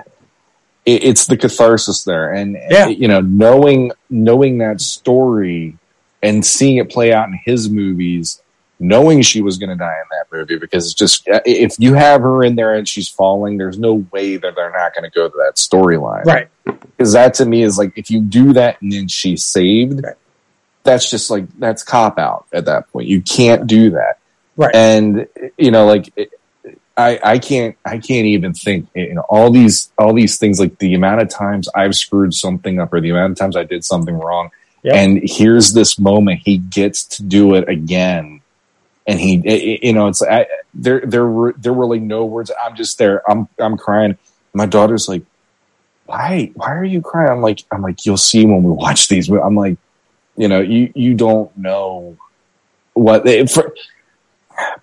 [0.85, 2.87] it's the catharsis there, and Yeah.
[2.87, 5.77] you know, knowing knowing that story
[6.21, 8.41] and seeing it play out in his movies,
[8.79, 11.93] knowing she was going to die in that movie because it's just uh, if you
[11.93, 15.13] have her in there and she's falling, there's no way that they're not going to
[15.15, 18.81] go to that storyline, Right, Because that to me is like if you do that
[18.81, 20.15] and then she's saved, Right.
[20.83, 23.07] that's just like that's cop out at that point.
[23.07, 24.19] You can't do that
[24.57, 25.27] right, and
[25.57, 26.31] you know like it,
[26.97, 30.77] i i can't i can't even think you know all these all these things like
[30.79, 33.83] the amount of times i've screwed something up or the amount of times i did
[33.83, 34.49] something wrong
[34.83, 34.95] Yep.
[34.95, 38.39] and here's this moment he gets to do it again
[39.07, 42.51] and he it- you know it's I, there there were there were like no words.
[42.63, 43.29] I'm just there.
[43.29, 44.17] I'm i'm crying.
[44.53, 45.23] My daughter's like
[46.05, 47.31] why why are you crying?
[47.31, 49.29] I'm like i'm like you'll see when we watch these.
[49.29, 49.77] I'm like
[50.37, 52.17] you know you you don't know
[52.93, 53.73] what they, for,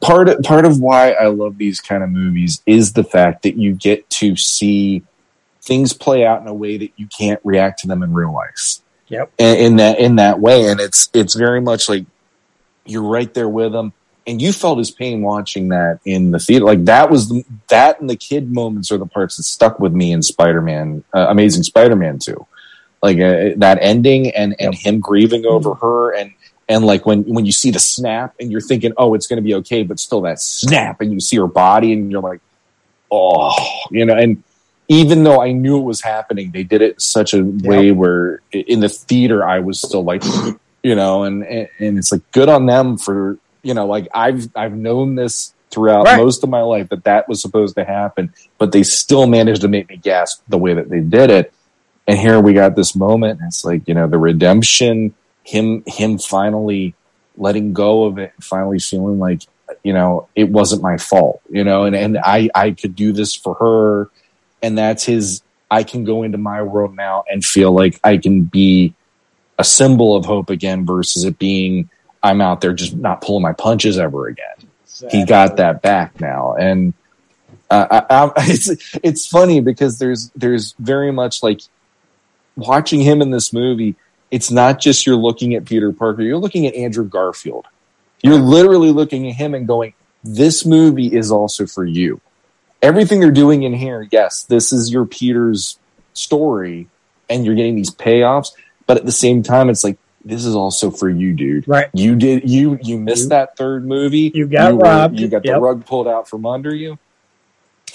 [0.01, 3.57] part of, part of why I love these kind of movies is the fact that
[3.57, 5.03] you get to see
[5.63, 8.79] things play out in a way that you can't react to them in real life.
[9.09, 9.33] Yep.
[9.39, 12.07] In, in that in that way, and it's it's very much like
[12.85, 13.93] you're right there with him,
[14.27, 16.65] and you felt his pain watching that in the theater.
[16.65, 19.93] Like that was the, that and the kid moments are the parts that stuck with
[19.93, 22.47] me in Spider Man, uh, Amazing Spider Man two.
[23.03, 26.33] Like uh, that ending and and him grieving over her and
[26.69, 29.43] and like when when you see the snap and you're thinking oh it's going to
[29.43, 32.41] be okay but still that snap and you see her body and you're like
[33.11, 33.55] oh
[33.91, 34.43] you know and
[34.89, 38.41] even though i knew it was happening they did it in such a way where
[38.53, 40.23] in the theater i was still like
[40.83, 44.49] you know and and, and it's like good on them for you know like i've
[44.57, 46.19] i've known this throughout Right.
[46.19, 49.69] most of my life that that was supposed to happen but they still managed to
[49.69, 51.53] make me gasp the way that they did it
[52.07, 55.15] and here we got this moment and it's like you know the redemption
[55.45, 56.95] him him finally
[57.37, 59.43] letting go of it finally feeling like
[59.83, 63.35] you know it wasn't my fault you know and and i i could do this
[63.35, 64.11] for her
[64.63, 68.43] and that's his i can go into my world now and feel like i can
[68.43, 68.93] be
[69.59, 71.89] a symbol of hope again versus it being
[72.23, 74.69] i'm out there just not pulling my punches ever again.
[75.11, 76.55] He got that back now.
[76.55, 76.95] And
[77.71, 81.61] uh, I, I, it's it's funny because there's there's very much like
[82.57, 83.97] watching him in this movie
[84.31, 87.67] it's not just you're looking at Peter Parker you're looking at Andrew Garfield.
[88.23, 92.21] You're literally looking at him and going this movie is also for you.
[92.81, 95.79] Everything they're doing in here yes this is your Peter's
[96.13, 96.89] story
[97.31, 98.53] and you're getting these payoffs
[98.87, 101.89] but at the same time it's like this is also for you dude Right.
[101.93, 105.19] you did you you missed You- that third movie You got were- robbed.
[105.19, 105.61] you got the Yep.
[105.61, 106.99] rug pulled out from under you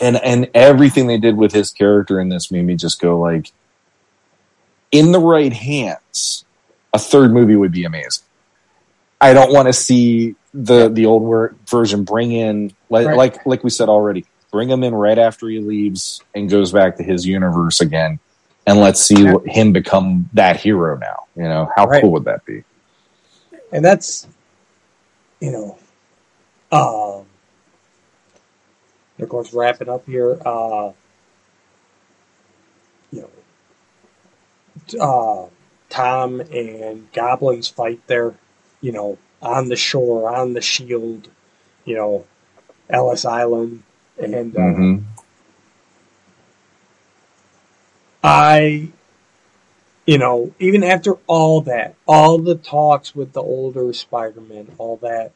[0.01, 3.51] and and everything they did with his character in this made me just go like
[4.91, 6.45] in the right hands
[6.93, 8.23] a third movie would be amazing
[9.19, 13.17] i don't want to see the the old version bring in like Right.
[13.17, 16.97] like like we said already bring him in right after he leaves and goes back
[16.97, 18.19] to his universe again
[18.67, 19.37] and let's see Yeah.
[19.45, 22.01] him become that hero now you know how Right.
[22.01, 22.63] cool would that be
[23.71, 24.27] and that's
[25.41, 25.77] you know
[26.71, 27.25] um
[29.19, 30.91] of course wrap it up here uh
[33.11, 33.29] you know
[34.99, 35.49] uh
[35.89, 38.33] tom and goblins fight there
[38.81, 41.29] you know on the shore on the shield
[41.85, 42.25] you know
[42.89, 43.83] ellis island
[44.19, 45.03] and uh, Mhm.
[48.27, 48.89] I,
[50.05, 55.31] you know, even after all that, all the talks with the older Spider-Man, all that,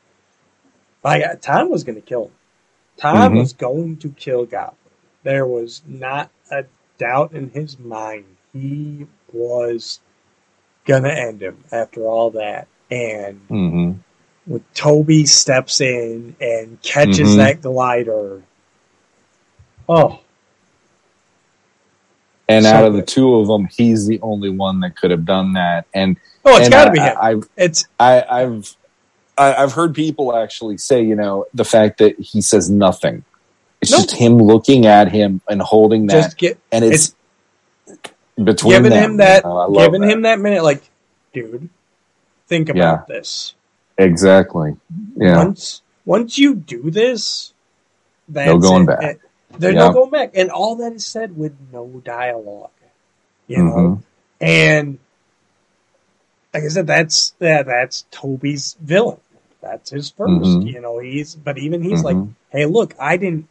[1.04, 2.32] my God, Tom was going to kill him.
[2.98, 3.38] Tom Mhm.
[3.38, 4.76] was going to kill Goblin.
[5.24, 6.66] There was not a
[6.98, 8.26] doubt in his mind.
[8.54, 10.00] He was
[10.86, 12.68] going to end him after all that.
[12.90, 14.00] And Mhm.
[14.46, 17.38] when Tobey steps in and catches Mhm.
[17.38, 18.44] that glider,
[19.88, 20.20] oh,
[22.52, 25.26] and So out of the two of them he's the only one that could have
[25.26, 27.18] done that and oh, it's got to be him.
[27.20, 28.76] I, I've It's I, I've
[29.38, 33.24] I, I've heard people actually say, you know, the fact that he says nothing.
[33.82, 33.98] It's No.
[33.98, 37.16] just him looking at him and holding that, get and it's,
[38.36, 40.10] between giving them, him that, you know, giving that.
[40.12, 40.84] him that minute, like
[41.34, 41.70] dude.
[42.48, 43.56] Think about this.
[43.98, 44.76] Exactly.
[45.16, 45.38] Yeah.
[45.38, 47.54] Once once you do this,
[48.28, 48.88] that's No going it.
[48.88, 49.04] back.
[49.04, 49.22] It-
[49.58, 49.88] There's Yeah.
[49.88, 52.70] no going back, and all that is said with no dialogue.
[53.48, 54.04] You know, Mhm.
[54.40, 55.00] and
[56.54, 59.20] like I said, that's yeah, that's Tobey's villain.
[59.62, 60.72] That's his 1st Mhm.
[60.74, 62.34] You know, he's but even he's like, Mhm.
[62.50, 63.48] hey, look, I didn't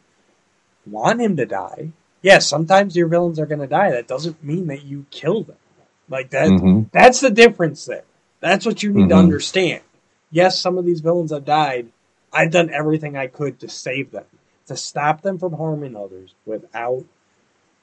[0.86, 1.90] want him to die.
[2.22, 3.90] Yes, sometimes your villains are going to die.
[3.90, 5.56] That doesn't mean that you kill them.
[6.09, 6.48] Like that.
[6.48, 6.90] Mhm.
[6.93, 8.02] That's the difference there.
[8.40, 9.18] That's what you need to Mhm.
[9.18, 9.82] understand.
[10.32, 11.89] Yes, some of these villains have died.
[12.32, 14.24] I've done everything I could to save them,
[14.66, 17.05] to stop them from harming others without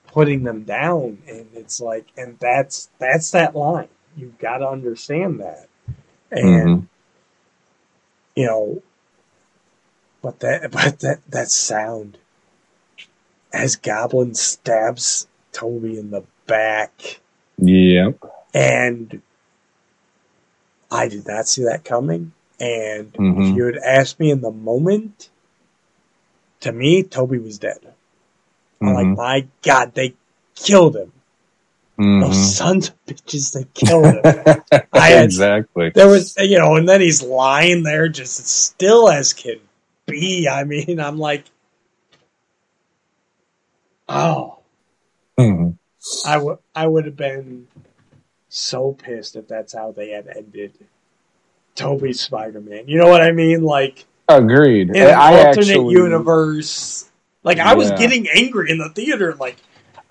[0.07, 1.21] putting them down.
[1.27, 3.89] And it's like, and that's that's that line.
[4.15, 5.67] You've got to understand that.
[6.31, 6.87] And Mhm.
[8.35, 8.81] you know,
[10.21, 12.17] but that but that that sound
[13.53, 17.19] as Goblin stabs Tobey in the back,
[17.57, 18.19] Yep.
[18.53, 19.21] and
[20.91, 22.33] I did not see that coming.
[22.59, 23.49] And Mhm.
[23.51, 25.29] if you had asked me in the moment,
[26.61, 27.79] to me, Tobey was dead.
[28.81, 29.15] I'm like, Mhm.
[29.17, 30.13] my God, they
[30.55, 31.11] killed him.
[31.99, 32.21] Mhm.
[32.21, 34.21] Those sons of bitches, they killed him.
[34.93, 35.89] I had- exactly.
[35.95, 39.59] there was, you know, and then he's lying there just still as can
[40.05, 40.47] be.
[40.47, 41.45] I mean, I'm like,
[44.09, 44.59] oh,
[45.39, 45.77] Mhm.
[46.25, 47.67] I would, I would have been
[48.49, 50.73] so pissed if that's how they had ended
[51.75, 52.87] Tobey's Spider-Man.
[52.87, 53.63] You know what I mean?
[53.63, 54.89] Like Agreed.
[54.89, 57.09] in an I alternate actually, universe.
[57.43, 59.35] Like I was getting angry in the theater.
[59.35, 59.57] Like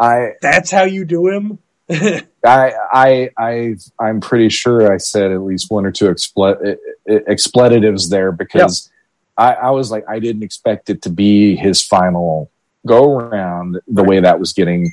[0.01, 1.59] I, that's how you do him.
[1.91, 6.77] I, I, I, I'm pretty sure I said at least one or two expl-
[7.07, 8.91] expletives there because
[9.37, 12.51] I, I was like, I didn't expect it to be his final
[12.87, 14.93] go around the way that was getting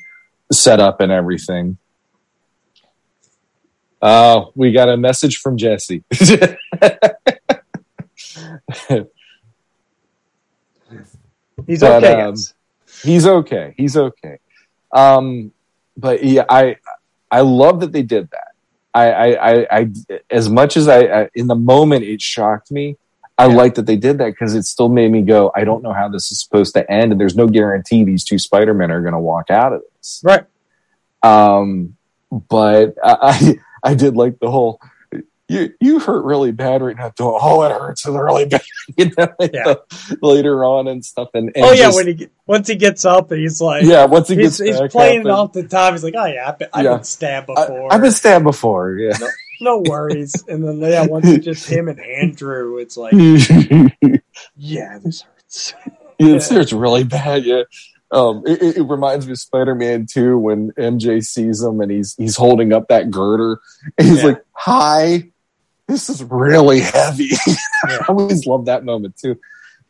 [0.52, 1.78] set up and everything.
[4.02, 6.04] Uh, we got a message from Jesse.
[11.68, 12.22] He's But, okay.
[12.22, 12.36] um,
[13.04, 13.74] he's okay.
[13.78, 14.38] He's okay.
[14.92, 15.52] Um,
[15.98, 16.78] but yeah, I
[17.32, 18.48] I love that they did that.
[18.94, 19.90] I I, I, I
[20.30, 22.98] as much as I, I in the moment it shocked me.
[23.38, 23.56] I Yeah.
[23.56, 25.52] like that they did that because it still made me go.
[25.56, 28.38] I don't know how this is supposed to end, and there's no guarantee these two
[28.38, 30.22] Spider Men are going to walk out of this.
[30.24, 30.46] right.
[31.24, 31.96] Um,
[32.50, 34.80] but I I I did like the whole.
[35.49, 37.11] You you hurt really bad right now.
[37.20, 38.61] Oh, it hurts really bad.
[38.98, 39.76] You know, Yeah.
[40.22, 41.30] later on and stuff.
[41.34, 44.06] And, and oh yeah, just- when he once he gets up and he's like, yeah.
[44.06, 45.94] Once he gets he's back playing and- off the top.
[45.94, 46.95] He's like, oh yeah, I've been, I've Yeah.
[46.95, 47.94] been stabbed before.
[47.94, 48.94] I've been stabbed before.
[48.98, 49.18] Yeah.
[49.61, 50.44] no worries.
[50.48, 53.14] And then yeah, once it's just him and Andrew, it's like,
[54.56, 55.74] yeah, this hurts.
[56.20, 57.44] it's really bad.
[57.45, 57.64] Yeah.
[58.11, 62.15] Um, it, it- it reminds me of Spider-Man 2 when MJ sees him and he's
[62.15, 63.60] he's holding up that girder.
[63.98, 64.26] And he's Yeah.
[64.30, 65.30] like, "Hi,
[65.88, 67.32] this is really heavy."
[67.86, 67.98] Yeah.
[68.02, 69.38] I always love that moment too.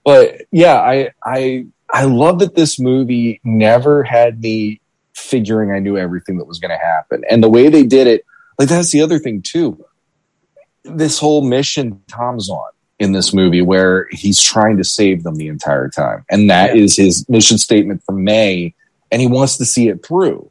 [0.04, 4.82] But yeah, I I I love that this movie never had me
[5.14, 8.26] figuring I knew everything that was going to happen, and the way they did it,
[8.58, 9.86] like that's the other thing too.
[10.84, 15.48] This whole mission Tom's on in this movie, where he's trying to save them the
[15.48, 17.06] entire time, and that is Yeah.
[17.06, 18.74] his mission statement from May,
[19.12, 20.50] and he wants to see it through.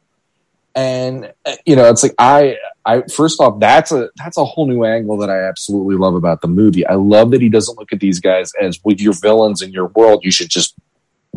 [0.75, 4.67] And uh, you know, it's like I I first off, that's a that's a whole
[4.67, 6.85] new angle that I absolutely love about the movie.
[6.85, 9.87] I love that he doesn't look at these guys as with your villains in your
[9.87, 10.23] world.
[10.23, 10.75] You should just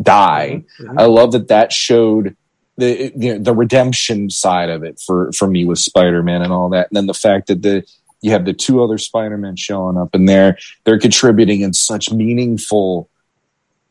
[0.01, 0.63] die.
[0.79, 0.99] Mhm.
[0.99, 2.35] I love that that showed
[2.77, 6.51] the you know, the redemption side of it for for me with Spider Man and
[6.51, 7.83] all that, and then the fact that the
[8.21, 12.11] you have the two other Spider Men showing up and they're they're contributing in such
[12.11, 13.09] meaningful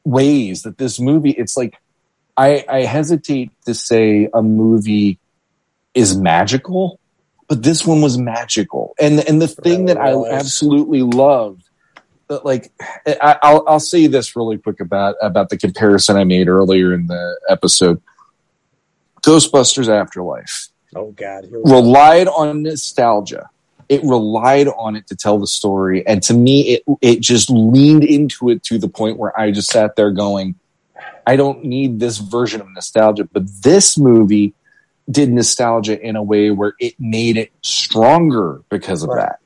[0.05, 1.75] ways that this movie it's like
[2.37, 5.19] I I hesitate to say a movie
[5.95, 7.01] is magical,
[7.49, 8.95] but this one was magical.
[8.99, 11.63] And and the thing that I absolutely loved
[12.29, 12.73] that like
[13.07, 17.07] I, I'll I'll say this really quick about about the comparison I made earlier in
[17.07, 18.01] the episode.
[19.23, 23.51] Ghostbusters Afterlife Oh god, relied on nostalgia.
[23.89, 28.03] It relied on it to tell the story, and to me, it it just leaned
[28.03, 30.55] into it to the point where I just sat there going,
[31.27, 34.55] "I don't need this version of nostalgia." But this movie
[35.11, 39.29] did nostalgia in a way where it made it stronger because of Right.
[39.29, 39.39] that.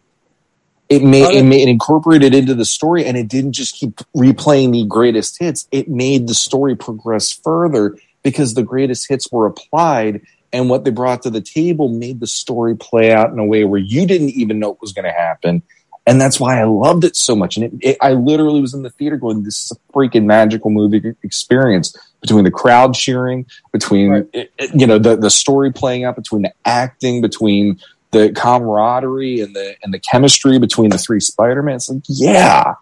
[0.89, 4.73] It made it made it incorporated into the story, and it didn't just keep replaying
[4.73, 5.69] the greatest hits.
[5.71, 10.23] It made the story progress further because the greatest hits were applied
[10.53, 13.65] and what they brought to the table made the story play out in a way
[13.65, 15.63] where you didn't even know it was going to happen
[16.11, 18.83] and that's why i loved it so much and it, it, i literally was in
[18.83, 24.11] the theater going this is a freaking magical movie experience between the crowd cheering between
[24.11, 24.27] Right.
[24.33, 27.81] it- you know the, the story playing out between the acting between
[28.13, 31.77] the camaraderie and the and the chemistry between the three Spider-Man.
[31.77, 32.75] It's like, yeah.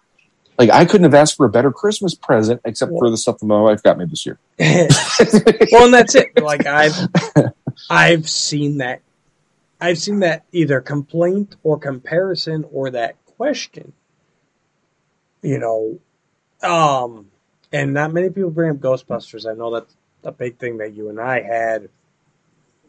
[0.57, 3.45] Like I couldn't have asked for a better Christmas present except for the stuff that
[3.45, 4.39] my wife got me this year.
[4.59, 6.35] well, and that's it.
[6.41, 6.97] Like I've
[7.91, 9.01] I've seen that
[9.79, 13.93] I've seen that either complaint or comparison or that question.
[15.41, 15.99] You know,
[16.61, 17.27] um,
[17.71, 19.49] and not many people bring up Ghostbusters.
[19.49, 19.95] I know that's
[20.25, 21.87] a big thing that you and I had.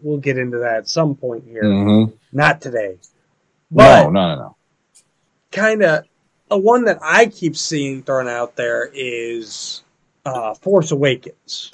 [0.02, 1.62] We'll get into that at some point here.
[1.62, 2.12] Mhm.
[2.32, 2.98] Not today.
[3.70, 4.56] But No, no, no, no.
[5.52, 6.04] kind of
[6.50, 9.82] a one that I keep seeing thrown out there is
[10.26, 11.70] uh, Force Awakens,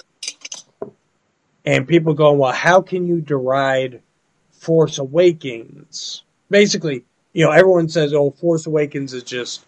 [1.65, 4.03] and people going, "Well, how can you deride
[4.51, 7.05] Force Awakens?" Basically,
[7.37, 9.67] you know, everyone says, "Oh, Force Awakens is just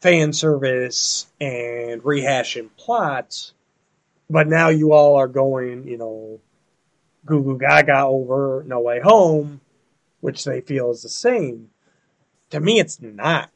[0.00, 3.54] fan service and rehashing plots,"
[4.30, 6.38] but now you all are going, you know,
[7.26, 9.60] goo goo gaga over No Way Home,
[10.20, 11.70] which they feel is the same.
[12.50, 13.50] To me, it's not.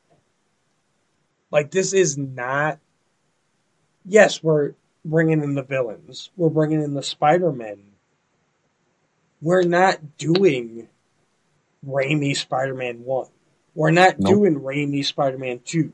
[1.52, 2.80] Like this is not.
[4.04, 4.72] Yes, we're
[5.04, 6.30] bringing in the villains.
[6.36, 7.92] We're bringing in the Spider Men.
[9.40, 10.88] We're not doing
[11.86, 13.28] Raimi Spider Man one.
[13.74, 14.28] We're not Nope.
[14.34, 15.92] doing Raimi Spider Man two.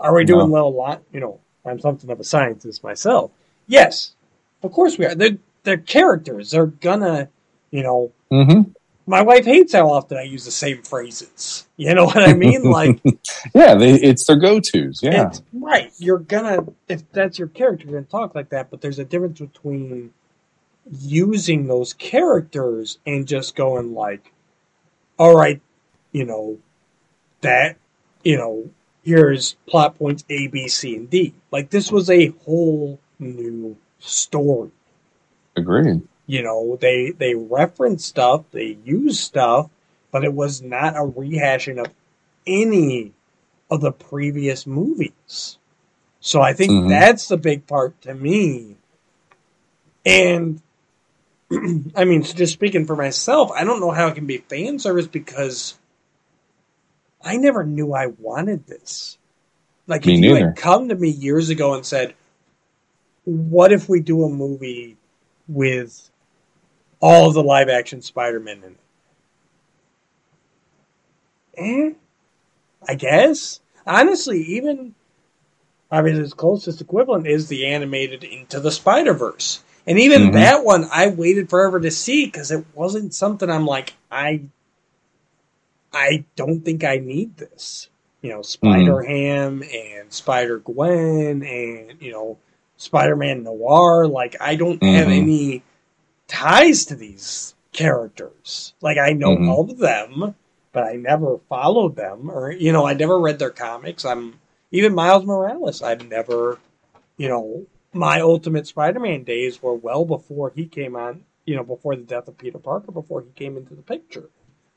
[0.00, 0.52] Are we doing No.
[0.54, 1.02] little lot?
[1.12, 3.30] You know, I'm something of a scientist myself.
[3.66, 4.14] Yes,
[4.62, 5.14] of course we are.
[5.14, 6.50] They're they're characters.
[6.50, 7.28] They're gonna,
[7.70, 8.62] you know, hmm
[9.06, 11.66] my wife hates how often I use the same phrases.
[11.78, 12.62] You know what I mean?
[12.70, 13.00] Like,
[13.54, 15.00] Yeah, they, it's their go-tos.
[15.02, 15.28] Yeah.
[15.28, 15.90] it's, right.
[15.96, 19.40] You're gonna, if that's your character, you're gonna talk like that, but there's a difference
[19.40, 20.12] between
[21.00, 24.30] using those characters and just going like,
[25.18, 25.60] all right,
[26.12, 26.58] you know,
[27.40, 27.76] that,
[28.24, 28.70] you know,
[29.02, 31.34] here's plot points A, B, C, and D.
[31.50, 34.70] Like, this was a whole new story
[35.56, 36.02] Agreed.
[36.26, 39.68] you know they they reference stuff they use stuff
[40.12, 41.92] but it was not a rehashing of
[42.46, 43.12] any
[43.70, 45.58] of the previous movies
[46.20, 46.88] so i think Mhm.
[46.88, 48.76] that's the big part to me
[50.06, 50.62] and
[51.96, 54.78] i mean so just speaking for myself i don't know how it can be fan
[54.78, 55.76] service because
[57.22, 59.18] i never knew i wanted this
[59.86, 60.46] like Me if you neither.
[60.48, 62.14] had come to me years ago and said
[63.24, 64.96] what if we do a movie
[65.48, 66.10] with
[67.00, 68.78] all the live action Spider-Man in it.
[71.56, 71.92] Eh?
[72.88, 73.60] I guess.
[73.86, 74.94] Honestly, even
[75.90, 79.62] I mean its closest equivalent is the animated Into the Spider-Verse.
[79.86, 80.32] And even Mhm.
[80.34, 84.42] that one I waited forever to see because it wasn't something I'm like, I
[85.92, 87.88] I don't think I need this.
[88.22, 92.38] You know, Spider Ham and Spider Gwen and, you know,
[92.76, 94.06] Spider Man Noir.
[94.06, 95.22] Like I don't have Mhm.
[95.22, 95.62] any
[96.28, 98.74] ties to these characters.
[98.80, 99.58] Like I know Mhm.
[99.70, 100.34] of them,
[100.72, 104.04] but I never followed them or you know, I never read their comics.
[104.04, 104.40] I'm
[104.70, 106.58] even Miles Morales, I've never
[107.16, 111.64] you know, my ultimate Spider Man days were well before he came on, you know,
[111.64, 114.28] before the death of Peter Parker, before he came into the picture.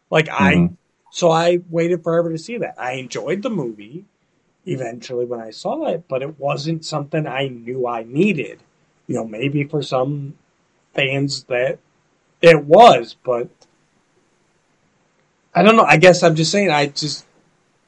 [0.09, 0.77] Like I Mhm.
[1.11, 2.75] So I waited forever to see that.
[2.79, 4.05] I enjoyed the movie
[4.65, 8.59] eventually when I saw it, but it wasn't something I knew I needed.
[9.07, 10.35] You know, maybe for some
[10.93, 11.79] fans that
[12.41, 13.49] it was, but
[15.53, 15.83] I don't know.
[15.83, 17.25] I guess I'm just saying I just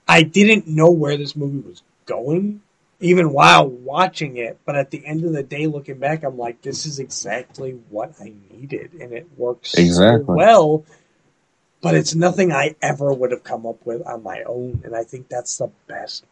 [0.08, 2.62] I didn't know where this movie was going
[3.00, 6.62] even while watching it, but at the end of the day looking back I'm like
[6.62, 10.36] this is exactly what I needed and it works so Exactly.
[10.36, 10.86] well
[11.84, 14.82] but it's nothing I ever would have come up with on my own.
[14.86, 16.26] And I think that's the best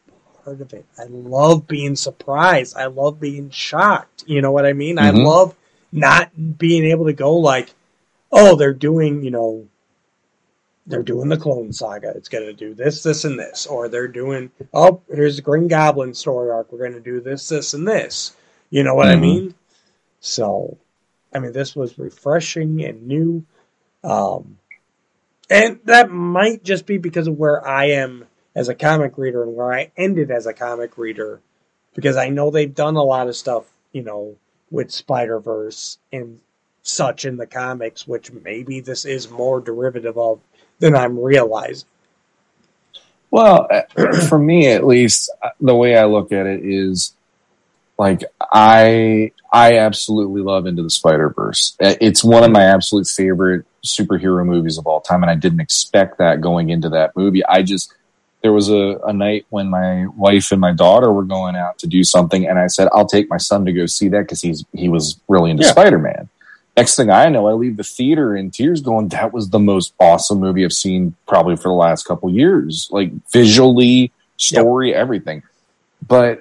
[0.43, 0.85] part of it.
[0.97, 2.77] I love being surprised.
[2.77, 4.23] I love being shocked.
[4.25, 4.97] You know what I mean?
[4.97, 5.25] I Mhm.
[5.25, 5.55] love
[5.91, 7.73] not being able to go like,
[8.31, 9.67] oh, they're doing, you know,
[10.87, 12.13] they're doing the Clone Saga.
[12.15, 13.67] It's going to do this, this, and this.
[13.67, 16.71] Or they're doing, oh, here's the Green Goblin story arc.
[16.71, 18.35] We're going to do this, this, and this.
[18.69, 19.21] You know what I Mhm.
[19.21, 19.55] mean?
[20.21, 20.77] So,
[21.33, 23.45] I mean, this was refreshing and new.
[24.03, 24.57] Um,
[25.51, 28.25] and that might just be because of where I am
[28.55, 31.41] as a comic reader and where I ended as a comic reader.
[31.93, 34.37] Because I know they've done a lot of stuff, you know,
[34.69, 36.39] with Spider Verse and
[36.83, 40.39] such in the comics, which maybe this is more derivative of
[40.79, 41.87] than I'm realizing.
[43.29, 43.67] Well,
[44.29, 45.29] for me at least,
[45.59, 47.13] the way I look at it is
[47.97, 48.23] like
[48.53, 51.75] I I absolutely love Into the Spider Verse.
[51.79, 56.17] It's one of my absolute favorite superhero movies of all time, and I didn't expect
[56.17, 57.45] that going into that movie.
[57.45, 57.93] I just
[58.41, 61.87] there was a, a night when my wife and my daughter were going out to
[61.87, 64.65] do something, and I said I'll take my son to go see that because he's
[64.73, 65.71] he was really into Yeah.
[65.71, 66.29] Spider Man.
[66.77, 69.93] next thing I know, I leave the theater in tears going, that was the most
[69.99, 72.87] awesome movie I've seen probably for the last couple years.
[72.91, 74.97] Like visually, story, yep.
[74.97, 75.43] everything.
[76.07, 76.39] But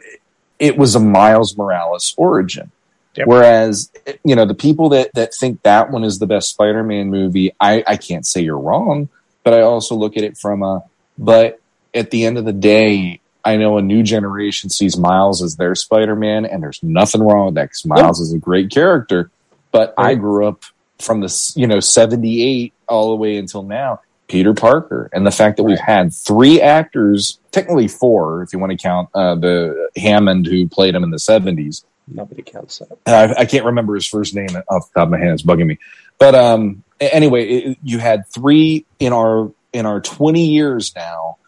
[0.59, 2.71] it was a Miles Morales origin.
[3.17, 3.27] Yep.
[3.27, 3.91] Whereas,
[4.25, 7.83] you know, the people that, that think that one is the best Spider-Man movie, I,
[7.87, 9.09] I can't say you're wrong,
[9.43, 10.85] but I also look at it from a,
[11.19, 11.61] but
[11.93, 15.75] at the end of the day, I know a new generation sees Miles as their
[15.75, 18.25] Spider-Man and there's nothing wrong with that because Miles yep.
[18.25, 19.31] is a great character.
[19.73, 20.11] But right.
[20.11, 20.65] I grew up
[20.99, 25.09] from the, you know, 78 all the way until now, Peter Parker.
[25.13, 25.71] And the fact that right.
[25.71, 30.69] we've had three actors, technically four, if you want to count uh, the Hammond who
[30.69, 32.99] played him in the 70s, Nobody counts that.
[33.07, 35.33] I, I, can't remember his first name off the top of my head.
[35.33, 35.79] It's bugging me.
[36.19, 41.39] But um, anyway, it, you had three in our in our 20 years now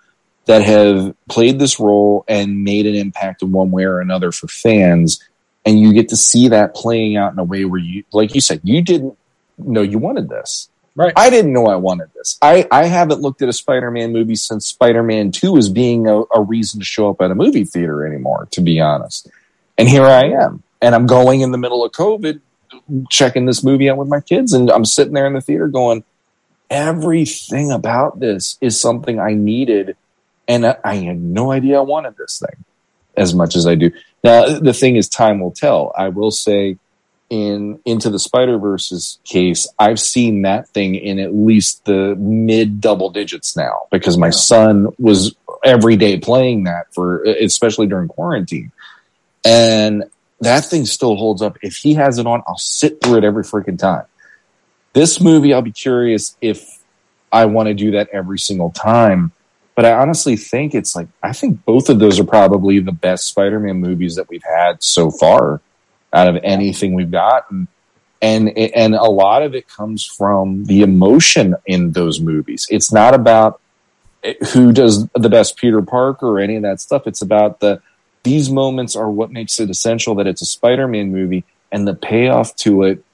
[0.47, 4.48] that have played this role and made an impact in one way or another for
[4.48, 5.22] fans.
[5.64, 8.40] And you get to see that playing out in a way where you, like you
[8.40, 9.16] said, you didn't
[9.59, 10.68] know you wanted this.
[10.94, 11.12] Right.
[11.16, 12.39] I didn't know I wanted this.
[12.43, 16.43] I, I haven't looked at a Spider-Man movie since Spider-Man 2 as being a, a
[16.43, 19.30] reason to show up at a movie theater anymore, to be honest.
[19.78, 20.62] And here I am.
[20.80, 22.40] And I'm going in the middle of COVID,
[23.10, 24.52] checking this movie out with my kids.
[24.52, 26.04] And I'm sitting there in the theater going,
[26.70, 29.96] everything about this is something I needed.
[30.48, 32.64] And I had no idea I wanted this thing
[33.16, 33.90] as much as I do.
[34.24, 35.92] Now, the thing is, time will tell.
[35.96, 36.78] I will say,
[37.30, 42.80] in Into the Spider Verse's case, I've seen that thing in at least the mid
[42.80, 45.34] double digits now because my son was
[45.64, 48.70] every day playing that for, especially during quarantine.
[49.44, 50.05] And
[50.40, 51.59] that thing still holds up.
[51.62, 54.05] If he has it on, I'll sit through it every freaking time.
[54.93, 56.82] This movie, I'll be curious if
[57.31, 59.32] I want to do that every single time.
[59.74, 63.27] But I honestly think it's like, I think both of those are probably the best
[63.27, 65.60] Spider Man movies that we've had so far
[66.12, 67.69] out of anything we've gotten.
[68.20, 72.66] And, and a lot of it comes from the emotion in those movies.
[72.70, 73.60] It's not about
[74.52, 77.06] who does the best Peter Parker or any of that stuff.
[77.06, 77.81] It's about the,
[78.22, 82.54] these moments are what makes it essential that it's a Spider-Man movie and the payoff
[82.56, 83.04] to it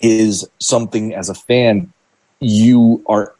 [0.00, 1.92] is something as a fan
[2.40, 3.34] you are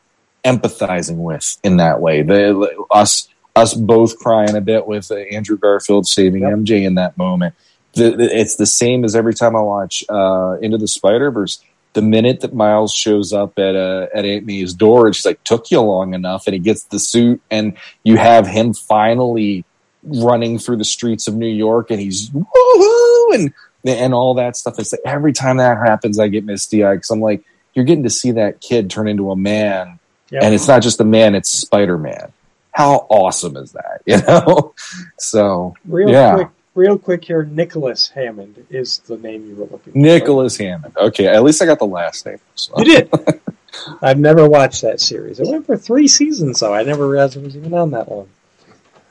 [0.44, 2.22] empathizing with in that way.
[2.22, 6.52] The us us both crying a bit with Andrew Garfield saving yep.
[6.52, 7.54] MJ in that moment.
[7.94, 11.62] The, the, it's the same as every time I watch uh, Into the Spider Verse.
[11.92, 15.42] The minute that Miles shows up at uh, at Aunt May's door, and she's like,
[15.42, 19.64] "Took you long enough," and he gets the suit, and you have him finally
[20.02, 23.52] running through the streets of New York and he's woohoo and
[23.84, 24.78] and all that stuff.
[24.78, 27.44] It's like every time that happens, I get misty eyed because I'm like,
[27.74, 29.98] you're getting to see that kid turn into a man,
[30.30, 30.42] yep.
[30.42, 32.32] and it's not just a man; it's Spider Man.
[32.72, 34.02] How awesome is that?
[34.06, 34.74] You know.
[35.18, 36.34] so real yeah.
[36.34, 39.98] quick, real quick here, Nicholas Hammond is the name you were looking for.
[39.98, 40.96] Nicholas Hammond.
[40.96, 42.38] Okay, at least I got the last name.
[42.54, 42.74] So.
[42.78, 43.10] You did.
[44.02, 45.38] I've never watched that series.
[45.38, 46.74] It went for three seasons, though.
[46.74, 48.28] I never realized it was even on that long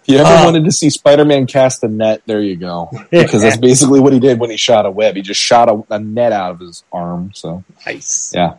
[0.09, 2.89] you ever uh, wanted to see Spider-Man cast a net, there you go.
[3.11, 5.15] Because that's basically what he did when he shot a web.
[5.15, 7.31] He just shot a, a net out of his arm.
[7.33, 8.33] So nice.
[8.33, 8.57] Yeah.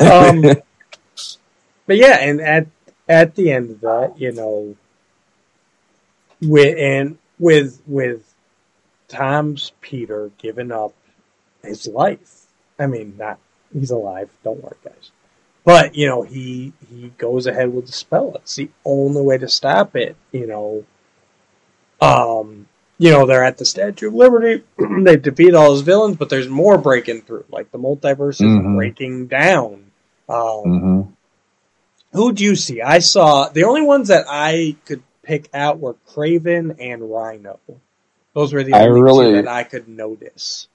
[0.00, 0.42] um,
[1.86, 2.66] but yeah, and at
[3.08, 4.76] at the end of that, you know,
[6.42, 8.34] with and with with
[9.08, 10.94] Tom's Peter giving up
[11.62, 12.46] his life.
[12.78, 13.38] I mean, not
[13.72, 14.30] he's alive.
[14.44, 15.10] Don't worry, guys.
[15.66, 18.36] But you know, he he goes ahead with the spell.
[18.36, 20.14] It's the only way to stop it.
[20.30, 20.84] You know,
[22.00, 22.68] um,
[22.98, 24.62] you know they're at the Statue of Liberty.
[25.02, 27.46] they defeat all his villains, but there's more breaking through.
[27.50, 28.76] Like the multiverse is mm-hmm.
[28.76, 29.90] breaking down.
[30.28, 31.00] Um, mm-hmm.
[32.12, 32.80] Who do you see?
[32.80, 37.58] I saw the only ones that I could pick out were Kraven and Rhino.
[38.34, 40.68] Those were the only really, two that I could notice.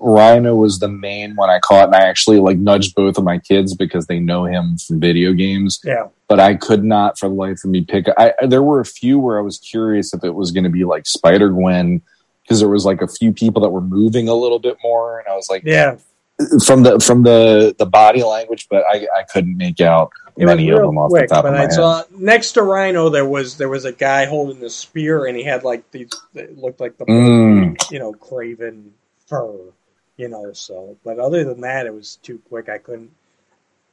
[0.00, 3.38] Rhino was the main one I caught, and I actually like nudged both of my
[3.38, 5.80] kids because they know him from video games.
[5.84, 8.06] Yeah, but I could not, for the life of me, pick.
[8.16, 10.84] I there were a few where I was curious if it was going to be
[10.84, 12.00] like Spider Gwen
[12.42, 15.28] because there was like a few people that were moving a little bit more, and
[15.28, 15.96] I was like, yeah,
[16.64, 20.70] from the from the the body language, but I I couldn't make out it many
[20.70, 21.72] of them off quick, the top of my I head.
[21.72, 25.44] Saw, next to Rhino, there was there was a guy holding the spear, and he
[25.44, 26.10] had like these.
[26.34, 27.90] It looked like the mm.
[27.90, 28.90] you know Kraven
[29.26, 29.56] fur,
[30.16, 30.52] you know.
[30.52, 32.68] So, but other than that, it was too quick.
[32.68, 33.10] I couldn't.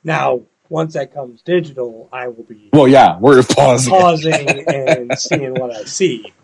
[0.03, 2.69] Now, once that comes digital, I will be.
[2.73, 6.33] Well, yeah, we're pausing, pausing and seeing what I see.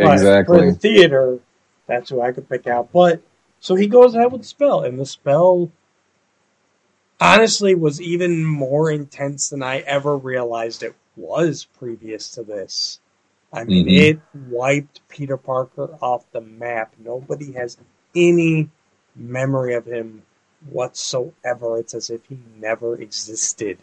[0.00, 0.58] But exactly.
[0.58, 1.40] For the theater,
[1.88, 2.92] that's who I could pick out.
[2.92, 3.20] But
[3.58, 5.72] so he goes ahead with the spell, and the spell
[7.20, 13.00] honestly was even more intense than I ever realized it was previous to this.
[13.52, 14.18] I mean, mm-hmm.
[14.18, 14.20] it
[14.50, 16.94] wiped Peter Parker off the map.
[16.98, 17.78] Nobody has
[18.14, 18.68] any
[19.16, 20.22] memory of him
[20.70, 21.78] whatsoever.
[21.78, 23.78] It's as if he never existed.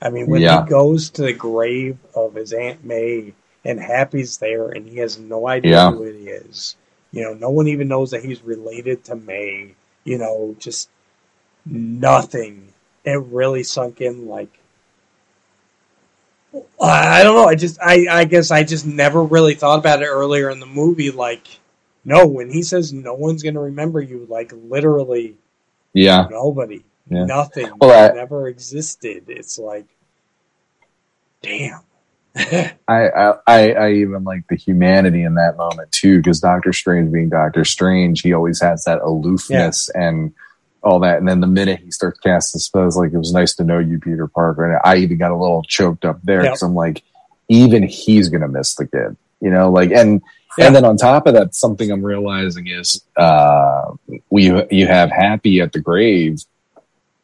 [0.00, 0.62] I mean, when Yeah.
[0.64, 3.32] he goes to the grave of his Aunt May
[3.64, 5.90] and Happy's there and he has no idea Yeah.
[5.90, 6.76] who it is,
[7.12, 9.74] you know, no one even knows that he's related to May,
[10.04, 10.88] you know, just
[11.64, 12.68] nothing.
[13.04, 14.50] It really sunk in like,
[16.80, 17.46] I I don't know.
[17.48, 20.66] I just, I, I guess I just never really thought about it earlier in the
[20.66, 21.10] movie.
[21.10, 21.46] Like,
[22.06, 25.36] no, when he says no one's going to remember you, like literally
[25.92, 26.26] Yeah.
[26.30, 27.24] nobody, Yeah.
[27.26, 29.24] nothing, Well, I- never existed.
[29.28, 29.86] It's like,
[31.42, 31.80] damn.
[32.36, 37.30] I, I I even like the humanity in that moment too, because Doctor Strange being
[37.30, 40.34] Doctor Strange, he always has that aloofness and
[40.82, 41.16] all that.
[41.18, 43.98] And then the minute he starts casting spells, like it was nice to know you,
[43.98, 44.70] Peter Parker.
[44.70, 46.52] And I even got a little choked up there Yep.
[46.52, 47.02] because I'm like,
[47.48, 50.22] even he's gonna miss the kid, you know, like and.
[50.58, 50.66] Yeah.
[50.66, 53.92] And then on top of that, something I'm realizing is uh,
[54.30, 56.40] we you have Happy at the grave,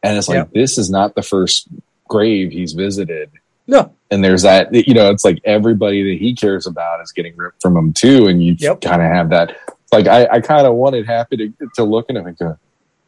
[0.03, 0.51] and it's like Yep.
[0.53, 1.69] this is not the first
[2.09, 3.31] grave he's visited
[3.67, 7.35] No, and there's that you know it's like everybody that he cares about is getting
[7.37, 8.83] ripped from him too and you Yep.
[8.83, 9.57] kind of have that
[9.93, 12.59] like i, I kind of wanted happy to, to look at him and go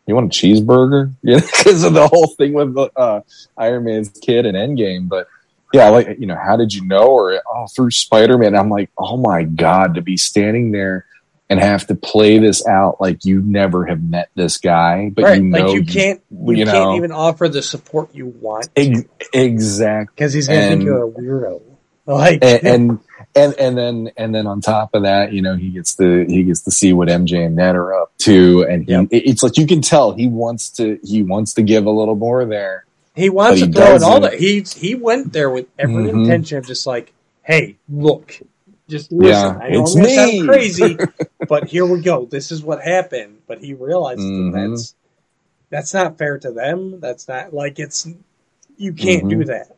[0.07, 3.21] you want a cheeseburger yeah because of the whole thing with the uh,
[3.59, 5.27] iron man's kid and endgame but
[5.75, 9.17] yeah like you know how did you know or oh through spider-man i'm like oh
[9.17, 11.05] my god to be standing there
[11.51, 15.43] and have to play this out like you never have met this guy but right.
[15.43, 19.03] you know like you can't, you, you can't even offer the support you want Ex-
[19.33, 21.61] exactly because he's going to think you're a weirdo.
[22.07, 22.99] Like, and, and
[23.35, 26.43] and and then and then on top of that, you know, he gets to he
[26.43, 29.07] gets to see what MJ and Ned are up to, and he, Yep.
[29.11, 32.45] it's like you can tell he wants to he wants to give a little more
[32.45, 32.85] there.
[33.15, 34.21] He wants but to he throw it all.
[34.21, 36.21] That he he went there with every Mhm.
[36.23, 37.13] intention of just like,
[37.43, 38.41] hey, look,
[38.89, 39.57] just listen.
[39.57, 40.15] Yeah, I know it's I'm me.
[40.15, 40.99] sound crazy,
[41.49, 42.25] but here we go.
[42.27, 43.39] This is what happened.
[43.47, 44.53] But he realizes Mhm.
[44.53, 44.95] that that's
[45.71, 47.01] that's not fair to them.
[47.01, 48.07] That's not like it's
[48.77, 49.47] you can't do Mhm.
[49.47, 49.77] that.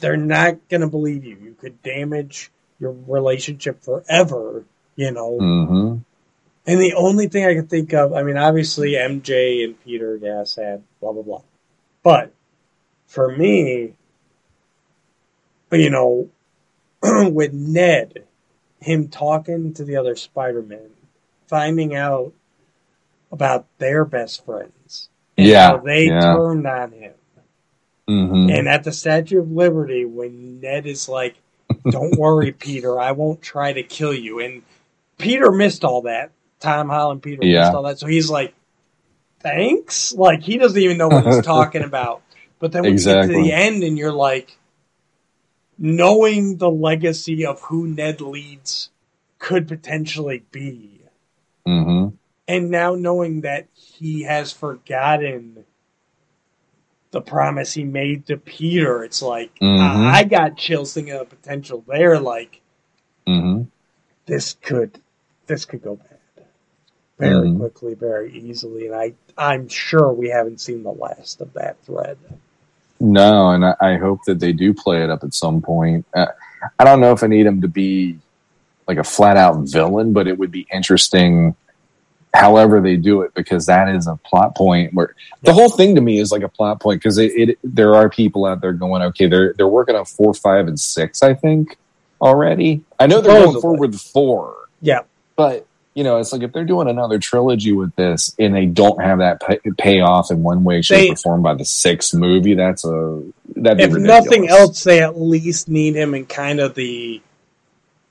[0.00, 1.36] They're not going to believe you.
[1.42, 2.50] You could damage
[2.80, 4.64] your relationship forever.
[4.96, 5.38] You know.
[5.38, 5.96] hmm
[6.66, 10.44] And the only thing I can think of, I mean, obviously MJ and Peter, yeah,
[10.44, 11.42] sad, blah blah blah.
[12.04, 12.32] But
[13.06, 13.94] for me,
[15.72, 16.28] you know,
[17.02, 18.26] with Ned,
[18.80, 20.90] him talking to the other Spider-Man,
[21.48, 22.32] finding out
[23.32, 26.20] about their best friends, and Yeah, how they yeah.
[26.20, 27.14] turned on him,
[28.06, 31.36] hmm and at the Statue of Liberty, when Ned is like,
[31.90, 34.62] "Don't worry, Peter, I won't try to kill you," and
[35.16, 36.30] Peter missed all that.
[36.60, 37.60] Tom Holland, Peter Yeah.
[37.60, 38.54] missed all that, so he's like,
[39.44, 42.22] "Thanks." Like he doesn't even know what he's talking about.
[42.58, 44.56] But then when you get to the end, and you're like,
[45.78, 48.90] knowing the legacy of who Ned Leeds
[49.38, 51.02] could potentially be,
[51.66, 52.08] hmm
[52.46, 55.64] and now knowing that he has forgotten
[57.10, 59.78] the promise he made to Peter, it's like Mhm.
[59.80, 62.18] I, I got chills thinking of the potential there.
[62.18, 62.60] Like
[63.26, 63.62] hmm
[64.26, 65.00] this could,
[65.46, 66.18] this could go bad
[67.18, 67.58] very Mhm.
[67.58, 72.18] quickly, very easily, and I, I'm sure we haven't seen the last of that thread.
[73.00, 76.06] No, and I, I hope that they do play it up at some point.
[76.14, 76.26] Uh,
[76.78, 78.18] I don't know if I need him to be
[78.86, 81.56] like a flat out villain, but it would be interesting
[82.32, 86.00] however they do it because that is a plot point where the whole thing to
[86.00, 89.02] me is like a plot point because it, it there are people out there going
[89.02, 91.78] okay they're they're working on four five and six i think
[92.24, 92.82] already.
[92.98, 94.56] I know they're going forward with four.
[94.80, 95.00] Yeah,
[95.36, 99.00] but you know it's like if they're doing another trilogy with this and they don't
[99.00, 102.84] have that pay, payoff in one way shape or form by the sixth movie that's
[102.84, 103.22] a
[103.56, 104.02] that'd if ridiculous.
[104.24, 107.22] nothing else, they at least need him in kind of the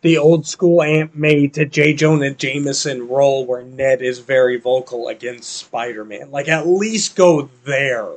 [0.01, 1.93] the old school Aunt May to J.
[1.93, 6.29] Jonah Jameson role where Ned is very vocal against Spider Man.
[6.31, 8.09] Like at least go there.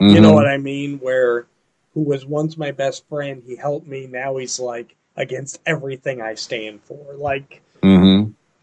[0.00, 0.34] You know Mhm.
[0.34, 0.98] what I mean?
[0.98, 1.46] Where
[1.94, 6.34] who was once my best friend, he helped me, now he's like against everything I
[6.34, 6.98] stand for.
[7.16, 7.60] Like.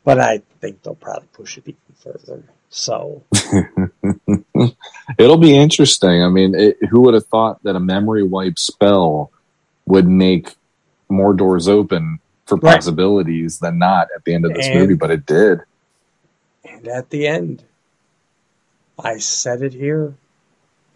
[0.10, 2.44] But I think they'll probably push it even further.
[2.72, 3.24] So
[5.20, 6.24] It'll be interesting.
[6.24, 9.32] I mean, it, who would have thought that a memory wipe spell
[9.86, 10.56] would make
[11.10, 12.76] more doors open for Right.
[12.76, 14.96] possibilities than not at the end of this And- movie?
[14.96, 15.62] But it did.
[16.64, 17.64] And at the end,
[18.98, 20.16] I said it here.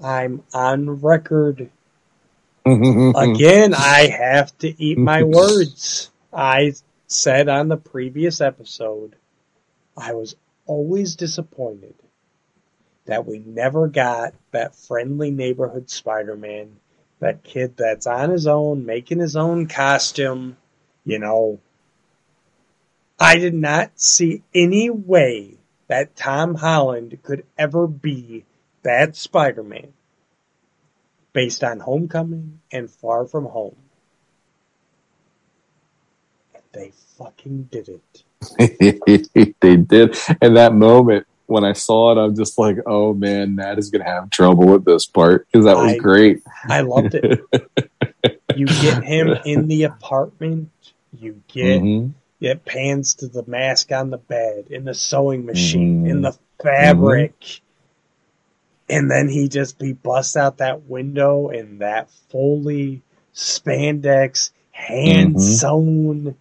[0.04, 1.70] I'm on record.
[2.66, 6.10] Again, I have to eat my words.
[6.34, 6.74] I
[7.14, 9.16] said on the previous episode,
[9.96, 10.36] I was
[10.66, 11.96] always disappointed
[13.06, 16.78] that we never got that friendly neighborhood Spider Man,
[17.20, 20.58] that kid that's on his own, making his own costume,
[21.06, 21.60] you know.
[23.20, 25.58] I did not see any way
[25.88, 28.46] that Tom Holland could ever be
[28.82, 29.94] that Spider Man
[31.32, 33.76] based on Homecoming and Far From Home.
[36.74, 39.56] They fucking did it.
[39.62, 40.18] they did.
[40.42, 44.04] And that moment when I saw it, I'm just like, oh man, Nat is going
[44.04, 46.42] to have trouble with this part because that was I- great.
[46.68, 47.42] I loved it.
[48.56, 50.70] you get him in the apartment.
[51.20, 52.14] You get Mhm.
[52.42, 56.10] it pans to the mask on the bed, in the sewing machine, Mhm.
[56.10, 57.34] in the fabric.
[58.90, 63.02] And then he just he busts out that window in that fully
[63.34, 66.36] spandex, hand sewn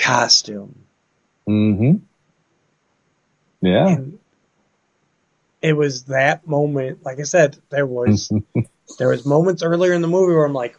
[0.00, 0.74] costume.
[1.48, 1.96] Mm hmm
[3.60, 3.88] Yeah.
[3.88, 4.18] And
[5.62, 8.32] it was that moment, like I said, there was
[8.98, 10.76] there was moments earlier in the movie where I'm like,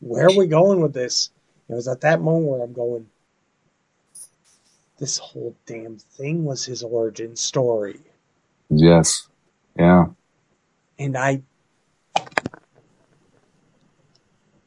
[0.00, 1.30] where are we going with this?
[1.68, 3.06] It was at that moment where I'm going,
[4.98, 8.00] this whole damn thing was his origin story.
[8.68, 9.26] yes.
[9.78, 10.06] Yeah.
[10.98, 11.40] And I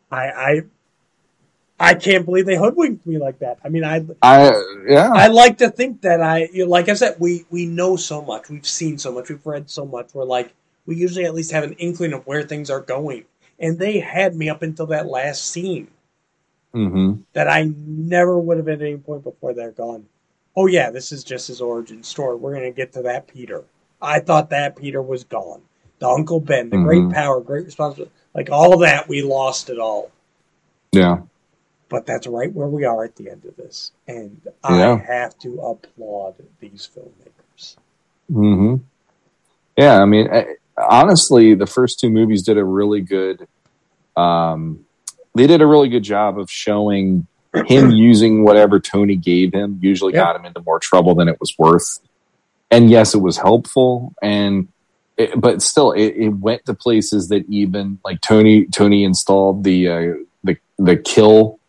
[0.10, 0.62] I I
[1.84, 3.60] I can't believe they hoodwinked me like that.
[3.64, 4.52] I mean I I,
[4.88, 5.12] yeah.
[5.14, 8.22] I like to think that I, you know, like I said, we we know so
[8.22, 10.14] much, we've seen so much, we've read so much.
[10.14, 10.54] We're like,
[10.86, 13.26] we usually at least have an inkling of where things are going,
[13.60, 15.88] and they had me up until that last scene
[16.74, 20.06] hmm that I never would have at any point before they're gone.
[20.56, 22.36] Oh yeah, this is just his origin story.
[22.38, 23.64] We're gonna get to that Peter.
[24.02, 25.62] I thought that Peter was gone.
[26.00, 27.14] The Uncle Ben, the great Mhm.
[27.14, 30.12] power, great responsibility, like all that, we lost it all.
[30.92, 31.22] Yeah.
[31.94, 34.94] But that's right where we are at the end of this, and Yeah.
[34.94, 37.76] I have to applaud these filmmakers.
[38.28, 38.78] hmm
[39.78, 40.46] Yeah, I mean, eh,
[40.76, 43.48] honestly, the first two movies did a really good.
[44.18, 44.86] Um,
[45.36, 47.28] they did a really good job of showing
[47.68, 49.78] him using whatever Tony gave him.
[49.80, 50.22] Usually, Yeah.
[50.22, 52.00] got him into more trouble than it was worth.
[52.72, 54.68] And yes, it was helpful, and
[55.16, 59.88] it, but still, it, it went to places that even like Tony Tony installed the
[59.88, 60.14] uh,
[60.44, 61.60] the the kill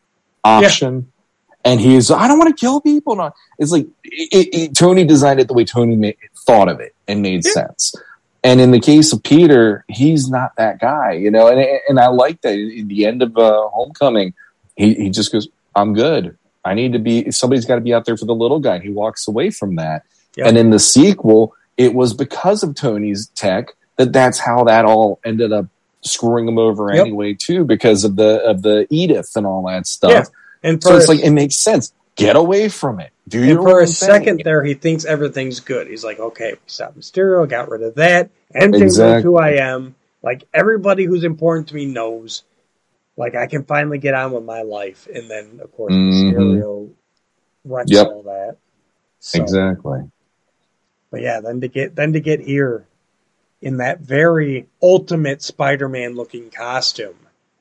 [0.44, 1.10] option.
[1.64, 3.16] And he's, I don't want to kill people.
[3.16, 6.16] No, it's like it, it, Tony designed it the way Tony made,
[6.46, 7.52] thought of it and made Yeah.
[7.52, 7.94] sense.
[8.42, 11.48] And in the case of Peter, he's not that guy, you know.
[11.48, 12.52] And and I like that.
[12.52, 14.34] In the end of uh, Homecoming,
[14.76, 16.36] he he just goes, "I'm good.
[16.62, 17.30] I need to be.
[17.30, 19.76] Somebody's got to be out there for the little guy." And he walks away from
[19.76, 20.02] that.
[20.36, 20.46] Yep.
[20.46, 25.20] And in the sequel, it was because of Tony's tech that that's how that all
[25.24, 25.66] ended up
[26.05, 27.01] screwing him over Yep.
[27.06, 30.10] anyway, too, because of the of the Edith and all that stuff.
[30.10, 30.24] Yeah.
[30.62, 31.93] And So a, it's like it makes sense.
[32.16, 33.10] Get away from it.
[33.26, 35.89] Do and your for own a second there, he thinks everything's good.
[35.89, 38.31] He's like, okay, we stopped Mysterio, got rid of that.
[38.55, 39.22] Anything Exactly.
[39.22, 39.94] who I am.
[40.22, 42.43] Like everybody who's important to me knows.
[43.16, 45.09] Like I can finally get on with my life.
[45.12, 46.32] And then of course Mhm.
[46.35, 46.90] Mysterio
[47.64, 48.06] wrecks Yep.
[48.09, 48.56] all that.
[49.20, 50.01] So, Exactly.
[51.10, 52.86] But yeah, then to get then to get here
[53.64, 57.16] in that very ultimate Spider-Man looking costume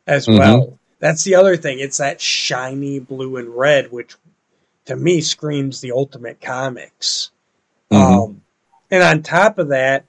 [0.06, 0.38] as Mhm.
[0.38, 0.80] well.
[1.00, 1.80] That's the other thing.
[1.80, 4.16] It's that shiny blue and red, which
[4.86, 7.32] to me screams the ultimate comics.
[7.90, 8.26] Mhm.
[8.26, 8.42] Um,
[8.92, 10.04] and on top of that,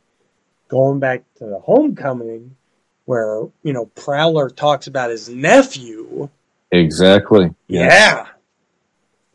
[0.67, 2.57] going back to the homecoming,
[3.05, 6.29] where you know Prowler talks about his nephew.
[6.73, 7.55] Exactly.
[7.69, 8.27] Yeah,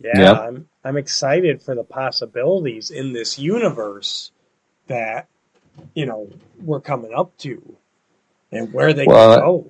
[0.03, 0.19] yeah.
[0.19, 0.37] Yep.
[0.37, 4.31] I'm I'm excited for the possibilities in this universe
[4.87, 5.27] that
[5.93, 6.29] you know
[6.61, 7.75] we're coming up to,
[8.51, 9.67] and where they Well, can go.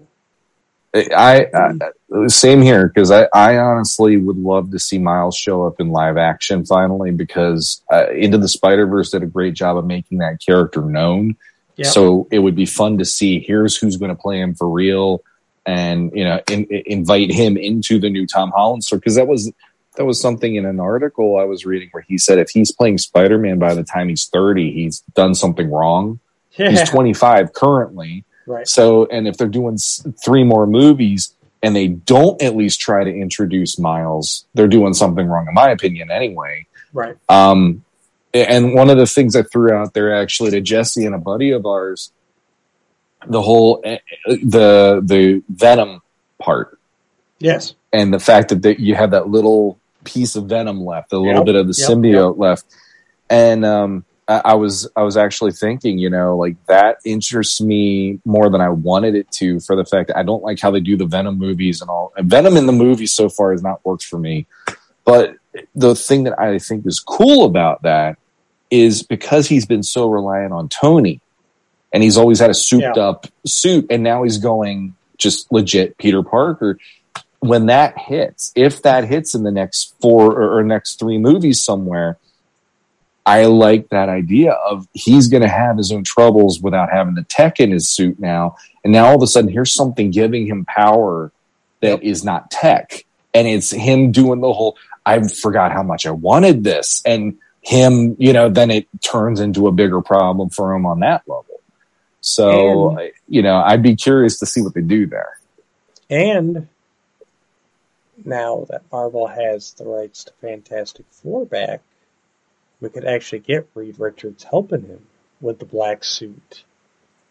[0.96, 5.80] I, I same here because I, I honestly would love to see Miles show up
[5.80, 9.86] in live action finally because uh, Into the Spider Verse did a great job of
[9.86, 11.38] making that character known.
[11.76, 11.88] Yep.
[11.88, 13.40] So it would be fun to see.
[13.40, 15.24] Here's who's going to play him for real,
[15.66, 19.28] and you know, in, in- invite him into the new Tom Holland story because that
[19.28, 19.52] was
[20.00, 22.98] that was something in an article I was reading where he said if he's playing
[23.00, 26.20] Spider Man by the time he's thirty, he's done something wrong.
[26.58, 28.24] Yeah, He's twenty five currently.
[28.48, 28.66] right.
[28.68, 33.10] So, and if they're doing three more movies and they don't at least try to
[33.10, 36.66] introduce Miles, they're doing something wrong, in my opinion, anyway.
[36.94, 37.18] Right.
[37.28, 37.84] Um,
[38.34, 41.52] and one of the things I threw out there actually to Jesse and a buddy
[41.52, 42.14] of ours,
[43.28, 43.98] the whole eh,
[44.28, 46.02] the the Venom
[46.40, 46.80] part
[47.40, 47.74] Yes.
[47.92, 51.44] and the fact that, that you have that little piece of venom left, a little
[51.44, 52.66] bit of the yep, symbiote left,
[53.30, 58.20] and um, I, I was I was actually thinking, you know, like that interests me
[58.26, 60.80] more than I wanted it to, for the fact that I don't like how they
[60.80, 62.14] do the Venom movies and all.
[62.20, 64.46] Venom in the movies so far has not worked for me,
[65.04, 65.36] but
[65.76, 68.18] the thing that I think is cool about that
[68.70, 71.22] is because he's been so reliant on Tony,
[71.92, 73.04] and he's always had a souped Yeah.
[73.04, 76.78] up suit, and now he's going just legit Peter Parker
[77.40, 81.62] when that hits, if that hits in the next four or, or next three movies
[81.62, 82.18] somewhere,
[83.26, 87.24] I like that idea of he's going to have his own troubles without having the
[87.24, 88.56] tech in his suit now.
[88.84, 91.32] And now all of a sudden, here's something giving him power
[91.82, 93.06] that is not tech.
[93.34, 97.02] And it's him doing the whole, I forgot how much I wanted this.
[97.06, 101.22] And him, you know, then it turns into a bigger problem for him on that
[101.28, 101.46] level.
[102.22, 105.38] So, And- you know, I'd be curious to see what they do there.
[106.10, 106.68] And
[108.26, 111.82] now that Marvel has the rights to Fantastic Four back,
[112.82, 115.06] we could actually get Reed Richards helping him
[115.42, 116.64] with the black suit,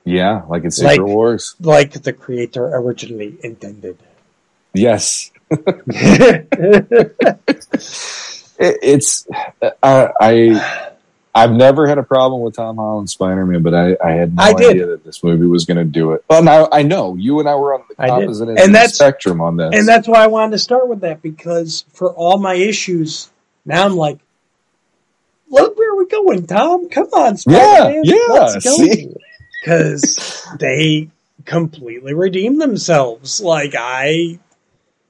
[0.04, 1.54] Yeah, like in Secret Like- Wars.
[1.60, 3.98] like the creator originally intended.
[4.74, 5.30] Yes.
[8.60, 9.24] It, it's
[9.62, 10.90] uh, I, I
[11.38, 14.42] I've never had a problem with Tom Holland's Spider Man, but I, I had no
[14.42, 14.70] I did.
[14.70, 16.24] idea that this movie was going to do it.
[16.28, 18.72] Well, now I know you and I were on the opposite end And of the
[18.72, 19.70] that's- spectrum on this.
[19.74, 23.30] And that's why I wanted to start with that because for all my issues,
[23.64, 24.18] now I'm like,
[25.50, 26.88] look where we're going, Tom.
[26.88, 28.02] Come on, Spider-Man.
[28.04, 29.14] Yeah, yeah, Let's go.
[29.62, 31.10] Because they
[31.44, 33.40] completely redeemed themselves.
[33.40, 34.38] Like I,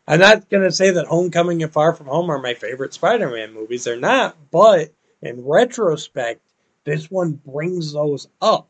[0.07, 3.85] I'm not gonna say that Homecoming and Far From Home are my favorite Spider-Man movies.
[3.85, 4.91] They're not, but
[5.23, 6.41] in retrospect,
[6.85, 8.69] this one brings those up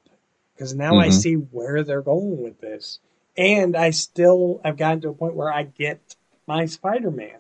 [0.55, 1.13] because now I Mhm.
[1.13, 3.01] see where they're going with this,
[3.37, 6.17] and I still have gotten to a point where I get
[6.47, 7.39] my Spider-Man.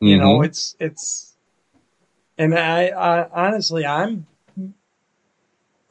[0.00, 0.44] You know, Mhm.
[0.46, 1.36] it's it's,
[2.38, 4.26] and I, I honestly, I'm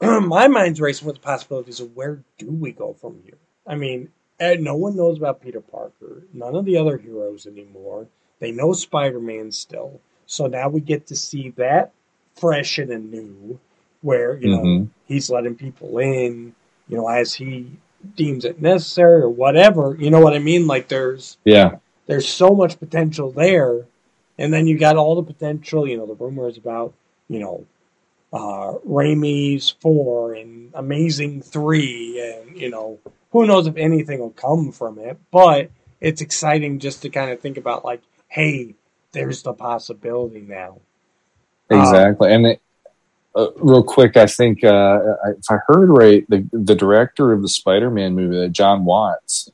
[0.00, 3.38] my mind's racing with the possibilities of where do we go from here.
[3.66, 4.10] I mean,
[4.40, 6.24] eh, no one knows about Peter Parker.
[6.32, 8.08] None of the other heroes anymore.
[8.40, 10.00] They know Spider-Man still.
[10.26, 11.92] So now we get to see that
[12.36, 13.58] fresh and anew,
[14.02, 14.88] where you know Mhm.
[15.06, 16.54] he's letting people in,
[16.88, 17.66] you know, as he
[18.16, 19.96] deems it necessary or whatever.
[19.98, 20.66] You know what I mean?
[20.66, 21.76] Like there's yeah,
[22.06, 23.86] there's so much potential there.
[24.38, 26.94] And then you got all the potential, you know, the rumors about,
[27.28, 27.66] you know,
[28.32, 32.98] uh, Raimi's four and Amazing three, and you know,
[33.30, 35.18] who knows if anything will come from it.
[35.30, 38.74] But it's exciting just to kind of think about, like, hey,
[39.12, 40.78] there's the possibility now.
[41.80, 42.32] Exactly.
[42.32, 42.60] and it,
[43.34, 44.98] uh, real quick, I think uh,
[45.38, 49.50] if I heard right, the the director of the Spider Man movie, Jon Watts,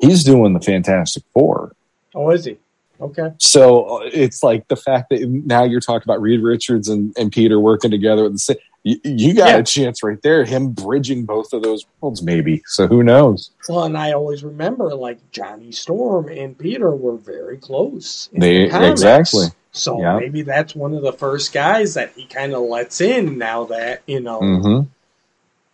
[0.00, 1.74] he's doing the Fantastic Four.
[2.14, 2.58] Oh, is he?
[3.00, 3.32] Okay.
[3.38, 7.30] So uh, it's like the fact that now you're talking about Reed Richards and, and
[7.32, 8.56] Peter working together at the same.
[8.84, 9.56] You, you got Yeah.
[9.58, 12.62] a chance right there, him bridging both of those worlds, maybe.
[12.66, 13.50] So who knows?
[13.68, 18.28] Well, and I always remember like Johnny Storm and Peter were very close.
[18.32, 19.46] They- the exactly.
[19.76, 20.18] So Yeah.
[20.18, 24.02] maybe that's one of the first guys that he kind of lets in now that
[24.06, 24.80] you know hmm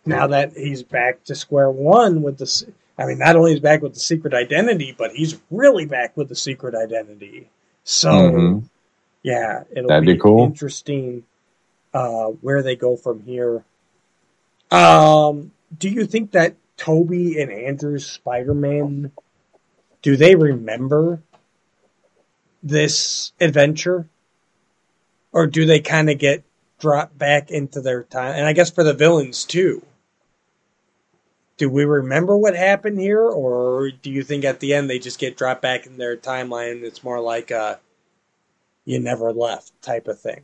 [0.05, 2.73] now that he's back to square one with the.
[2.97, 6.29] I mean, not only is back with the secret identity, but he's really back with
[6.29, 7.49] the secret identity.
[7.85, 8.63] So Mhm.
[9.23, 10.43] yeah, it'll That'd be, be cool.
[10.43, 11.23] interesting
[11.93, 13.63] uh, where they go from here.
[14.69, 19.11] Um, do you think that Tobey and Andrew's Spider-Man
[20.01, 21.21] do they remember
[22.63, 24.07] this adventure,
[25.31, 26.43] or do they kind of get
[26.79, 28.35] dropped back into their time?
[28.35, 29.85] And I guess for the villains too.
[31.57, 35.19] Do we remember what happened here, or do you think at the end they just
[35.19, 36.81] get dropped back in their timeline?
[36.81, 37.79] It's more like a
[38.85, 40.41] "you never left" type of thing.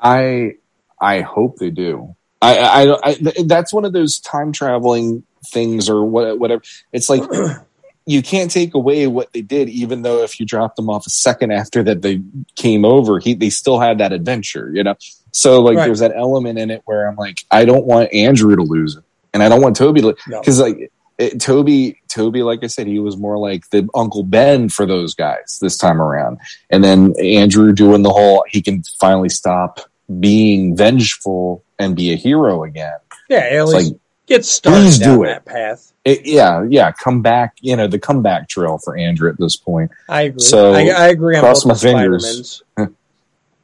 [0.00, 0.54] I
[1.00, 2.16] I hope they do.
[2.42, 6.62] I, I, I, that's one of those time traveling things or what, whatever.
[6.92, 7.22] It's like
[8.10, 11.10] you can't take away what they did, even though if you dropped them off a
[11.10, 12.20] second after that they
[12.56, 14.96] came over, he they still had that adventure, you know.
[15.32, 15.84] So like Right.
[15.86, 19.04] there's that element in it where I'm like, I don't want Andrew to lose it,
[19.32, 20.40] and I don't want Tobey to No.
[20.40, 24.68] because like it, Tobey, Tobey, like I said, he was more like the Uncle Ben
[24.70, 26.38] for those guys this time around,
[26.70, 29.80] and then Andrew doing the whole he can finally stop
[30.18, 32.98] being vengeful and be a hero again.
[33.28, 34.00] Yeah, at least like,
[34.30, 35.26] get started please down do it.
[35.26, 35.92] that path.
[36.04, 39.90] it, yeah, yeah, come back, you know, the comeback trail for Andrew at this point.
[40.08, 40.40] I agree.
[40.40, 42.62] So, I, I agree on cross my fingers.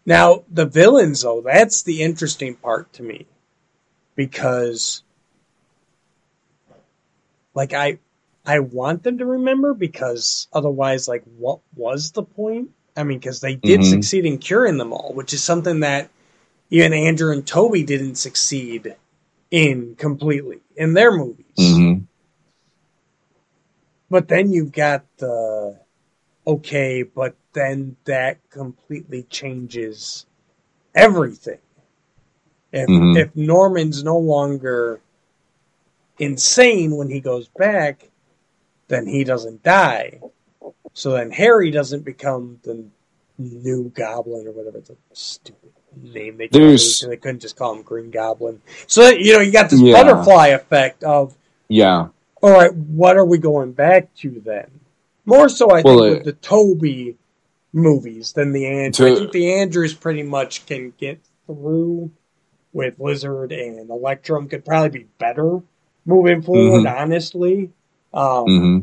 [0.09, 3.27] Now, the villains, though, that's the interesting part to me.
[4.15, 5.03] Because,
[7.55, 7.99] like, I
[8.47, 12.71] I want them to remember because otherwise, like, what was the point?
[12.97, 13.91] I mean, because they did Mhm.
[13.91, 16.09] succeed in curing them all, which is something that
[16.71, 18.95] even Andrew and Tobey didn't succeed
[19.51, 21.47] in completely in their movies.
[21.59, 22.05] Mm-hmm.
[24.11, 25.81] But then you've got the
[26.47, 30.27] okay, but then that completely changes
[30.95, 31.59] everything.
[32.73, 33.17] If Mhm.
[33.17, 35.01] if Norman's no longer
[36.19, 38.11] insane when he goes back,
[38.89, 40.21] then he doesn't die.
[40.93, 42.85] So then Harry doesn't become the
[43.39, 44.79] new goblin or whatever.
[44.79, 48.61] It's a stupid name they There's- chose, and they couldn't just call him Green Goblin.
[48.87, 49.93] So you know, you got this Yeah.
[50.03, 51.37] butterfly effect of
[51.69, 52.09] Yeah,
[52.43, 54.67] all right, what are we going back to then?
[55.25, 57.17] More so, I Well, think, uh, with the Tobey
[57.73, 59.13] movies than the Andrew.
[59.13, 62.11] I think the Andrews pretty much can get through
[62.73, 64.49] with Lizard and Electrum.
[64.49, 65.61] Could probably be better
[66.05, 67.03] moving forward, Mm-hmm.
[67.03, 67.71] honestly.
[68.15, 68.79] Um, hmm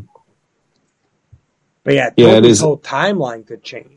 [1.84, 3.88] But yeah, Yeah, it Tobey's is- whole timeline could change.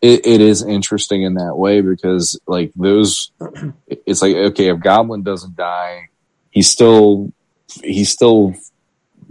[0.00, 3.30] It, it is interesting in that way because like those,
[3.88, 6.08] it's like okay, if Goblin doesn't die,
[6.50, 7.32] he still
[7.82, 8.54] he still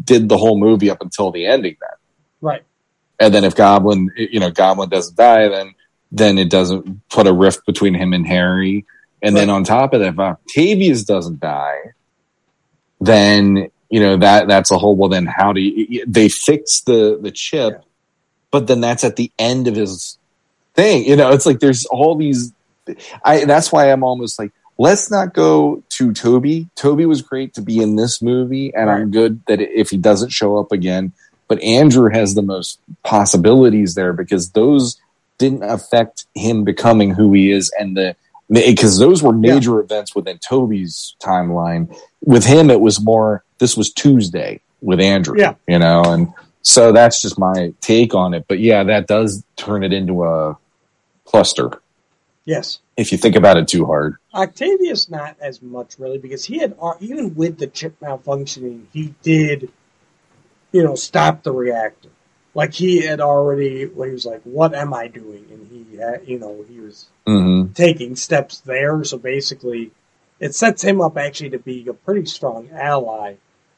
[0.03, 1.89] did the whole movie up until the ending then.
[2.39, 2.64] Right.
[3.19, 5.73] and then if Goblin, you know, Goblin doesn't die, then
[6.11, 8.85] then it doesn't put a rift between him and Harry.
[9.22, 11.80] And then on top of that, if Octavius doesn't die,
[13.02, 14.95] then you know that that's a whole.
[14.95, 16.06] Well, then how do you?
[16.07, 17.81] They fix the the chip, Yeah.
[18.52, 20.18] but then that's at the end of his
[20.78, 21.04] thing.
[21.06, 22.54] You know, it's like there's all these.
[23.26, 24.52] I that's why I'm almost like.
[24.80, 26.70] Let's not go to Tobey.
[26.76, 30.30] Tobey was great to be in this movie, and I'm good that if he doesn't
[30.30, 31.14] show up again,
[31.48, 35.02] but Andrew has the most possibilities there because those
[35.40, 38.16] didn't affect him becoming who he is and the
[38.49, 41.94] because those were major events within Tobey's timeline.
[42.24, 43.44] With him, it was more.
[43.58, 45.56] This was Tuesday with Andrew, Yeah.
[45.68, 46.32] you know, and
[46.62, 48.45] so that's just my take on it.
[48.48, 50.56] But yeah, that does turn it into a
[51.28, 51.82] cluster.
[52.45, 52.80] Yes.
[52.95, 54.16] if you think about it too hard.
[54.34, 59.14] Octavius not as much really because he had uh, even with the chip malfunctioning he
[59.22, 59.70] did
[60.72, 62.10] you know stop the reactor.
[62.56, 65.45] Like he had already he was like what am I doing?
[65.52, 69.04] And he had you know he was hmm taking steps there.
[69.04, 69.91] So basically
[70.40, 73.36] it sets him up actually to be a pretty strong ally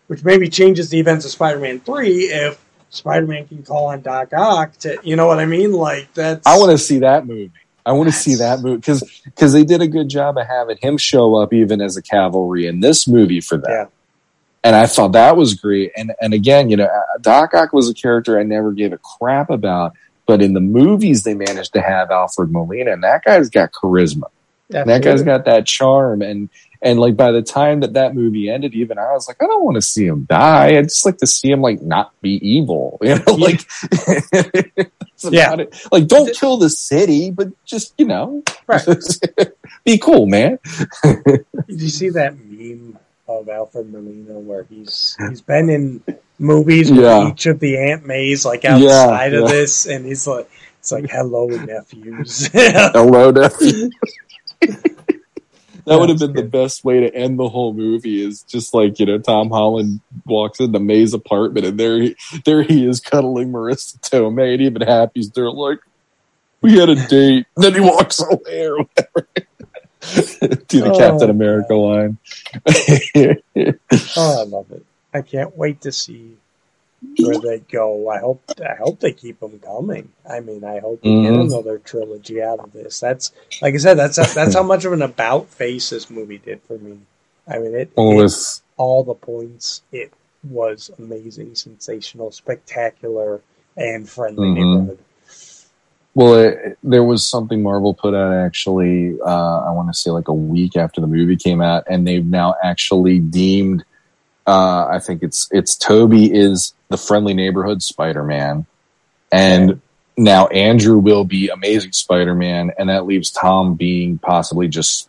[0.08, 4.78] which maybe changes the events of Spider-Man 3 if Spider-Man can call on Doc Ock
[4.80, 7.52] to you know what I mean like that's I want to see that movie.
[7.86, 10.78] I want to see that movie because because they did a good job of having
[10.78, 13.70] him show up even as a cavalry in this movie for that.
[13.70, 13.86] Yeah.
[14.64, 15.92] And I thought that was great.
[15.96, 18.98] And and again, you know, uh, Doc Ock was a character I never gave a
[18.98, 19.94] crap about,
[20.26, 24.30] but in the movies they managed to have Alfred Molina, and that guy's got charisma.
[24.72, 26.48] And that guy's got that charm, and
[26.82, 29.64] and like by the time that that movie ended, even I was like, I don't
[29.66, 30.78] want to see him die.
[30.78, 33.34] I just like to see him like not be evil, you know, Yeah.
[33.34, 33.68] like.
[34.32, 35.48] that's Yeah.
[35.48, 35.88] about it.
[35.92, 38.86] Like, don't kill the city, but just you know, Right.
[39.86, 40.60] be cool, man.
[41.04, 42.98] Did you see that meme
[43.28, 46.04] of Alfred Molina where he's he's been in
[46.40, 47.30] movies with Yeah.
[47.30, 50.50] each of the Aunt Mays like Yeah, outside of this, and he's like,
[50.80, 52.48] it's like, hello nephews.
[52.54, 53.90] Hello, nephew.
[55.90, 58.24] That would have been the best way to end the whole movie.
[58.24, 62.62] Is just like you know, Tom Holland walks into May's apartment, and there, he, there
[62.62, 65.80] he is cuddling Marisa Tomei, and even Happy's there, like
[66.62, 67.48] we had a date.
[67.56, 69.28] And then he walks away or whatever.
[70.68, 72.18] Do the Oh, Captain America line.
[74.16, 74.86] oh, I love it.
[75.14, 76.38] I can't wait to see
[77.18, 78.10] where they go.
[78.10, 80.12] I hope I hope they keep them coming.
[80.30, 81.52] I mean, I hope we get Mhm.
[81.52, 83.00] another trilogy out of this.
[83.00, 83.32] That's
[83.62, 83.96] like I said.
[83.96, 87.00] That's that's how much of an about face this movie did for me.
[87.48, 89.82] I mean, it, well, it all the points.
[89.92, 90.14] It
[90.44, 93.42] was amazing, sensational, spectacular,
[93.76, 94.56] and friendly Mhm.
[94.56, 95.00] neighborhood.
[96.16, 99.18] Well, it, there was something Marvel put out actually.
[99.22, 102.26] Uh, I want to say like a week after the movie came out, and they've
[102.26, 103.84] now actually deemed.
[104.50, 108.66] Uh, I think it's it's Tobey is the friendly neighborhood Spider Man,
[109.32, 109.80] and
[110.18, 115.08] now Andrew will be Amazing Spider Man, and that leaves Tom being possibly just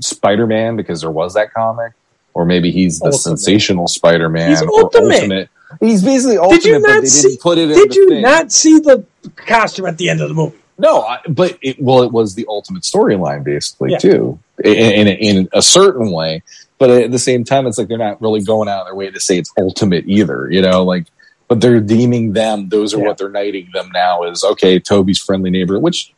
[0.00, 1.92] Spider Man because there was that comic,
[2.32, 3.20] or maybe he's the Ultimate.
[3.20, 4.48] sensational Spider Man.
[4.50, 5.50] He's or ultimate.
[5.80, 8.22] He's basically ultimate, Did you not see- didn't put it Did you thing.
[8.22, 9.04] not see the
[9.36, 10.56] costume at the end of the movie?
[10.78, 13.98] No, I, but it, well, it was the ultimate storyline basically Yeah.
[13.98, 16.42] too, in, in in a certain way.
[16.82, 19.10] But at the same time, it's like they're not really going out of their way
[19.10, 20.50] to say it's ultimate either.
[20.50, 21.06] You know, like,
[21.48, 22.70] but they're deeming them.
[22.70, 23.06] Those are Yeah.
[23.08, 24.24] what they're knighting them now.
[24.24, 26.12] Is okay, Tobey's friendly neighbor, which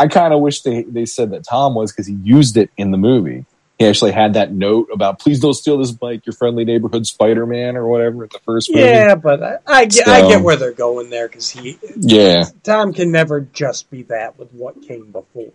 [0.00, 2.92] I kind of wish they they said that Tom was because he used it in
[2.92, 3.46] the movie.
[3.78, 7.46] He actually had that note about please don't steal this bike, your friendly neighborhood Spider
[7.46, 9.06] Man or whatever at the first movie.
[9.06, 12.92] Yeah, but I, I get I get where they're going there because he yeah, Tom
[12.94, 15.52] can never just be that with what came before.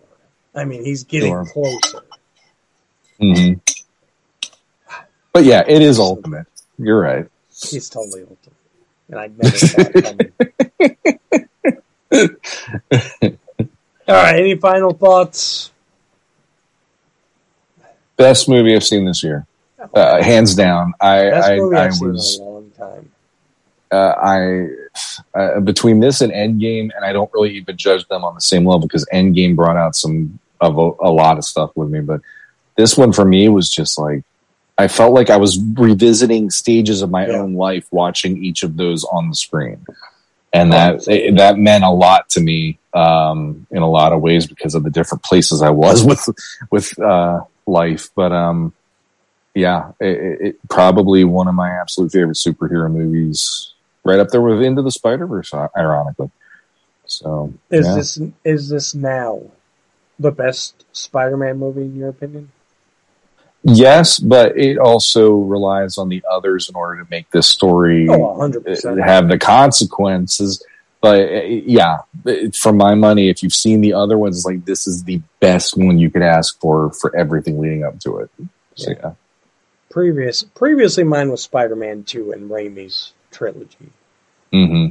[0.54, 1.44] I mean, he's getting Sure.
[1.44, 2.02] closer.
[3.20, 3.54] hmm
[5.34, 6.46] But yeah, it is ultimate.
[6.78, 7.26] You're right.
[7.50, 8.56] He's totally ultimate,
[9.08, 9.82] and I never saw
[12.10, 13.38] it.
[14.06, 15.72] All right, any final thoughts?
[18.16, 19.44] Best movie I've seen this year,
[19.92, 20.94] uh, hands down.
[21.00, 23.10] I I, I was a long time.
[23.90, 24.68] uh, I
[25.34, 28.64] uh, between this and Endgame, and I don't really even judge them on the same
[28.64, 32.20] level because Endgame brought out some of a, a lot of stuff with me, but
[32.76, 34.22] this one for me was just like
[34.76, 37.34] I felt like I was revisiting stages of my Yeah.
[37.38, 39.84] own life watching each of those on the screen.
[40.52, 44.46] And that it- that meant a lot to me um, in a lot of ways
[44.46, 46.28] because of the different places I was with
[46.70, 48.10] with uh, life.
[48.14, 48.72] But um,
[49.54, 53.72] yeah, it, it, probably one of my absolute favorite superhero movies,
[54.04, 56.30] right up there with Into the Spider Verse, ironically.
[57.06, 57.94] So Is yeah.
[57.96, 59.42] this is this now
[60.18, 62.50] the best Spider-Man movie in your opinion?
[63.64, 68.40] Yes, but it also relies on the others in order to make this story Oh,
[68.40, 70.64] uh, have the consequences.
[71.00, 71.98] But uh, yeah,
[72.54, 75.98] for my money, if you've seen the other ones, like this is the best one
[75.98, 78.30] you could ask for for everything leading up to it.
[78.76, 79.12] So yeah,
[79.90, 83.90] Previous previously, mine was Spider-Man Two and Raimi's trilogy.
[84.52, 84.88] hmm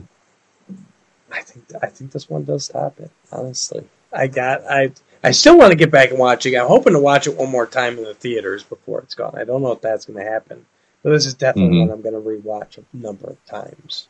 [1.31, 3.09] I think I think this one does top it.
[3.31, 3.83] Honestly,
[4.13, 4.91] I got I
[5.23, 6.55] I still want to get back and watch it.
[6.55, 9.35] I'm hoping to watch it one more time in the theaters before it's gone.
[9.37, 10.65] I don't know if that's going to happen,
[11.01, 11.87] but this is definitely Mhm.
[11.87, 14.09] one I'm going to rewatch a number of times.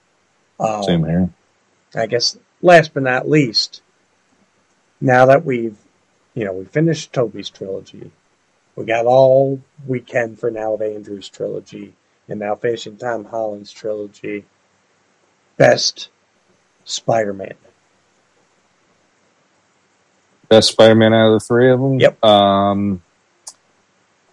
[0.59, 1.29] Um, same here.
[1.95, 3.81] I guess last but not least,
[4.99, 5.77] now that we've
[6.33, 8.11] you know we finished Tobey's trilogy,
[8.75, 11.93] we got all we can for now of Andrew's trilogy,
[12.27, 14.45] and now finishing Tom Holland's trilogy.
[15.57, 16.09] Best
[16.85, 17.53] Spider-Man.
[20.53, 21.99] Best Spider-Man out of the three of them.
[21.99, 22.23] Yep.
[22.23, 23.01] Um,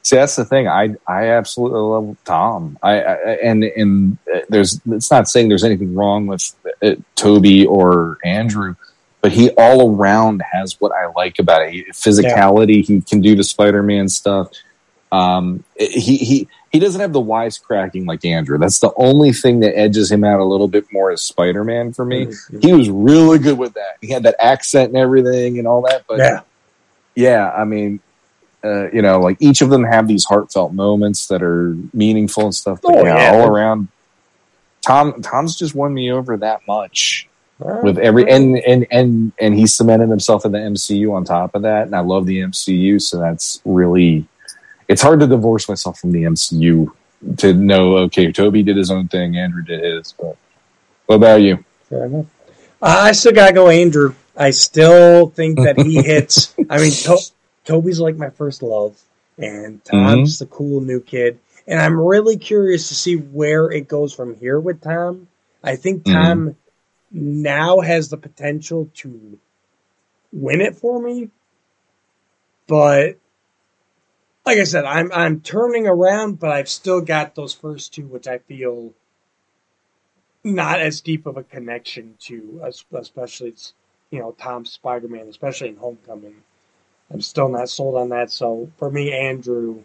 [0.02, 0.68] see, that's the thing.
[0.68, 2.78] I I absolutely love Tom.
[2.82, 4.18] I, I and and
[4.50, 8.74] there's it's not saying there's anything wrong with uh, Tobey or Andrew,
[9.22, 11.72] but he all around has what I like about it.
[11.72, 12.84] He, physicality.
[12.84, 14.50] He can do the Spider-Man stuff.
[15.12, 18.58] Um, he he he doesn't have the wisecracking like Andrew.
[18.58, 22.04] That's the only thing that edges him out a little bit more as Spider-Man for
[22.04, 22.26] me.
[22.26, 22.62] Mhm.
[22.64, 23.96] He was really good with that.
[24.00, 26.04] He had that accent and everything and all that.
[26.08, 26.40] But yeah,
[27.16, 27.98] yeah, I mean,
[28.64, 32.54] uh, you know, like each of them have these heartfelt moments that are meaningful and
[32.54, 32.78] stuff.
[32.82, 33.40] But Oh, yeah, yeah.
[33.40, 33.88] all around,
[34.82, 37.26] Tom Tom's just won me over that much
[37.82, 41.62] with every and and and and he cemented himself in the MCU on top of
[41.62, 44.24] that, and I love the MCU, so that's really
[44.90, 46.88] it's hard to divorce myself from the MCU
[47.38, 47.96] to know.
[47.98, 50.36] Okay, Tobey did his own thing, Andrew did his, but
[51.06, 51.64] what about you?
[51.88, 52.26] Fair enough.
[52.82, 54.16] I still gotta go, Andrew.
[54.36, 56.54] I still think that he hits.
[56.68, 57.30] I mean, to-
[57.64, 59.00] Tobey's like my first love,
[59.38, 60.44] and Tom's mm-hmm.
[60.44, 61.38] the cool new kid.
[61.68, 65.28] And I'm really curious to see where it goes from here with Tom.
[65.62, 66.16] I think mm-hmm.
[66.16, 66.56] Tom
[67.12, 69.38] now has the potential to
[70.32, 71.28] win it for me,
[72.66, 73.18] but
[74.46, 78.26] like I said, I'm I'm turning around, but I've still got those first two, which
[78.26, 78.92] I feel
[80.42, 83.54] not as deep of a connection to, es- especially
[84.10, 86.42] you know Tom's Spider Man, especially in Homecoming.
[87.12, 88.30] I'm still not sold on that.
[88.30, 89.82] So for me, Andrew,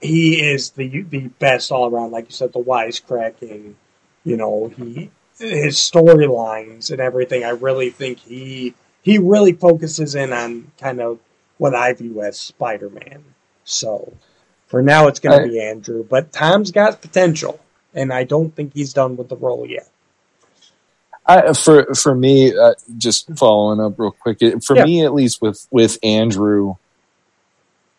[0.00, 2.10] he is the the best all around.
[2.12, 3.74] Like you said, the wisecracking.
[4.24, 7.44] You know, he his storylines and everything.
[7.44, 11.18] I really think he he really focuses in on kind of
[11.56, 13.24] what I view as Spider Man.
[13.68, 14.12] So
[14.68, 17.60] for now, it's going to be Andrew, but Tom's got potential,
[17.94, 19.88] and I don't think he's done with the role yet.
[21.26, 24.38] I, for for me, uh, just following up real quick.
[24.64, 24.84] For Yeah.
[24.84, 26.76] me, at least with with Andrew,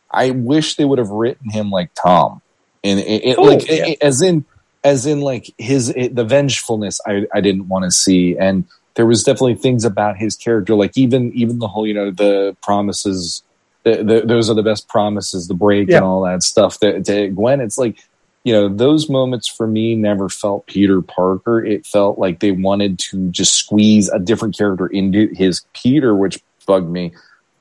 [0.09, 2.41] I wish they would have written him like Tom,
[2.83, 3.85] and it, it, Oh, like yeah.
[3.89, 4.45] it- as in
[4.83, 6.99] as in like his the vengefulness.
[7.05, 8.65] I I didn't want to see, and
[8.95, 12.57] there was definitely things about his character, like even even the whole you know the
[12.63, 13.43] promises.
[13.84, 15.97] The, the, those are the best promises, the break Yeah.
[15.97, 16.80] and all that stuff.
[16.80, 17.97] That to Gwen, it's like
[18.45, 21.64] you know, those moments for me never felt Peter Parker.
[21.64, 26.41] It felt like they wanted to just squeeze a different character into his Peter, which
[26.65, 27.11] bugged me.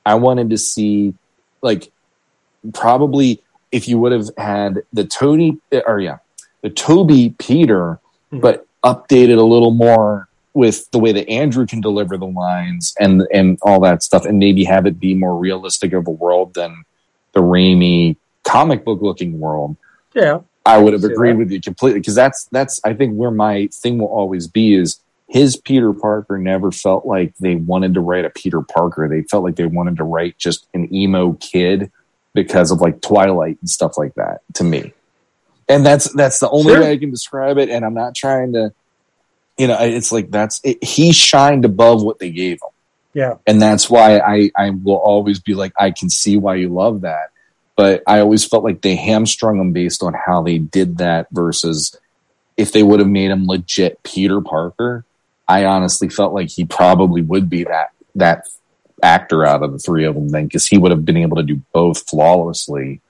[0.05, 1.13] I wanted to see,
[1.61, 1.91] like,
[2.73, 3.41] probably
[3.73, 6.19] if you would have had the Tony, or yeah,
[6.61, 7.99] the Tobey Peter,
[8.31, 8.39] Mhm.
[8.41, 13.25] but updated a little more with the way that Andrew can deliver the lines and
[13.33, 16.83] and all that stuff, and maybe have it be more realistic of a world than
[17.33, 19.77] the Raimi comic book looking world.
[20.13, 21.37] Yeah, I would have agreed that.
[21.37, 24.99] with you completely because that's that's I think where my thing will always be is
[25.27, 29.07] his Peter Parker never felt like they wanted to write a Peter Parker.
[29.07, 31.91] They felt like they wanted to write just an emo kid
[32.33, 34.93] because of like Twilight and stuff like that to me.
[35.67, 36.81] And that's that's the only Sure.
[36.81, 37.69] way I can describe it.
[37.69, 38.73] And I'm not trying to,
[39.59, 42.69] you know, it's like that's it, he shined above what they gave him
[43.13, 43.35] yeah.
[43.47, 47.01] and that's why I, I will always be like I can see why you love
[47.01, 47.31] that,
[47.75, 51.95] but I always felt like they hamstrung him based on how they did that versus
[52.57, 55.05] if they would have made him legit Peter Parker.
[55.47, 58.47] I honestly felt like he probably would be that that
[59.01, 61.43] actor out of the three of them then because he would have been able to
[61.43, 63.01] do both flawlessly.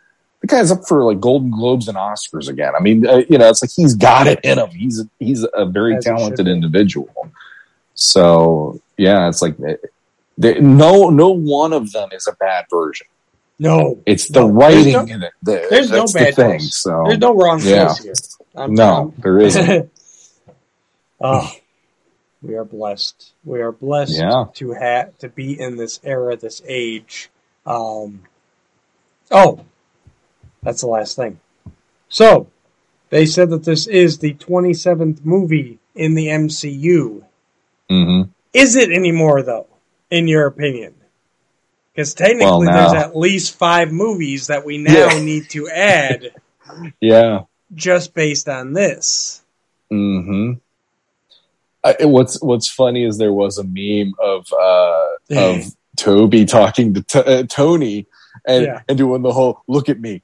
[0.42, 2.74] The guy's up for like Golden Globes and Oscars again.
[2.78, 4.70] I mean, uh, you know, it's like he's got it in him.
[4.70, 7.10] He's he's a very As talented individual.
[7.96, 9.56] So yeah, it's like
[10.38, 13.08] there- no no one of them is a bad version.
[13.62, 15.34] No, It's the No, writing no- in it.
[15.44, 16.60] that- there's no bad the thing.
[16.62, 17.94] So there's no wrong Yeah.
[17.96, 18.14] here.
[18.56, 19.92] I'm no, there isn't.
[21.22, 21.52] oh,
[22.42, 23.34] we are blessed.
[23.44, 24.46] We are blessed Yeah.
[24.56, 27.30] to have to be in this era, this age.
[27.66, 28.22] Um,
[29.30, 29.60] oh,
[30.62, 31.40] that's the last thing.
[32.10, 32.48] So,
[33.10, 37.24] they said that this is the 27th movie in the MCU.
[37.90, 38.22] hmm
[38.54, 39.68] Is it anymore, though,
[40.10, 40.94] in your opinion?
[41.94, 45.20] Because technically, Well, there's at least five movies that we now Yeah.
[45.20, 46.34] need to add
[47.02, 47.42] Yeah.
[47.74, 49.42] just based on this.
[49.90, 50.54] hmm
[51.84, 55.08] I, what's What's funny is there was a meme of uh,
[55.38, 55.64] of
[55.96, 58.06] Tobey talking to t- uh, Tony
[58.46, 58.82] and Yeah.
[58.90, 60.22] and doing the whole "look at me,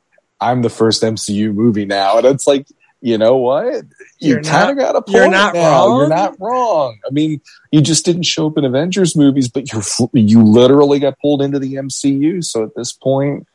[0.50, 2.68] I'm the first MCU movie now," and it's like,
[3.02, 3.84] you know what?
[4.20, 5.62] You You're kind of not- got a point you're not now.
[5.88, 6.00] wrong.
[6.00, 6.98] You're not wrong.
[7.08, 7.42] I mean,
[7.72, 9.82] you just didn't show up in Avengers movies, but you
[10.14, 12.44] you literally got pulled into the MCU.
[12.44, 13.48] So at this point.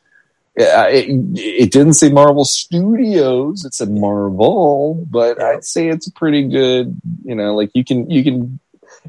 [0.57, 3.65] It, it didn't say Marvel Studios.
[3.65, 5.47] It said Marvel, but Yeah.
[5.47, 7.01] I'd say it's pretty good.
[7.25, 8.59] You know, like you can you can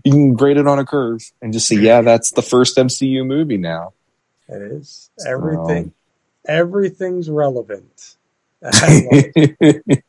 [0.05, 3.25] you can grade it on a curve and just say, yeah, that's the first MCU
[3.25, 3.91] movie now.
[4.47, 5.91] It is everything.
[6.47, 8.15] Everything's relevant.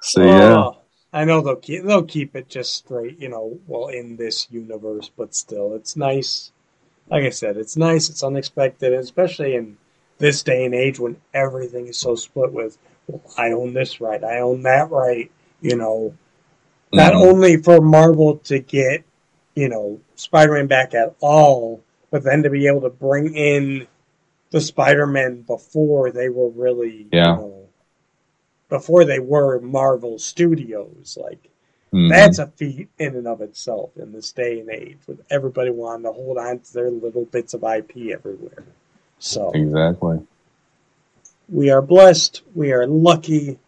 [0.00, 0.76] So yeah, Oh,
[1.12, 5.10] I know they'll keep they'll keep it just straight, you know, well in this universe,
[5.16, 6.52] but still, it's nice.
[7.10, 8.10] Like I said, it's nice.
[8.10, 9.78] It's unexpected, especially in
[10.18, 12.76] this day and age when everything is so split with.
[13.06, 14.22] Well, I own this right.
[14.22, 15.30] I own that right.
[15.62, 16.14] You know,
[16.92, 17.26] not Mhm.
[17.26, 19.02] only for Marvel to get,
[19.54, 21.80] you know, Spider-Man back at all,
[22.10, 23.86] but then to be able to bring in
[24.50, 27.36] the Spider-Man before they were really, Yeah.
[27.36, 27.68] you know,
[28.68, 31.18] before they were Marvel Studios.
[31.20, 31.48] Like
[31.92, 32.10] Mhm.
[32.10, 36.04] that's a feat in and of itself in this day and age, with everybody wanting
[36.04, 38.64] to hold on to their little bits of IP everywhere.
[39.18, 40.20] So exactly.
[41.48, 42.42] we are blessed.
[42.54, 43.58] We are lucky,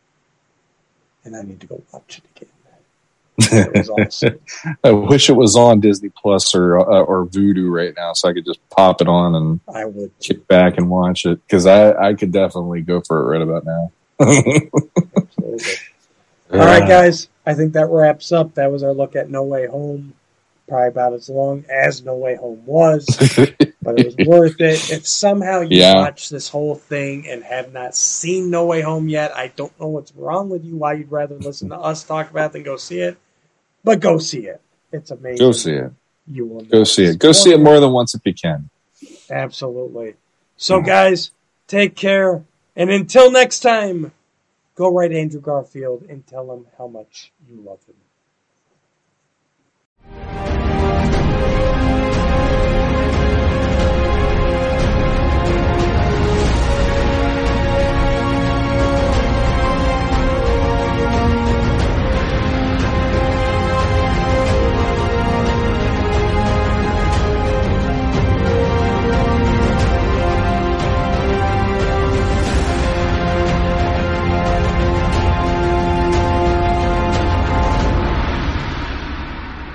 [1.24, 2.50] and I need to go watch it again.
[3.52, 4.38] It was awesome.
[4.84, 8.32] I wish it was on Disney Plus or uh, or Vudu right now, so I
[8.32, 10.10] could just pop it on and I would.
[10.20, 13.64] kick back and watch it because I I could definitely go for it right about
[13.64, 13.92] now.
[16.52, 17.28] All right, guys.
[17.46, 18.54] I think that wraps up.
[18.54, 20.14] That was our look at No Way Home.
[20.68, 23.04] Probably about as long as No Way Home was,
[23.82, 24.90] but it was worth it.
[24.92, 25.94] If somehow you Yeah.
[25.96, 29.88] watch this whole thing and have not seen No Way Home yet, I don't know
[29.88, 30.76] what's wrong with you.
[30.76, 33.18] Why you'd rather listen to us talk about it than go see it,
[33.82, 34.60] but go see it.
[34.92, 35.38] It's amazing.
[35.38, 35.92] Go see it.
[36.26, 37.18] You will go see it.
[37.18, 38.70] Go see it more than once if you can.
[39.30, 40.14] Absolutely.
[40.56, 40.86] So, mm.
[40.86, 41.30] guys,
[41.66, 42.44] take care.
[42.76, 44.12] And until next time,
[44.74, 47.94] go write Andrew Garfield and tell him how much you love him.